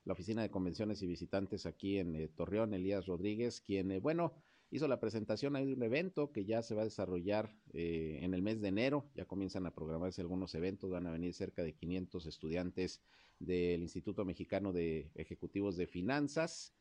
la 0.06 0.14
Oficina 0.14 0.41
de 0.41 0.50
Convenciones 0.50 1.02
y 1.02 1.08
Visitantes 1.08 1.66
aquí 1.66 1.98
en 1.98 2.16
eh, 2.16 2.28
Torreón, 2.28 2.74
Elías 2.74 3.06
Rodríguez, 3.06 3.62
quien, 3.62 3.91
eh, 3.91 4.00
bueno, 4.00 4.34
hizo 4.70 4.88
la 4.88 5.00
presentación 5.00 5.54
de 5.54 5.74
un 5.74 5.84
evento 5.84 6.32
que 6.32 6.46
ya 6.46 6.62
se 6.62 6.76
va 6.76 6.82
a 6.82 6.86
desarrollar 6.86 7.56
en 7.74 8.34
el 8.34 8.41
mes 8.41 8.60
de 8.60 8.70
enero, 8.70 9.06
ya 9.14 9.26
comienzan 9.26 9.68
a 9.68 9.76
programarse 9.76 10.22
algunos 10.22 10.56
eventos, 10.56 10.89
van 10.89 11.06
a 11.06 11.12
venir 11.12 11.36
cerca 11.36 11.62
de 11.64 11.74
500 11.74 12.26
estudiantes 12.26 13.00
del 13.38 13.84
Instituto 13.84 14.26
Mexicano 14.26 14.74
de 14.74 15.12
Ejecutivos 15.14 15.78
de 15.78 15.86
Finanzas, 15.86 16.74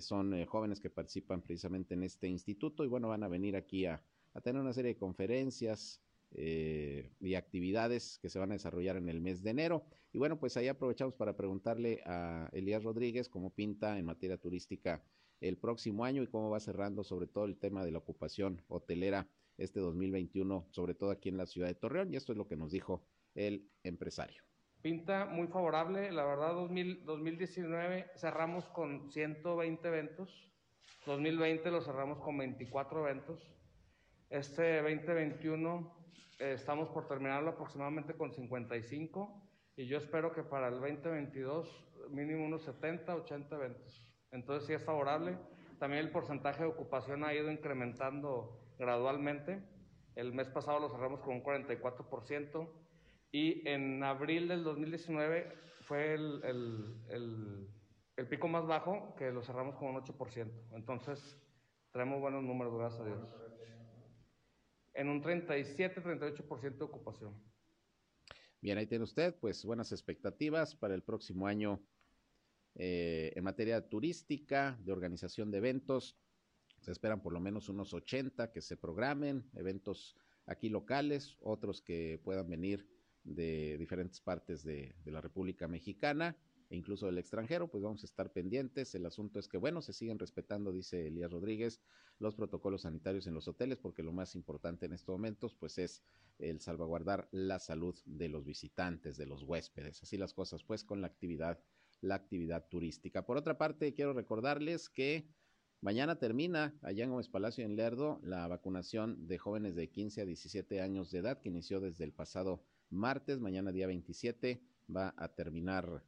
son 0.00 0.44
jóvenes 0.44 0.78
que 0.78 0.90
participan 0.90 1.40
precisamente 1.40 1.94
en 1.94 2.02
este 2.02 2.28
instituto 2.28 2.84
y 2.84 2.88
bueno, 2.88 3.08
van 3.08 3.22
a 3.22 3.28
venir 3.28 3.56
aquí 3.56 3.86
a, 3.86 4.04
a 4.36 4.40
tener 4.40 4.60
una 4.60 4.72
serie 4.72 4.94
de 4.94 4.98
conferencias, 4.98 6.00
eh, 6.32 7.12
y 7.20 7.34
actividades 7.34 8.18
que 8.20 8.28
se 8.28 8.38
van 8.38 8.50
a 8.50 8.54
desarrollar 8.54 8.96
en 8.96 9.08
el 9.08 9.20
mes 9.20 9.42
de 9.42 9.50
enero. 9.50 9.84
Y 10.12 10.18
bueno, 10.18 10.38
pues 10.38 10.56
ahí 10.56 10.68
aprovechamos 10.68 11.14
para 11.14 11.36
preguntarle 11.36 12.02
a 12.04 12.48
Elías 12.52 12.82
Rodríguez 12.82 13.28
cómo 13.28 13.54
pinta 13.54 13.98
en 13.98 14.04
materia 14.04 14.36
turística 14.36 15.02
el 15.40 15.56
próximo 15.56 16.04
año 16.04 16.22
y 16.22 16.26
cómo 16.26 16.50
va 16.50 16.60
cerrando 16.60 17.04
sobre 17.04 17.26
todo 17.26 17.44
el 17.44 17.56
tema 17.56 17.84
de 17.84 17.92
la 17.92 17.98
ocupación 17.98 18.62
hotelera 18.68 19.28
este 19.56 19.80
2021, 19.80 20.66
sobre 20.70 20.94
todo 20.94 21.10
aquí 21.10 21.28
en 21.28 21.36
la 21.36 21.46
ciudad 21.46 21.68
de 21.68 21.74
Torreón. 21.74 22.12
Y 22.12 22.16
esto 22.16 22.32
es 22.32 22.38
lo 22.38 22.48
que 22.48 22.56
nos 22.56 22.72
dijo 22.72 23.02
el 23.34 23.70
empresario. 23.82 24.42
Pinta 24.82 25.26
muy 25.26 25.46
favorable, 25.46 26.12
la 26.12 26.24
verdad 26.24 26.52
2000, 26.54 27.04
2019 27.04 28.10
cerramos 28.16 28.68
con 28.68 29.10
120 29.10 29.88
eventos, 29.88 30.52
2020 31.06 31.70
lo 31.70 31.80
cerramos 31.80 32.18
con 32.18 32.36
24 32.36 33.08
eventos, 33.08 33.55
este 34.30 34.82
2021 34.82 35.96
eh, 36.38 36.52
estamos 36.52 36.88
por 36.88 37.06
terminarlo 37.06 37.50
aproximadamente 37.50 38.14
con 38.14 38.32
55 38.32 39.42
y 39.76 39.86
yo 39.86 39.98
espero 39.98 40.32
que 40.32 40.42
para 40.42 40.68
el 40.68 40.74
2022 40.74 41.86
mínimo 42.10 42.44
unos 42.44 42.62
70, 42.62 43.14
80 43.14 43.56
eventos. 43.56 44.02
Entonces 44.30 44.66
sí 44.66 44.72
es 44.74 44.82
favorable. 44.82 45.38
También 45.78 46.04
el 46.04 46.10
porcentaje 46.10 46.62
de 46.62 46.68
ocupación 46.68 47.24
ha 47.24 47.34
ido 47.34 47.50
incrementando 47.50 48.74
gradualmente. 48.78 49.62
El 50.14 50.32
mes 50.32 50.48
pasado 50.48 50.80
lo 50.80 50.88
cerramos 50.88 51.20
con 51.20 51.36
un 51.36 51.42
44% 51.42 52.68
y 53.32 53.68
en 53.68 54.02
abril 54.02 54.48
del 54.48 54.64
2019 54.64 55.52
fue 55.82 56.14
el, 56.14 56.42
el, 56.44 57.68
el, 58.16 58.28
pico 58.28 58.48
más 58.48 58.66
bajo 58.66 59.14
que 59.16 59.30
lo 59.30 59.42
cerramos 59.42 59.76
con 59.76 59.88
un 59.88 60.02
8%. 60.02 60.50
Entonces 60.72 61.38
tenemos 61.92 62.20
buenos 62.20 62.42
números, 62.42 62.74
gracias 62.76 63.02
a 63.02 63.04
Dios. 63.04 63.45
En 64.96 65.10
un 65.10 65.22
37-38% 65.22 66.78
de 66.78 66.84
ocupación. 66.84 67.34
Bien, 68.62 68.78
ahí 68.78 68.86
tiene 68.86 69.04
usted, 69.04 69.34
pues 69.38 69.62
buenas 69.62 69.92
expectativas 69.92 70.74
para 70.74 70.94
el 70.94 71.02
próximo 71.02 71.46
año 71.46 71.86
eh, 72.74 73.30
en 73.36 73.44
materia 73.44 73.86
turística, 73.86 74.78
de 74.80 74.92
organización 74.92 75.50
de 75.50 75.58
eventos. 75.58 76.16
Se 76.80 76.92
esperan 76.92 77.20
por 77.20 77.34
lo 77.34 77.40
menos 77.40 77.68
unos 77.68 77.92
80 77.92 78.50
que 78.52 78.62
se 78.62 78.78
programen, 78.78 79.50
eventos 79.54 80.16
aquí 80.46 80.70
locales, 80.70 81.36
otros 81.40 81.82
que 81.82 82.18
puedan 82.24 82.48
venir 82.48 82.88
de 83.22 83.76
diferentes 83.76 84.22
partes 84.22 84.64
de, 84.64 84.94
de 85.04 85.10
la 85.10 85.20
República 85.20 85.68
Mexicana 85.68 86.38
e 86.68 86.76
incluso 86.76 87.06
del 87.06 87.18
extranjero, 87.18 87.68
pues 87.68 87.82
vamos 87.82 88.02
a 88.02 88.06
estar 88.06 88.32
pendientes. 88.32 88.94
El 88.94 89.06
asunto 89.06 89.38
es 89.38 89.48
que, 89.48 89.58
bueno, 89.58 89.82
se 89.82 89.92
siguen 89.92 90.18
respetando, 90.18 90.72
dice 90.72 91.06
Elías 91.06 91.30
Rodríguez, 91.30 91.80
los 92.18 92.34
protocolos 92.34 92.82
sanitarios 92.82 93.26
en 93.26 93.34
los 93.34 93.46
hoteles, 93.46 93.78
porque 93.78 94.02
lo 94.02 94.12
más 94.12 94.34
importante 94.34 94.86
en 94.86 94.92
estos 94.92 95.12
momentos, 95.12 95.54
pues 95.54 95.78
es 95.78 96.02
el 96.38 96.60
salvaguardar 96.60 97.28
la 97.30 97.58
salud 97.58 97.94
de 98.04 98.28
los 98.28 98.44
visitantes, 98.44 99.16
de 99.16 99.26
los 99.26 99.42
huéspedes. 99.42 100.02
Así 100.02 100.16
las 100.16 100.34
cosas, 100.34 100.64
pues, 100.64 100.84
con 100.84 101.00
la 101.00 101.06
actividad, 101.06 101.60
la 102.00 102.16
actividad 102.16 102.66
turística. 102.68 103.24
Por 103.24 103.36
otra 103.36 103.58
parte, 103.58 103.94
quiero 103.94 104.12
recordarles 104.12 104.88
que 104.88 105.28
mañana 105.80 106.18
termina 106.18 106.76
allá 106.82 107.04
en 107.04 107.10
Gómez 107.10 107.28
Palacio 107.28 107.64
en 107.64 107.76
Lerdo 107.76 108.18
la 108.22 108.46
vacunación 108.48 109.28
de 109.28 109.38
jóvenes 109.38 109.76
de 109.76 109.88
15 109.88 110.22
a 110.22 110.24
17 110.24 110.80
años 110.80 111.10
de 111.10 111.18
edad 111.18 111.40
que 111.40 111.48
inició 111.48 111.80
desde 111.80 112.04
el 112.04 112.12
pasado 112.12 112.64
martes, 112.90 113.40
mañana 113.40 113.72
día 113.72 113.86
27 113.86 114.62
va 114.94 115.14
a 115.16 115.34
terminar 115.34 116.04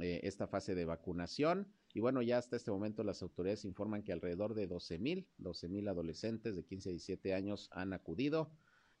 eh, 0.00 0.20
esta 0.24 0.46
fase 0.46 0.74
de 0.74 0.84
vacunación. 0.84 1.68
Y 1.94 2.00
bueno, 2.00 2.22
ya 2.22 2.38
hasta 2.38 2.56
este 2.56 2.70
momento 2.70 3.02
las 3.02 3.22
autoridades 3.22 3.64
informan 3.64 4.02
que 4.02 4.12
alrededor 4.12 4.54
de 4.54 4.66
12 4.66 4.98
mil, 4.98 5.28
12 5.38 5.68
mil 5.68 5.88
adolescentes 5.88 6.56
de 6.56 6.64
15 6.64 6.90
a 6.90 6.92
17 6.92 7.34
años 7.34 7.68
han 7.72 7.92
acudido 7.92 8.50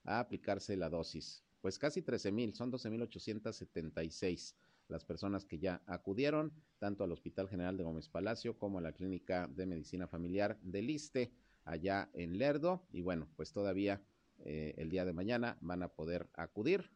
a 0.04 0.20
aplicarse 0.20 0.76
la 0.76 0.88
dosis. 0.88 1.44
Pues 1.60 1.78
casi 1.78 2.02
13 2.02 2.32
mil, 2.32 2.54
son 2.54 2.70
12 2.70 2.90
mil 2.90 3.02
876 3.02 4.56
las 4.88 5.04
personas 5.04 5.44
que 5.44 5.58
ya 5.58 5.82
acudieron, 5.86 6.52
tanto 6.78 7.04
al 7.04 7.12
Hospital 7.12 7.48
General 7.48 7.76
de 7.76 7.84
Gómez 7.84 8.08
Palacio 8.08 8.56
como 8.56 8.78
a 8.78 8.82
la 8.82 8.92
Clínica 8.92 9.48
de 9.48 9.66
Medicina 9.66 10.06
Familiar 10.06 10.58
del 10.62 10.90
ISTE, 10.90 11.32
allá 11.64 12.08
en 12.14 12.38
Lerdo. 12.38 12.86
Y 12.92 13.02
bueno, 13.02 13.28
pues 13.36 13.52
todavía 13.52 14.02
eh, 14.44 14.74
el 14.76 14.90
día 14.90 15.04
de 15.04 15.12
mañana 15.12 15.58
van 15.60 15.82
a 15.82 15.88
poder 15.88 16.28
acudir 16.34 16.90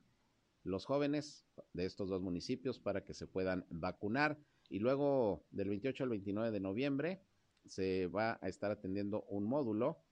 los 0.63 0.85
jóvenes 0.85 1.47
de 1.73 1.87
estos 1.87 2.09
dos 2.09 2.23
municipios 2.23 2.79
para 2.79 3.05
que 3.05 3.15
se 3.15 3.27
puedan 3.27 3.67
vacunar. 3.71 4.39
Y 4.69 4.79
luego 4.79 5.45
del 5.51 5.69
28 5.69 6.05
al 6.05 6.11
29 6.11 6.51
de 6.51 6.61
noviembre 6.61 7.23
se 7.67 8.07
va 8.07 8.39
a 8.41 8.49
estar 8.49 8.71
atendiendo 8.71 9.25
un 9.29 9.45
módulo 9.45 10.03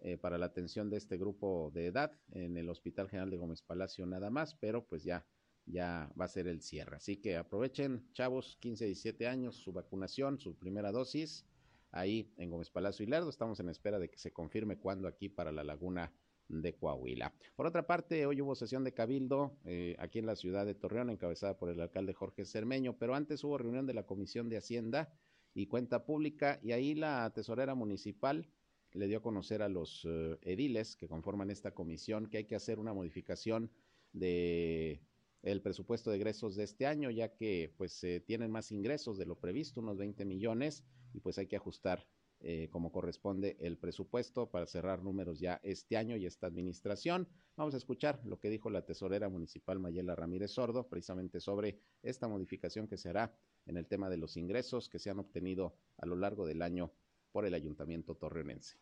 eh, 0.00 0.16
para 0.16 0.38
la 0.38 0.46
atención 0.46 0.90
de 0.90 0.96
este 0.96 1.18
grupo 1.18 1.70
de 1.74 1.86
edad 1.86 2.12
en 2.30 2.56
el 2.56 2.68
Hospital 2.68 3.08
General 3.08 3.30
de 3.30 3.36
Gómez 3.36 3.62
Palacio 3.62 4.06
nada 4.06 4.30
más, 4.30 4.54
pero 4.54 4.84
pues 4.86 5.02
ya, 5.02 5.26
ya 5.66 6.10
va 6.18 6.26
a 6.26 6.28
ser 6.28 6.46
el 6.46 6.62
cierre. 6.62 6.96
Así 6.96 7.16
que 7.16 7.36
aprovechen, 7.36 8.08
chavos, 8.12 8.56
15, 8.60 8.86
17 8.86 9.26
años, 9.26 9.56
su 9.56 9.72
vacunación, 9.72 10.38
su 10.38 10.56
primera 10.56 10.92
dosis, 10.92 11.44
ahí 11.90 12.32
en 12.36 12.50
Gómez 12.50 12.70
Palacio 12.70 13.04
y 13.04 13.08
Lerdo. 13.08 13.28
Estamos 13.28 13.58
en 13.60 13.68
espera 13.68 13.98
de 13.98 14.08
que 14.08 14.18
se 14.18 14.32
confirme 14.32 14.78
cuándo 14.78 15.08
aquí 15.08 15.28
para 15.28 15.50
la 15.50 15.64
Laguna 15.64 16.12
de 16.48 16.74
Coahuila. 16.74 17.34
Por 17.56 17.66
otra 17.66 17.86
parte, 17.86 18.26
hoy 18.26 18.40
hubo 18.40 18.54
sesión 18.54 18.84
de 18.84 18.94
cabildo 18.94 19.56
eh, 19.64 19.96
aquí 19.98 20.18
en 20.18 20.26
la 20.26 20.36
ciudad 20.36 20.66
de 20.66 20.74
Torreón, 20.74 21.10
encabezada 21.10 21.56
por 21.56 21.68
el 21.70 21.80
alcalde 21.80 22.14
Jorge 22.14 22.44
Cermeño, 22.44 22.96
pero 22.98 23.14
antes 23.14 23.44
hubo 23.44 23.58
reunión 23.58 23.86
de 23.86 23.94
la 23.94 24.06
Comisión 24.06 24.48
de 24.48 24.56
Hacienda 24.56 25.12
y 25.54 25.66
Cuenta 25.66 26.04
Pública 26.04 26.58
y 26.62 26.72
ahí 26.72 26.94
la 26.94 27.30
tesorera 27.34 27.74
municipal 27.74 28.48
le 28.92 29.06
dio 29.06 29.18
a 29.18 29.22
conocer 29.22 29.62
a 29.62 29.68
los 29.68 30.04
uh, 30.04 30.38
ediles 30.42 30.96
que 30.96 31.08
conforman 31.08 31.50
esta 31.50 31.72
comisión 31.72 32.26
que 32.26 32.38
hay 32.38 32.44
que 32.44 32.54
hacer 32.54 32.78
una 32.78 32.94
modificación 32.94 33.70
de 34.12 35.02
el 35.42 35.62
presupuesto 35.62 36.10
de 36.10 36.16
egresos 36.16 36.56
de 36.56 36.64
este 36.64 36.86
año, 36.86 37.10
ya 37.10 37.32
que 37.32 37.72
pues 37.76 38.02
eh, 38.02 38.20
tienen 38.20 38.50
más 38.50 38.72
ingresos 38.72 39.18
de 39.18 39.26
lo 39.26 39.36
previsto, 39.36 39.80
unos 39.80 39.96
20 39.96 40.24
millones, 40.24 40.84
y 41.12 41.20
pues 41.20 41.38
hay 41.38 41.46
que 41.46 41.56
ajustar 41.56 42.06
eh, 42.40 42.68
como 42.70 42.92
corresponde 42.92 43.56
el 43.58 43.78
presupuesto 43.78 44.48
para 44.48 44.66
cerrar 44.66 45.02
números 45.02 45.40
ya 45.40 45.60
este 45.64 45.96
año 45.96 46.16
y 46.16 46.24
esta 46.24 46.46
administración. 46.46 47.26
Vamos 47.56 47.74
a 47.74 47.78
escuchar 47.78 48.20
lo 48.24 48.38
que 48.38 48.48
dijo 48.48 48.70
la 48.70 48.84
tesorera 48.84 49.28
municipal 49.28 49.80
Mayela 49.80 50.14
Ramírez 50.14 50.52
Sordo 50.52 50.86
precisamente 50.88 51.40
sobre 51.40 51.80
esta 52.02 52.28
modificación 52.28 52.86
que 52.86 52.96
se 52.96 53.08
hará 53.08 53.34
en 53.66 53.76
el 53.76 53.88
tema 53.88 54.08
de 54.08 54.18
los 54.18 54.36
ingresos 54.36 54.88
que 54.88 55.00
se 55.00 55.10
han 55.10 55.18
obtenido 55.18 55.74
a 55.96 56.06
lo 56.06 56.14
largo 56.14 56.46
del 56.46 56.62
año 56.62 56.92
por 57.32 57.44
el 57.44 57.54
ayuntamiento 57.54 58.14
torreonense. 58.14 58.78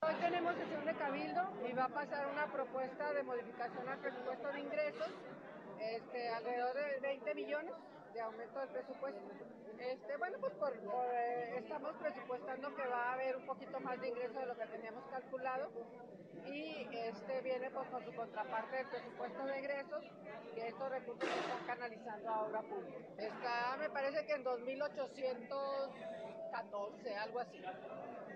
Hoy 0.00 0.14
tenemos 0.20 0.54
sesión 0.56 0.86
de 0.86 0.94
cabildo 0.96 1.42
y 1.68 1.72
va 1.74 1.84
a 1.84 1.88
pasar 1.88 2.26
una 2.32 2.50
propuesta 2.50 3.12
de 3.12 3.22
modificación 3.22 3.86
al 3.86 3.98
presupuesto 3.98 4.48
de 4.48 4.60
ingresos, 4.60 5.08
este, 5.78 6.28
alrededor 6.28 6.74
de 6.74 7.00
20 7.00 7.34
millones 7.34 7.74
de 8.14 8.20
aumento 8.20 8.60
del 8.60 8.68
presupuesto. 8.68 9.20
Este, 9.78 10.16
bueno, 10.16 10.38
pues 10.38 10.52
por, 10.54 10.72
eh, 10.72 11.58
estamos 11.58 11.94
presupuestando 11.96 12.74
que 12.74 12.86
va 12.86 13.10
a 13.10 13.12
haber 13.14 13.36
un 13.36 13.46
poquito 13.46 13.80
más 13.80 14.00
de 14.00 14.08
ingreso 14.08 14.38
de 14.38 14.46
lo 14.46 14.56
que 14.56 14.66
teníamos 14.66 15.04
calculado 15.10 15.68
y 16.46 16.88
este 16.92 17.40
viene 17.42 17.70
pues 17.70 17.88
con 17.88 18.04
su 18.04 18.14
contraparte 18.14 18.76
del 18.76 18.86
presupuesto 18.86 19.44
de 19.46 19.58
egresos, 19.58 20.04
que 20.54 20.68
estos 20.68 20.90
recursos 20.90 21.28
se 21.28 21.40
están 21.40 21.66
canalizando 21.66 22.30
a 22.30 22.42
obra 22.42 22.62
pública. 22.62 22.98
Está, 23.18 23.76
me 23.78 23.90
parece 23.90 24.24
que 24.26 24.34
en 24.34 24.44
2.814, 24.44 27.16
algo 27.16 27.40
así. 27.40 27.60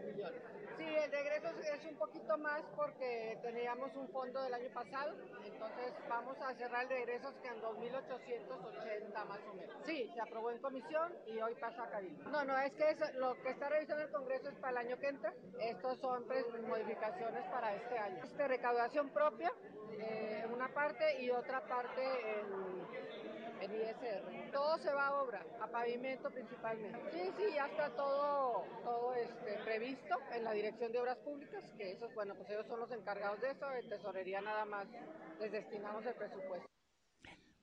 Millones. 0.05 0.43
Sí, 0.79 0.85
el 0.85 1.11
de 1.11 1.21
egresos 1.21 1.55
es 1.59 1.85
un 1.87 1.97
poquito 1.97 2.39
más 2.39 2.63
porque 2.77 3.37
teníamos 3.43 3.95
un 3.97 4.09
fondo 4.11 4.41
del 4.43 4.55
año 4.55 4.71
pasado, 4.73 5.13
entonces 5.45 5.93
vamos 6.09 6.37
a 6.41 6.55
cerrar 6.55 6.85
el 6.85 6.89
de 6.89 7.03
egresos 7.03 7.35
que 7.43 7.49
en 7.49 7.61
2.880 7.61 9.27
más 9.27 9.41
o 9.51 9.55
menos. 9.55 9.77
Sí, 9.85 10.09
se 10.15 10.21
aprobó 10.21 10.53
en 10.53 10.59
comisión 10.61 11.13
y 11.27 11.41
hoy 11.41 11.55
pasa 11.57 11.83
a 11.83 11.91
Cabildo. 11.91 12.31
No, 12.31 12.45
no, 12.45 12.57
es 12.61 12.73
que 12.75 12.91
es, 12.91 13.15
lo 13.17 13.35
que 13.43 13.51
está 13.51 13.69
revisando 13.69 14.05
el 14.05 14.13
Congreso 14.13 14.51
es 14.51 14.55
para 14.57 14.81
el 14.81 14.87
año 14.87 14.99
que 14.99 15.09
entra. 15.09 15.33
Estos 15.61 15.99
son 15.99 16.25
pues, 16.27 16.45
modificaciones 16.63 17.45
para 17.51 17.75
este 17.75 17.99
año. 17.99 18.23
Este, 18.23 18.47
recaudación 18.47 19.11
propia, 19.11 19.53
eh, 19.99 20.47
una 20.53 20.69
parte 20.69 21.21
y 21.21 21.31
otra 21.31 21.61
parte 21.67 22.03
en, 22.03 23.18
en 23.61 23.75
ISR. 23.75 24.53
Todo 24.53 24.79
se 24.79 24.93
va 24.93 25.09
a 25.09 25.23
obra, 25.23 25.45
a 25.61 25.67
pavimento 25.71 26.31
principalmente. 26.31 26.99
Sí, 27.13 27.31
sí, 27.37 27.55
ya 27.55 27.67
está 27.67 27.91
todo, 27.97 28.65
todo 28.83 29.15
este, 29.15 29.59
previsto 29.65 30.17
en 30.33 30.45
la 30.45 30.53
Dirección 30.53 30.93
de 30.93 31.01
Obras 31.01 31.19
Públicas, 31.19 31.65
que 31.77 31.93
esos, 31.93 32.15
bueno, 32.15 32.35
pues 32.37 32.49
ellos 32.51 32.67
son 32.67 32.81
los 32.81 32.91
encargados 32.91 33.41
de 33.41 33.51
eso, 33.51 33.71
en 33.73 33.89
tesorería 33.89 34.41
nada 34.41 34.65
más 34.65 34.87
les 35.41 35.53
destinamos 35.53 36.05
el 36.07 36.15
presupuesto. 36.15 36.69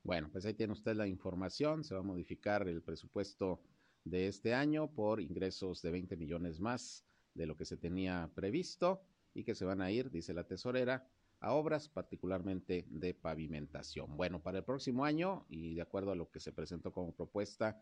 Bueno, 0.03 0.29
pues 0.31 0.45
ahí 0.45 0.53
tiene 0.53 0.73
usted 0.73 0.95
la 0.95 1.07
información, 1.07 1.83
se 1.83 1.95
va 1.95 2.01
a 2.01 2.03
modificar 2.03 2.67
el 2.67 2.83
presupuesto 2.83 3.61
de 4.03 4.27
este 4.27 4.53
año 4.53 4.93
por 4.93 5.19
ingresos 5.19 5.81
de 5.81 5.91
20 5.91 6.15
millones 6.15 6.59
más 6.59 7.03
de 7.33 7.47
lo 7.47 7.57
que 7.57 7.65
se 7.65 7.75
tenía 7.75 8.29
previsto 8.35 9.01
y 9.33 9.43
que 9.43 9.55
se 9.55 9.65
van 9.65 9.81
a 9.81 9.91
ir, 9.91 10.11
dice 10.11 10.33
la 10.33 10.45
tesorera, 10.45 11.07
a 11.39 11.53
obras 11.53 11.89
particularmente 11.89 12.85
de 12.89 13.13
pavimentación. 13.13 14.15
Bueno, 14.17 14.41
para 14.41 14.59
el 14.59 14.63
próximo 14.63 15.05
año 15.05 15.45
y 15.49 15.75
de 15.75 15.81
acuerdo 15.81 16.11
a 16.11 16.15
lo 16.15 16.29
que 16.29 16.39
se 16.39 16.51
presentó 16.51 16.91
como 16.91 17.13
propuesta 17.13 17.81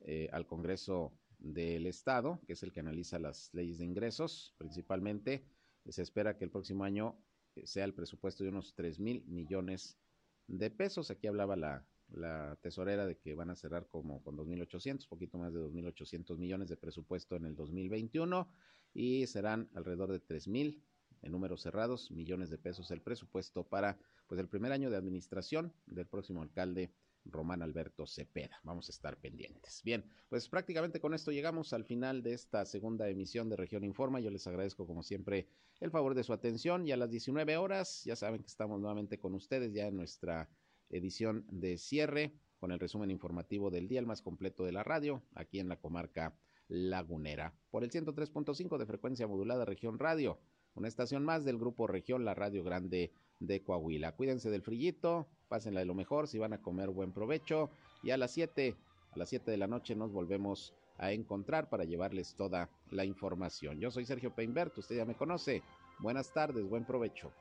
eh, 0.00 0.28
al 0.32 0.46
Congreso 0.46 1.12
del 1.38 1.86
Estado, 1.86 2.40
que 2.46 2.52
es 2.52 2.62
el 2.62 2.72
que 2.72 2.80
analiza 2.80 3.18
las 3.18 3.50
leyes 3.52 3.78
de 3.78 3.84
ingresos 3.84 4.54
principalmente, 4.58 5.44
se 5.88 6.02
espera 6.02 6.36
que 6.36 6.44
el 6.44 6.50
próximo 6.50 6.84
año 6.84 7.16
eh, 7.56 7.66
sea 7.66 7.84
el 7.84 7.94
presupuesto 7.94 8.44
de 8.44 8.50
unos 8.50 8.74
3 8.74 9.00
mil 9.00 9.24
millones 9.26 9.98
de 10.46 10.70
pesos. 10.70 11.10
Aquí 11.10 11.26
hablaba 11.26 11.56
la, 11.56 11.86
la 12.08 12.56
tesorera 12.60 13.06
de 13.06 13.18
que 13.18 13.34
van 13.34 13.50
a 13.50 13.56
cerrar 13.56 13.88
como 13.88 14.22
con 14.22 14.36
2.800, 14.36 15.08
poquito 15.08 15.38
más 15.38 15.52
de 15.52 15.60
2.800 15.60 16.36
millones 16.36 16.68
de 16.68 16.76
presupuesto 16.76 17.36
en 17.36 17.46
el 17.46 17.54
2021 17.54 18.48
y 18.92 19.26
serán 19.26 19.70
alrededor 19.74 20.12
de 20.12 20.20
3.000 20.20 20.82
en 21.22 21.32
números 21.32 21.62
cerrados, 21.62 22.10
millones 22.10 22.50
de 22.50 22.58
pesos 22.58 22.90
el 22.90 23.00
presupuesto 23.00 23.64
para 23.64 23.98
pues 24.26 24.40
el 24.40 24.48
primer 24.48 24.72
año 24.72 24.90
de 24.90 24.96
administración 24.96 25.72
del 25.86 26.06
próximo 26.06 26.42
alcalde 26.42 26.92
Román 27.24 27.62
Alberto 27.62 28.06
Cepeda. 28.06 28.60
Vamos 28.62 28.88
a 28.88 28.92
estar 28.92 29.16
pendientes. 29.18 29.82
Bien, 29.84 30.04
pues 30.28 30.48
prácticamente 30.48 31.00
con 31.00 31.14
esto 31.14 31.32
llegamos 31.32 31.72
al 31.72 31.84
final 31.84 32.22
de 32.22 32.32
esta 32.32 32.64
segunda 32.64 33.08
emisión 33.08 33.48
de 33.48 33.56
Región 33.56 33.84
Informa. 33.84 34.20
Yo 34.20 34.30
les 34.30 34.46
agradezco 34.46 34.86
como 34.86 35.02
siempre 35.02 35.48
el 35.80 35.90
favor 35.90 36.14
de 36.14 36.24
su 36.24 36.32
atención 36.32 36.86
y 36.86 36.92
a 36.92 36.96
las 36.96 37.10
19 37.10 37.56
horas 37.56 38.04
ya 38.04 38.16
saben 38.16 38.40
que 38.40 38.48
estamos 38.48 38.80
nuevamente 38.80 39.18
con 39.18 39.34
ustedes 39.34 39.72
ya 39.72 39.86
en 39.86 39.96
nuestra 39.96 40.48
edición 40.88 41.44
de 41.50 41.78
cierre 41.78 42.34
con 42.58 42.72
el 42.72 42.78
resumen 42.78 43.10
informativo 43.10 43.70
del 43.70 43.88
día, 43.88 44.00
el 44.00 44.06
más 44.06 44.20
completo 44.20 44.64
de 44.64 44.72
la 44.72 44.84
radio, 44.84 45.22
aquí 45.34 45.60
en 45.60 45.68
la 45.68 45.80
comarca 45.80 46.36
lagunera, 46.68 47.54
por 47.70 47.82
el 47.82 47.90
103.5 47.90 48.78
de 48.78 48.86
frecuencia 48.86 49.26
modulada 49.26 49.64
Región 49.64 49.98
Radio 49.98 50.38
una 50.74 50.88
estación 50.88 51.24
más 51.24 51.44
del 51.44 51.58
grupo 51.58 51.86
Región, 51.86 52.24
la 52.24 52.34
Radio 52.34 52.62
Grande 52.62 53.12
de 53.38 53.62
Coahuila. 53.62 54.12
Cuídense 54.12 54.50
del 54.50 54.62
frillito, 54.62 55.26
pásenla 55.48 55.80
de 55.80 55.86
lo 55.86 55.94
mejor, 55.94 56.28
si 56.28 56.38
van 56.38 56.52
a 56.52 56.62
comer 56.62 56.90
buen 56.90 57.12
provecho 57.12 57.70
y 58.02 58.10
a 58.10 58.16
las 58.16 58.32
7, 58.32 58.76
a 59.12 59.18
las 59.18 59.28
7 59.28 59.50
de 59.50 59.56
la 59.56 59.66
noche 59.66 59.94
nos 59.94 60.12
volvemos 60.12 60.74
a 60.98 61.12
encontrar 61.12 61.68
para 61.68 61.84
llevarles 61.84 62.34
toda 62.34 62.68
la 62.90 63.04
información. 63.04 63.80
Yo 63.80 63.90
soy 63.90 64.04
Sergio 64.04 64.34
Peinbert, 64.34 64.76
usted 64.76 64.96
ya 64.96 65.04
me 65.04 65.14
conoce. 65.14 65.62
Buenas 65.98 66.32
tardes, 66.32 66.68
buen 66.68 66.84
provecho. 66.84 67.32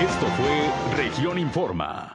Esto 0.00 0.26
fue 0.36 0.96
Región 0.96 1.38
Informa. 1.38 2.14